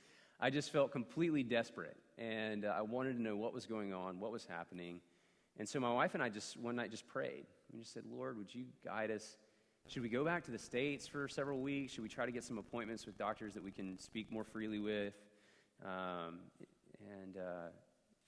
I 0.41 0.51
just 0.51 0.71
felt 0.71 0.91
completely 0.91 1.43
desperate. 1.43 1.97
And 2.17 2.65
uh, 2.65 2.75
I 2.77 2.83
wanted 2.83 3.17
to 3.17 3.23
know 3.23 3.37
what 3.37 3.53
was 3.53 3.67
going 3.67 3.93
on, 3.93 4.21
what 4.21 4.33
was 4.33 4.47
happening. 4.47 5.01
And 5.59 5.69
so 5.69 5.79
my 5.81 5.93
wife 5.93 6.15
and 6.15 6.23
I 6.23 6.29
just 6.31 6.57
one 6.57 6.77
night 6.77 6.91
just 6.91 7.07
prayed. 7.07 7.45
We 7.73 7.81
just 7.81 7.93
said, 7.93 8.05
Lord, 8.11 8.39
would 8.39 8.55
you 8.55 8.65
guide 8.85 9.11
us? 9.11 9.37
Should 9.87 10.03
we 10.03 10.09
go 10.09 10.25
back 10.25 10.45
to 10.45 10.51
the 10.51 10.59
States 10.59 11.07
for 11.07 11.29
several 11.29 11.61
weeks? 11.61 11.93
Should 11.93 12.03
we 12.03 12.09
try 12.09 12.25
to 12.25 12.33
get 12.33 12.43
some 12.43 12.57
appointments 12.57 13.05
with 13.05 13.19
doctors 13.19 13.53
that 13.55 13.63
we 13.63 13.71
can 13.71 13.99
speak 13.99 14.33
more 14.33 14.45
freely 14.45 14.79
with? 14.79 15.13
Um, 15.85 16.41
and 17.23 17.37
uh, 17.37 17.69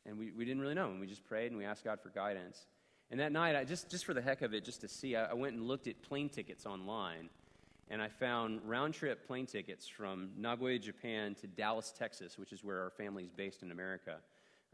and 0.05 0.19
we, 0.19 0.31
we 0.31 0.45
didn't 0.45 0.61
really 0.61 0.75
know. 0.75 0.91
And 0.91 1.01
we 1.01 1.07
just 1.07 1.25
prayed 1.25 1.51
and 1.51 1.59
we 1.59 1.65
asked 1.65 1.85
God 1.85 2.01
for 2.01 2.11
guidance. 2.11 2.67
And 3.11 3.21
that 3.21 3.33
night, 3.33 3.55
I 3.55 3.65
just, 3.65 3.89
just 3.89 4.05
for 4.05 4.15
the 4.15 4.23
heck 4.23 4.43
of 4.43 4.53
it, 4.53 4.65
just 4.65 4.81
to 4.81 4.89
see, 4.89 5.15
I, 5.15 5.27
I 5.27 5.35
went 5.35 5.55
and 5.55 5.67
looked 5.67 5.87
at 5.87 6.01
plane 6.03 6.29
tickets 6.29 6.67
online. 6.67 7.29
And 7.89 8.03
I 8.03 8.09
found 8.09 8.61
round 8.65 8.95
trip 8.95 9.27
plane 9.27 9.47
tickets 9.47 9.87
from 9.87 10.31
Nagoya, 10.37 10.79
Japan 10.79 11.37
to 11.37 11.47
Dallas, 11.47 11.93
Texas, 11.97 12.37
which 12.37 12.53
is 12.53 12.65
where 12.65 12.83
our 12.83 12.91
family 12.91 13.23
is 13.23 13.31
based 13.31 13.63
in 13.63 13.71
America, 13.71 14.17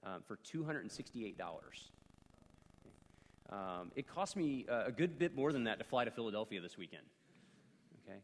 um, 0.05 0.23
for 0.27 0.39
$268. 0.39 1.35
Um, 3.51 3.93
it 3.97 4.09
cost 4.09 4.35
me 4.35 4.65
uh, 4.67 4.85
a 4.87 4.93
good 4.93 5.19
bit 5.19 5.37
more 5.37 5.53
than 5.53 5.65
that 5.65 5.79
to 5.79 5.85
fly 5.85 6.07
to 6.07 6.11
Philadelphia 6.11 6.61
this 6.63 6.79
weekend. 6.79 7.03
Okay? 8.09 8.19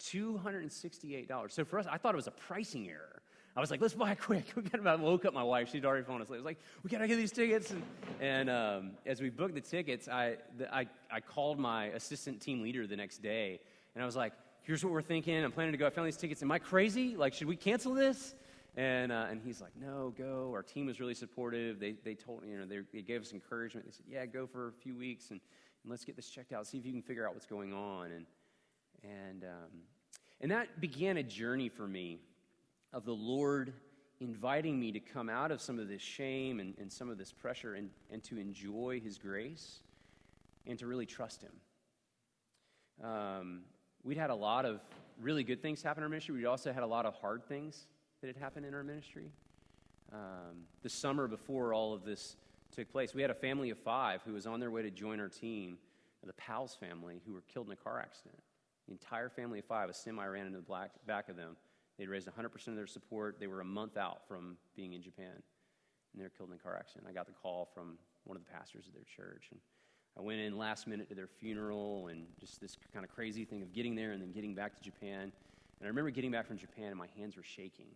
$268. 0.00 1.50
So 1.50 1.64
for 1.64 1.78
us, 1.78 1.86
I 1.90 1.96
thought 1.96 2.14
it 2.14 2.16
was 2.16 2.26
a 2.26 2.32
pricing 2.32 2.86
error. 2.88 3.22
I 3.56 3.60
was 3.60 3.70
like, 3.70 3.80
let's 3.80 3.94
buy 3.94 4.14
quick. 4.14 4.46
We 4.56 4.62
got 4.62 4.80
about 4.80 5.00
woke 5.00 5.24
up 5.24 5.32
my 5.32 5.42
wife. 5.42 5.70
She'd 5.70 5.84
already 5.84 6.04
phoned 6.04 6.22
us. 6.22 6.28
I 6.30 6.34
was 6.34 6.42
like, 6.42 6.58
we 6.82 6.90
gotta 6.90 7.06
get 7.06 7.16
these 7.16 7.30
tickets. 7.30 7.70
And, 7.70 7.82
and 8.20 8.50
um, 8.50 8.90
as 9.06 9.20
we 9.20 9.30
booked 9.30 9.54
the 9.54 9.60
tickets, 9.60 10.08
I, 10.08 10.36
the, 10.58 10.74
I, 10.74 10.86
I 11.10 11.20
called 11.20 11.58
my 11.58 11.86
assistant 11.86 12.40
team 12.40 12.62
leader 12.62 12.86
the 12.86 12.96
next 12.96 13.22
day, 13.22 13.60
and 13.94 14.02
I 14.02 14.06
was 14.06 14.16
like, 14.16 14.32
here's 14.62 14.82
what 14.82 14.92
we're 14.92 15.02
thinking. 15.02 15.44
I'm 15.44 15.52
planning 15.52 15.72
to 15.72 15.78
go. 15.78 15.86
I 15.86 15.90
found 15.90 16.06
these 16.06 16.16
tickets. 16.16 16.42
Am 16.42 16.50
I 16.50 16.58
crazy? 16.58 17.16
Like, 17.16 17.32
should 17.32 17.46
we 17.46 17.56
cancel 17.56 17.94
this? 17.94 18.34
And, 18.76 19.12
uh, 19.12 19.26
and 19.30 19.40
he's 19.44 19.60
like, 19.60 19.70
no, 19.80 20.12
go. 20.18 20.50
Our 20.52 20.62
team 20.62 20.86
was 20.86 20.98
really 20.98 21.14
supportive. 21.14 21.78
They, 21.78 21.92
they 22.02 22.14
told 22.14 22.44
you 22.44 22.58
know, 22.58 22.66
they, 22.66 22.80
they 22.92 23.02
gave 23.02 23.22
us 23.22 23.32
encouragement. 23.32 23.86
They 23.86 23.92
said, 23.92 24.06
yeah, 24.08 24.26
go 24.26 24.46
for 24.46 24.68
a 24.68 24.72
few 24.72 24.96
weeks 24.96 25.30
and, 25.30 25.40
and 25.84 25.90
let's 25.90 26.04
get 26.04 26.16
this 26.16 26.28
checked 26.28 26.52
out. 26.52 26.66
See 26.66 26.78
if 26.78 26.86
you 26.86 26.92
can 26.92 27.02
figure 27.02 27.26
out 27.26 27.34
what's 27.34 27.46
going 27.46 27.72
on. 27.72 28.10
And, 28.10 28.26
and, 29.04 29.44
um, 29.44 29.70
and 30.40 30.50
that 30.50 30.80
began 30.80 31.18
a 31.18 31.22
journey 31.22 31.68
for 31.68 31.86
me 31.86 32.18
of 32.94 33.04
the 33.04 33.12
Lord 33.12 33.72
inviting 34.20 34.78
me 34.78 34.92
to 34.92 35.00
come 35.00 35.28
out 35.28 35.50
of 35.50 35.60
some 35.60 35.80
of 35.80 35.88
this 35.88 36.00
shame 36.00 36.60
and, 36.60 36.74
and 36.78 36.90
some 36.90 37.10
of 37.10 37.18
this 37.18 37.32
pressure 37.32 37.74
and, 37.74 37.90
and 38.10 38.22
to 38.24 38.38
enjoy 38.38 39.00
His 39.02 39.18
grace 39.18 39.80
and 40.66 40.78
to 40.78 40.86
really 40.86 41.04
trust 41.04 41.42
Him. 41.42 43.06
Um, 43.06 43.60
we'd 44.04 44.16
had 44.16 44.30
a 44.30 44.34
lot 44.34 44.64
of 44.64 44.80
really 45.20 45.42
good 45.42 45.60
things 45.60 45.82
happen 45.82 46.02
in 46.02 46.04
our 46.04 46.08
ministry. 46.08 46.36
We 46.36 46.46
also 46.46 46.72
had 46.72 46.84
a 46.84 46.86
lot 46.86 47.04
of 47.04 47.14
hard 47.14 47.44
things 47.46 47.86
that 48.20 48.28
had 48.28 48.36
happened 48.36 48.64
in 48.64 48.74
our 48.74 48.84
ministry. 48.84 49.32
Um, 50.12 50.62
the 50.82 50.88
summer 50.88 51.26
before 51.26 51.74
all 51.74 51.92
of 51.92 52.04
this 52.04 52.36
took 52.74 52.90
place, 52.92 53.12
we 53.12 53.22
had 53.22 53.32
a 53.32 53.34
family 53.34 53.70
of 53.70 53.78
five 53.78 54.22
who 54.24 54.32
was 54.32 54.46
on 54.46 54.60
their 54.60 54.70
way 54.70 54.82
to 54.82 54.90
join 54.90 55.18
our 55.18 55.28
team, 55.28 55.78
the 56.24 56.32
Powell's 56.34 56.74
family, 56.74 57.20
who 57.26 57.34
were 57.34 57.42
killed 57.52 57.66
in 57.66 57.72
a 57.72 57.76
car 57.76 58.00
accident. 58.00 58.38
The 58.86 58.92
entire 58.92 59.28
family 59.28 59.58
of 59.58 59.64
five, 59.66 59.90
a 59.90 59.94
semi 59.94 60.24
ran 60.24 60.46
into 60.46 60.58
the 60.58 60.64
black, 60.64 60.90
back 61.06 61.28
of 61.28 61.36
them 61.36 61.56
They'd 61.98 62.08
raised 62.08 62.28
100% 62.28 62.68
of 62.68 62.76
their 62.76 62.86
support. 62.86 63.38
They 63.38 63.46
were 63.46 63.60
a 63.60 63.64
month 63.64 63.96
out 63.96 64.26
from 64.26 64.56
being 64.74 64.94
in 64.94 65.02
Japan, 65.02 65.32
and 65.32 66.16
they 66.16 66.24
were 66.24 66.30
killed 66.30 66.50
in 66.50 66.56
a 66.56 66.58
car 66.58 66.76
accident. 66.76 67.06
I 67.08 67.12
got 67.12 67.26
the 67.26 67.32
call 67.32 67.68
from 67.72 67.98
one 68.24 68.36
of 68.36 68.44
the 68.44 68.50
pastors 68.50 68.86
of 68.86 68.94
their 68.94 69.04
church, 69.04 69.48
and 69.50 69.60
I 70.18 70.22
went 70.22 70.40
in 70.40 70.56
last 70.56 70.86
minute 70.86 71.08
to 71.08 71.14
their 71.14 71.26
funeral, 71.26 72.08
and 72.08 72.26
just 72.38 72.60
this 72.60 72.76
kind 72.92 73.04
of 73.04 73.10
crazy 73.10 73.44
thing 73.44 73.62
of 73.62 73.72
getting 73.72 73.94
there 73.94 74.12
and 74.12 74.22
then 74.22 74.32
getting 74.32 74.54
back 74.54 74.76
to 74.76 74.82
Japan. 74.82 75.22
And 75.22 75.82
I 75.82 75.86
remember 75.86 76.10
getting 76.10 76.30
back 76.30 76.46
from 76.46 76.56
Japan, 76.56 76.86
and 76.86 76.96
my 76.96 77.08
hands 77.16 77.36
were 77.36 77.42
shaking, 77.42 77.88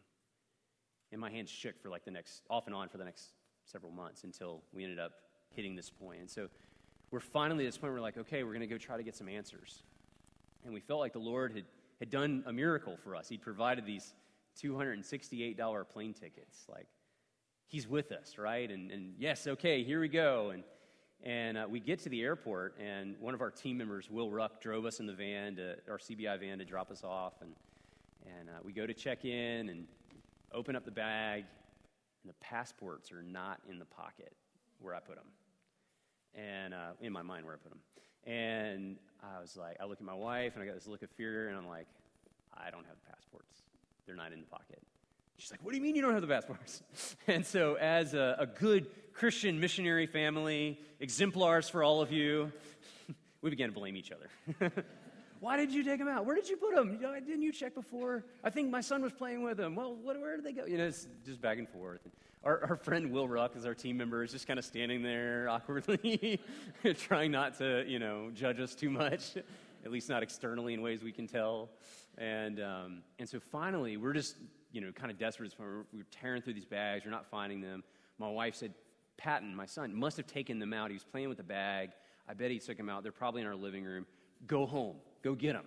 and 1.12 1.20
my 1.20 1.30
hands 1.30 1.50
shook 1.50 1.80
for 1.80 1.88
like 1.88 2.04
the 2.04 2.10
next, 2.10 2.42
off 2.50 2.66
and 2.66 2.74
on 2.74 2.88
for 2.88 2.98
the 2.98 3.04
next 3.04 3.32
several 3.64 3.92
months 3.92 4.24
until 4.24 4.62
we 4.72 4.82
ended 4.82 4.98
up 4.98 5.12
hitting 5.50 5.74
this 5.74 5.90
point. 5.90 6.20
And 6.20 6.30
so 6.30 6.48
we're 7.10 7.20
finally 7.20 7.64
at 7.64 7.68
this 7.68 7.78
point 7.78 7.92
where 7.92 8.00
we're 8.00 8.04
like, 8.04 8.18
okay, 8.18 8.42
we're 8.42 8.52
going 8.52 8.60
to 8.60 8.66
go 8.66 8.78
try 8.78 8.96
to 8.96 9.02
get 9.02 9.16
some 9.16 9.28
answers. 9.28 9.82
And 10.64 10.74
we 10.74 10.80
felt 10.80 11.00
like 11.00 11.12
the 11.12 11.18
Lord 11.18 11.52
had 11.52 11.64
had 11.98 12.10
done 12.10 12.44
a 12.46 12.52
miracle 12.52 12.96
for 13.02 13.16
us. 13.16 13.28
He'd 13.28 13.42
provided 13.42 13.84
these 13.84 14.14
$268 14.62 15.88
plane 15.88 16.14
tickets. 16.14 16.64
Like, 16.68 16.86
he's 17.66 17.88
with 17.88 18.12
us, 18.12 18.38
right? 18.38 18.70
And, 18.70 18.90
and 18.90 19.14
yes, 19.18 19.46
okay, 19.46 19.84
here 19.84 20.00
we 20.00 20.08
go. 20.08 20.50
And, 20.50 20.62
and 21.22 21.58
uh, 21.58 21.66
we 21.68 21.80
get 21.80 21.98
to 22.00 22.08
the 22.08 22.22
airport, 22.22 22.76
and 22.80 23.16
one 23.18 23.34
of 23.34 23.40
our 23.40 23.50
team 23.50 23.78
members, 23.78 24.08
Will 24.10 24.30
Ruck, 24.30 24.60
drove 24.60 24.84
us 24.84 25.00
in 25.00 25.06
the 25.06 25.12
van, 25.12 25.56
to, 25.56 25.76
our 25.88 25.98
CBI 25.98 26.38
van, 26.38 26.58
to 26.58 26.64
drop 26.64 26.90
us 26.90 27.02
off. 27.02 27.34
And, 27.40 27.52
and 28.38 28.48
uh, 28.48 28.52
we 28.64 28.72
go 28.72 28.86
to 28.86 28.94
check 28.94 29.24
in 29.24 29.68
and 29.68 29.86
open 30.52 30.76
up 30.76 30.84
the 30.84 30.90
bag, 30.90 31.44
and 32.22 32.30
the 32.30 32.36
passports 32.40 33.10
are 33.10 33.22
not 33.22 33.60
in 33.68 33.78
the 33.78 33.84
pocket 33.84 34.32
where 34.80 34.94
I 34.94 35.00
put 35.00 35.16
them. 35.16 35.26
And 36.34 36.72
uh, 36.72 36.92
in 37.00 37.12
my 37.12 37.22
mind, 37.22 37.44
where 37.44 37.54
I 37.54 37.58
put 37.58 37.70
them. 37.70 37.80
And 38.26 38.96
I 39.22 39.40
was 39.40 39.56
like, 39.56 39.76
I 39.80 39.84
look 39.84 39.98
at 39.98 40.04
my 40.04 40.14
wife 40.14 40.54
and 40.54 40.62
I 40.62 40.66
got 40.66 40.74
this 40.74 40.86
look 40.86 41.02
of 41.02 41.10
fear, 41.10 41.48
and 41.48 41.56
I'm 41.56 41.66
like, 41.66 41.86
I 42.56 42.70
don't 42.70 42.84
have 42.86 42.96
the 43.04 43.12
passports. 43.12 43.62
They're 44.06 44.16
not 44.16 44.32
in 44.32 44.40
the 44.40 44.46
pocket. 44.46 44.82
She's 45.38 45.50
like, 45.50 45.60
What 45.62 45.70
do 45.70 45.76
you 45.76 45.82
mean 45.82 45.94
you 45.94 46.02
don't 46.02 46.12
have 46.12 46.22
the 46.22 46.28
passports? 46.28 46.82
and 47.26 47.46
so, 47.46 47.74
as 47.74 48.14
a, 48.14 48.36
a 48.40 48.46
good 48.46 48.86
Christian 49.14 49.60
missionary 49.60 50.06
family, 50.06 50.80
exemplars 51.00 51.68
for 51.68 51.82
all 51.82 52.00
of 52.00 52.12
you, 52.12 52.52
we 53.42 53.50
began 53.50 53.68
to 53.68 53.74
blame 53.74 53.96
each 53.96 54.12
other. 54.12 54.72
Why 55.40 55.56
did 55.56 55.72
you 55.72 55.84
take 55.84 55.98
them 55.98 56.08
out? 56.08 56.26
Where 56.26 56.34
did 56.34 56.48
you 56.48 56.56
put 56.56 56.74
them? 56.74 56.92
You 56.92 56.98
know, 56.98 57.14
didn't 57.14 57.42
you 57.42 57.52
check 57.52 57.74
before? 57.74 58.24
I 58.42 58.50
think 58.50 58.70
my 58.70 58.80
son 58.80 59.02
was 59.02 59.12
playing 59.12 59.42
with 59.42 59.56
them. 59.56 59.74
Well, 59.74 59.94
what, 59.94 60.20
where 60.20 60.36
did 60.36 60.44
they 60.44 60.52
go? 60.52 60.64
You 60.66 60.78
know, 60.78 60.86
it's 60.86 61.06
just 61.24 61.40
back 61.40 61.58
and 61.58 61.68
forth. 61.68 62.00
Our, 62.44 62.64
our 62.70 62.76
friend 62.76 63.12
Will 63.12 63.28
Ruck 63.28 63.56
is 63.56 63.66
our 63.66 63.74
team 63.74 63.96
member, 63.96 64.22
is 64.22 64.32
just 64.32 64.46
kind 64.46 64.58
of 64.58 64.64
standing 64.64 65.02
there 65.02 65.48
awkwardly, 65.48 66.40
trying 66.98 67.32
not 67.32 67.58
to, 67.58 67.84
you 67.86 67.98
know, 67.98 68.30
judge 68.32 68.60
us 68.60 68.74
too 68.74 68.90
much, 68.90 69.36
at 69.84 69.90
least 69.90 70.08
not 70.08 70.22
externally 70.22 70.74
in 70.74 70.82
ways 70.82 71.02
we 71.02 71.12
can 71.12 71.26
tell. 71.26 71.68
And, 72.16 72.60
um, 72.60 73.02
and 73.18 73.28
so 73.28 73.38
finally, 73.38 73.96
we're 73.96 74.12
just, 74.12 74.36
you 74.72 74.80
know, 74.80 74.92
kind 74.92 75.10
of 75.10 75.18
desperate. 75.18 75.54
We're, 75.58 75.84
we're 75.92 76.06
tearing 76.10 76.42
through 76.42 76.54
these 76.54 76.64
bags. 76.64 77.04
We're 77.04 77.10
not 77.10 77.26
finding 77.26 77.60
them. 77.60 77.82
My 78.18 78.28
wife 78.28 78.54
said, 78.56 78.72
Patton, 79.16 79.54
my 79.54 79.66
son, 79.66 79.94
must 79.94 80.16
have 80.16 80.26
taken 80.26 80.58
them 80.58 80.72
out. 80.72 80.90
He 80.90 80.94
was 80.94 81.04
playing 81.04 81.28
with 81.28 81.38
the 81.38 81.44
bag. 81.44 81.90
I 82.28 82.34
bet 82.34 82.50
he 82.50 82.58
took 82.58 82.76
them 82.76 82.88
out. 82.88 83.02
They're 83.02 83.12
probably 83.12 83.42
in 83.42 83.48
our 83.48 83.56
living 83.56 83.84
room. 83.84 84.06
Go 84.46 84.66
home. 84.66 84.96
Go 85.28 85.34
get 85.34 85.52
them. 85.52 85.66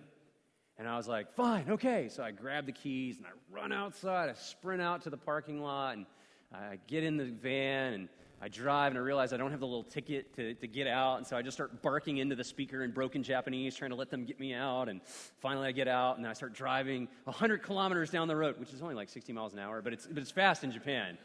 And 0.76 0.88
I 0.88 0.96
was 0.96 1.06
like, 1.06 1.36
fine, 1.36 1.66
okay. 1.70 2.08
So 2.08 2.24
I 2.24 2.32
grab 2.32 2.66
the 2.66 2.72
keys 2.72 3.18
and 3.18 3.26
I 3.26 3.30
run 3.48 3.70
outside. 3.72 4.28
I 4.28 4.32
sprint 4.32 4.82
out 4.82 5.02
to 5.02 5.10
the 5.10 5.16
parking 5.16 5.62
lot 5.62 5.96
and 5.96 6.06
I 6.52 6.80
get 6.88 7.04
in 7.04 7.16
the 7.16 7.26
van 7.26 7.92
and 7.92 8.08
I 8.40 8.48
drive 8.48 8.90
and 8.90 8.98
I 8.98 9.02
realize 9.02 9.32
I 9.32 9.36
don't 9.36 9.52
have 9.52 9.60
the 9.60 9.66
little 9.68 9.84
ticket 9.84 10.34
to, 10.34 10.54
to 10.54 10.66
get 10.66 10.88
out. 10.88 11.18
And 11.18 11.26
so 11.28 11.36
I 11.36 11.42
just 11.42 11.56
start 11.56 11.80
barking 11.80 12.18
into 12.18 12.34
the 12.34 12.42
speaker 12.42 12.82
in 12.82 12.90
broken 12.90 13.22
Japanese, 13.22 13.76
trying 13.76 13.90
to 13.90 13.96
let 13.96 14.10
them 14.10 14.24
get 14.24 14.40
me 14.40 14.52
out. 14.52 14.88
And 14.88 15.00
finally 15.38 15.68
I 15.68 15.70
get 15.70 15.86
out 15.86 16.18
and 16.18 16.26
I 16.26 16.32
start 16.32 16.54
driving 16.54 17.06
100 17.22 17.62
kilometers 17.62 18.10
down 18.10 18.26
the 18.26 18.34
road, 18.34 18.58
which 18.58 18.72
is 18.72 18.82
only 18.82 18.96
like 18.96 19.10
60 19.10 19.32
miles 19.32 19.52
an 19.52 19.60
hour, 19.60 19.80
but 19.80 19.92
it's, 19.92 20.08
but 20.08 20.18
it's 20.20 20.32
fast 20.32 20.64
in 20.64 20.72
Japan. 20.72 21.16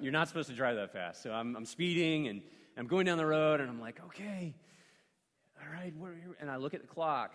You're 0.00 0.12
not 0.12 0.28
supposed 0.28 0.48
to 0.48 0.54
drive 0.54 0.76
that 0.76 0.94
fast. 0.94 1.22
So 1.22 1.30
I'm, 1.30 1.54
I'm 1.54 1.66
speeding 1.66 2.28
and 2.28 2.40
I'm 2.78 2.86
going 2.86 3.04
down 3.04 3.18
the 3.18 3.26
road 3.26 3.60
and 3.60 3.68
I'm 3.68 3.82
like, 3.82 4.00
okay, 4.06 4.54
all 5.60 5.70
right. 5.70 5.92
And 6.40 6.50
I 6.50 6.56
look 6.56 6.72
at 6.72 6.80
the 6.80 6.86
clock 6.86 7.34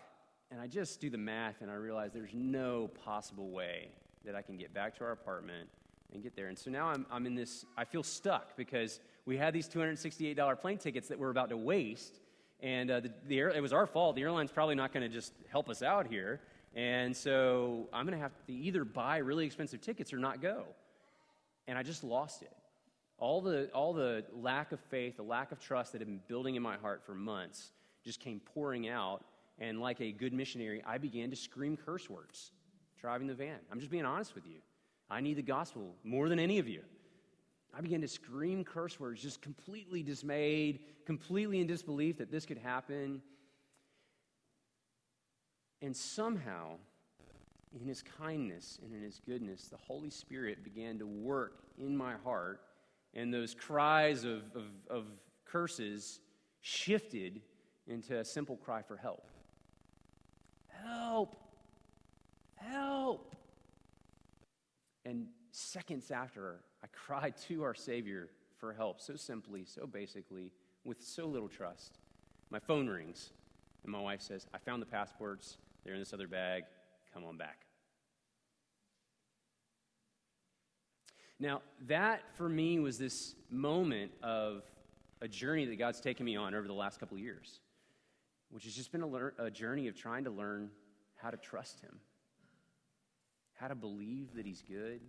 and 0.51 0.59
I 0.59 0.67
just 0.67 0.99
do 0.99 1.09
the 1.09 1.17
math 1.17 1.61
and 1.61 1.71
I 1.71 1.75
realize 1.75 2.11
there's 2.13 2.33
no 2.33 2.89
possible 3.05 3.49
way 3.49 3.87
that 4.25 4.35
I 4.35 4.41
can 4.41 4.57
get 4.57 4.73
back 4.73 4.97
to 4.97 5.05
our 5.05 5.11
apartment 5.11 5.69
and 6.13 6.21
get 6.21 6.35
there. 6.35 6.47
And 6.47 6.59
so 6.59 6.69
now 6.69 6.89
I'm, 6.89 7.05
I'm 7.09 7.25
in 7.25 7.35
this, 7.35 7.65
I 7.77 7.85
feel 7.85 8.03
stuck 8.03 8.57
because 8.57 8.99
we 9.25 9.37
had 9.37 9.53
these 9.53 9.69
$268 9.69 10.59
plane 10.59 10.77
tickets 10.77 11.07
that 11.07 11.17
we're 11.17 11.29
about 11.29 11.49
to 11.49 11.57
waste. 11.57 12.19
And 12.59 12.91
uh, 12.91 12.99
the, 12.99 13.11
the 13.27 13.39
air, 13.39 13.49
it 13.49 13.61
was 13.61 13.71
our 13.71 13.87
fault. 13.87 14.17
The 14.17 14.23
airline's 14.23 14.51
probably 14.51 14.75
not 14.75 14.93
going 14.93 15.03
to 15.03 15.09
just 15.09 15.33
help 15.49 15.69
us 15.69 15.81
out 15.81 16.07
here. 16.07 16.41
And 16.75 17.15
so 17.15 17.87
I'm 17.93 18.05
going 18.05 18.17
to 18.17 18.21
have 18.21 18.33
to 18.47 18.53
either 18.53 18.83
buy 18.83 19.17
really 19.17 19.45
expensive 19.45 19.79
tickets 19.81 20.11
or 20.11 20.17
not 20.17 20.41
go. 20.41 20.65
And 21.67 21.77
I 21.77 21.83
just 21.83 22.03
lost 22.03 22.41
it. 22.41 22.51
All 23.17 23.39
the, 23.39 23.69
all 23.73 23.93
the 23.93 24.25
lack 24.33 24.73
of 24.73 24.79
faith, 24.89 25.15
the 25.15 25.23
lack 25.23 25.51
of 25.51 25.59
trust 25.59 25.93
that 25.93 26.01
had 26.01 26.07
been 26.07 26.21
building 26.27 26.55
in 26.55 26.61
my 26.63 26.75
heart 26.75 27.03
for 27.05 27.13
months 27.13 27.71
just 28.03 28.19
came 28.19 28.41
pouring 28.53 28.89
out 28.89 29.23
and 29.62 29.80
like 29.80 30.01
a 30.01 30.12
good 30.12 30.34
missionary, 30.34 30.82
I 30.86 30.97
began 30.97 31.30
to 31.30 31.36
scream 31.36 31.78
curse 31.78 32.09
words 32.09 32.51
driving 32.99 33.28
the 33.28 33.34
van. 33.34 33.59
I'm 33.72 33.80
just 33.80 33.91
being 33.91 34.05
honest 34.05 34.36
with 34.36 34.45
you. 34.45 34.57
I 35.09 35.22
need 35.22 35.38
the 35.38 35.43
gospel 35.43 35.95
more 36.03 36.30
than 36.30 36.39
any 36.39 36.59
of 36.59 36.68
you. 36.68 36.82
I 37.74 37.82
began 37.82 38.01
to 38.01 38.07
scream 38.07 38.64
curse 38.64 38.99
words, 38.99 39.22
just 39.22 39.41
completely 39.41 40.03
dismayed, 40.03 40.80
completely 41.05 41.62
in 41.62 41.68
disbelief 41.68 42.18
that 42.18 42.32
this 42.32 42.45
could 42.45 42.57
happen. 42.57 43.22
And 45.82 45.95
somehow, 45.95 46.78
in 47.74 47.86
his 47.86 48.01
kindness 48.01 48.80
and 48.84 48.93
in 48.93 49.01
his 49.01 49.22
goodness, 49.26 49.68
the 49.68 49.78
Holy 49.78 50.09
Spirit 50.09 50.64
began 50.64 50.99
to 50.99 51.05
work 51.05 51.64
in 51.78 51.95
my 51.95 52.14
heart, 52.24 52.62
and 53.14 53.34
those 53.34 53.53
cries 53.53 54.26
of, 54.26 54.43
of, 54.55 54.66
of 54.89 55.05
curses 55.45 56.20
shifted 56.62 57.41
into 57.88 58.20
a 58.20 58.26
simple 58.26 58.57
cry 58.57 58.82
for 58.82 58.97
help. 58.97 59.28
Help! 60.86 61.36
Help! 62.55 63.36
And 65.05 65.27
seconds 65.51 66.11
after, 66.11 66.59
I 66.84 66.88
cried 66.88 67.36
to 67.47 67.63
our 67.63 67.73
Savior 67.73 68.29
for 68.57 68.73
help, 68.73 69.01
so 69.01 69.15
simply, 69.15 69.65
so 69.65 69.88
basically, 69.88 70.51
with 70.84 71.01
so 71.01 71.25
little 71.25 71.49
trust. 71.49 71.97
My 72.49 72.59
phone 72.59 72.88
rings, 72.88 73.32
and 73.84 73.91
my 73.91 73.99
wife 73.99 74.21
says, 74.21 74.45
I 74.53 74.57
found 74.57 74.82
the 74.82 74.86
passports. 74.86 75.57
They're 75.84 75.93
in 75.93 75.99
this 75.99 76.13
other 76.13 76.27
bag. 76.27 76.63
Come 77.13 77.25
on 77.25 77.38
back. 77.38 77.65
Now, 81.39 81.61
that 81.88 82.21
for 82.36 82.47
me 82.47 82.79
was 82.79 82.99
this 82.99 83.34
moment 83.49 84.11
of 84.21 84.61
a 85.21 85.27
journey 85.27 85.65
that 85.65 85.77
God's 85.77 85.99
taken 85.99 86.25
me 86.25 86.36
on 86.36 86.53
over 86.53 86.67
the 86.67 86.73
last 86.73 86.99
couple 86.99 87.17
of 87.17 87.23
years 87.23 87.59
which 88.51 88.65
has 88.65 88.75
just 88.75 88.91
been 88.91 89.01
a, 89.01 89.07
lear- 89.07 89.33
a 89.39 89.49
journey 89.49 89.87
of 89.87 89.95
trying 89.95 90.25
to 90.25 90.29
learn 90.29 90.69
how 91.15 91.29
to 91.29 91.37
trust 91.37 91.79
Him, 91.81 91.99
how 93.53 93.67
to 93.67 93.75
believe 93.75 94.35
that 94.35 94.45
He's 94.45 94.61
good. 94.61 95.01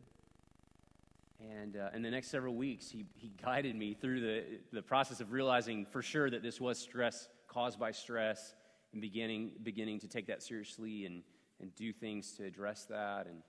And 1.40 1.76
uh, 1.76 1.88
in 1.92 2.02
the 2.02 2.10
next 2.10 2.28
several 2.28 2.54
weeks, 2.54 2.88
he, 2.88 3.04
he 3.16 3.32
guided 3.42 3.74
me 3.74 3.94
through 3.94 4.20
the, 4.20 4.44
the 4.72 4.82
process 4.82 5.20
of 5.20 5.32
realizing 5.32 5.84
for 5.84 6.00
sure 6.00 6.30
that 6.30 6.40
this 6.40 6.60
was 6.60 6.78
stress 6.78 7.28
caused 7.48 7.80
by 7.80 7.90
stress 7.90 8.54
and 8.92 9.02
beginning, 9.02 9.50
beginning 9.64 9.98
to 10.00 10.06
take 10.06 10.28
that 10.28 10.40
seriously 10.40 11.04
and, 11.04 11.24
and 11.60 11.74
do 11.74 11.92
things 11.92 12.34
to 12.34 12.44
address 12.44 12.84
that. 12.84 13.26
And, 13.26 13.42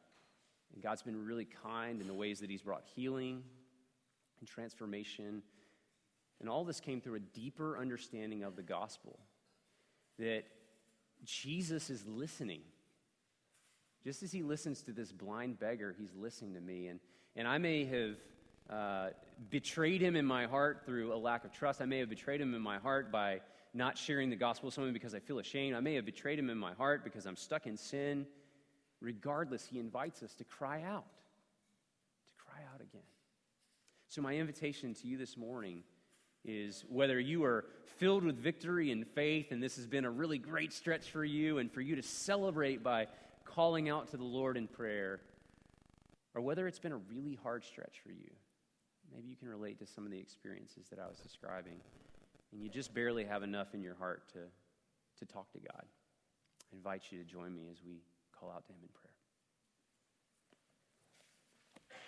and 0.74 0.82
God's 0.82 1.04
been 1.04 1.24
really 1.24 1.48
kind 1.64 2.02
in 2.02 2.08
the 2.08 2.16
ways 2.16 2.40
that 2.40 2.50
He's 2.50 2.64
brought 2.64 2.84
healing 2.96 3.44
and 4.40 4.50
transformation. 4.50 5.44
And 6.40 6.50
all 6.50 6.66
this 6.66 6.80
came 6.80 7.00
through 7.00 7.16
a 7.16 7.20
deeper 7.20 7.78
understanding 7.78 8.42
of 8.42 8.56
the 8.56 8.64
gospel 8.64 9.20
that 10.20 10.44
Jesus 11.24 11.90
is 11.90 12.06
listening. 12.06 12.62
Just 14.04 14.24
as 14.24 14.32
he 14.32 14.44
listens 14.44 14.82
to 14.84 14.92
this 14.92 15.12
blind 15.12 15.60
beggar, 15.60 15.96
he's 15.98 16.14
listening 16.16 16.54
to 16.56 16.62
me. 16.62 16.88
And, 16.88 17.00
and 17.36 17.48
I 17.48 17.58
may 17.58 17.86
have 17.86 18.18
uh, 18.70 19.10
betrayed 19.50 20.02
him 20.02 20.16
in 20.16 20.26
my 20.26 20.46
heart 20.46 20.84
through 20.86 21.14
a 21.14 21.18
lack 21.18 21.46
of 21.46 21.52
trust. 21.52 21.82
I 21.82 21.86
may 21.86 22.00
have 22.00 22.10
betrayed 22.10 22.42
him 22.42 22.54
in 22.54 22.62
my 22.62 22.80
heart 22.80 23.12
by 23.12 23.42
not 23.74 23.98
sharing 23.98 24.30
the 24.30 24.36
gospel 24.36 24.68
with 24.68 24.74
someone 24.74 24.94
because 24.94 25.16
I 25.16 25.20
feel 25.20 25.40
ashamed. 25.40 25.76
I 25.76 25.80
may 25.80 25.96
have 25.96 26.06
betrayed 26.06 26.38
him 26.38 26.50
in 26.50 26.58
my 26.58 26.74
heart 26.74 27.04
because 27.04 27.26
I'm 27.26 27.36
stuck 27.36 27.66
in 27.66 27.78
sin. 27.78 28.28
Regardless, 29.02 29.66
he 29.66 29.80
invites 29.80 30.22
us 30.24 30.34
to 30.36 30.44
cry 30.44 30.82
out, 30.84 31.06
to 32.28 32.34
cry 32.38 32.62
out 32.74 32.82
again. 32.82 33.02
So, 34.08 34.22
my 34.22 34.36
invitation 34.36 34.94
to 34.94 35.08
you 35.08 35.18
this 35.18 35.36
morning 35.36 35.84
is 36.46 36.84
whether 36.90 37.20
you 37.20 37.44
are 37.44 37.66
filled 37.98 38.24
with 38.24 38.38
victory 38.38 38.92
and 38.92 39.08
faith, 39.08 39.52
and 39.52 39.62
this 39.62 39.76
has 39.76 39.88
been 39.88 40.06
a 40.06 40.12
really 40.12 40.38
great 40.38 40.74
stretch 40.74 41.10
for 41.10 41.24
you, 41.24 41.60
and 41.60 41.72
for 41.72 41.82
you 41.82 41.96
to 41.96 42.04
celebrate 42.04 42.84
by 42.84 43.08
calling 43.46 43.90
out 43.90 44.10
to 44.12 44.18
the 44.18 44.24
Lord 44.24 44.58
in 44.58 44.68
prayer, 44.68 45.22
or 46.34 46.42
whether 46.42 46.68
it's 46.68 46.80
been 46.80 46.92
a 46.92 46.98
really 46.98 47.38
hard 47.44 47.64
stretch 47.64 48.02
for 48.04 48.12
you. 48.12 48.30
Maybe 49.14 49.30
you 49.30 49.36
can 49.36 49.48
relate 49.48 49.80
to 49.80 49.86
some 49.86 50.06
of 50.06 50.12
the 50.12 50.20
experiences 50.20 50.88
that 50.90 51.00
I 51.00 51.08
was 51.08 51.20
describing, 51.20 51.80
and 52.52 52.62
you 52.62 52.70
just 52.70 52.94
barely 52.94 53.24
have 53.26 53.44
enough 53.44 53.74
in 53.74 53.82
your 53.82 53.96
heart 53.96 54.24
to, 54.34 54.40
to 55.20 55.32
talk 55.32 55.52
to 55.54 55.60
God. 55.60 55.84
I 56.72 56.76
invite 56.76 57.04
you 57.12 57.20
to 57.20 57.24
join 57.24 57.54
me 57.54 57.68
as 57.72 57.78
we 57.86 58.02
call 58.38 58.50
out 58.50 58.66
to 58.66 58.72
Him 58.72 58.80
in 58.82 58.90
prayer. 58.90 59.13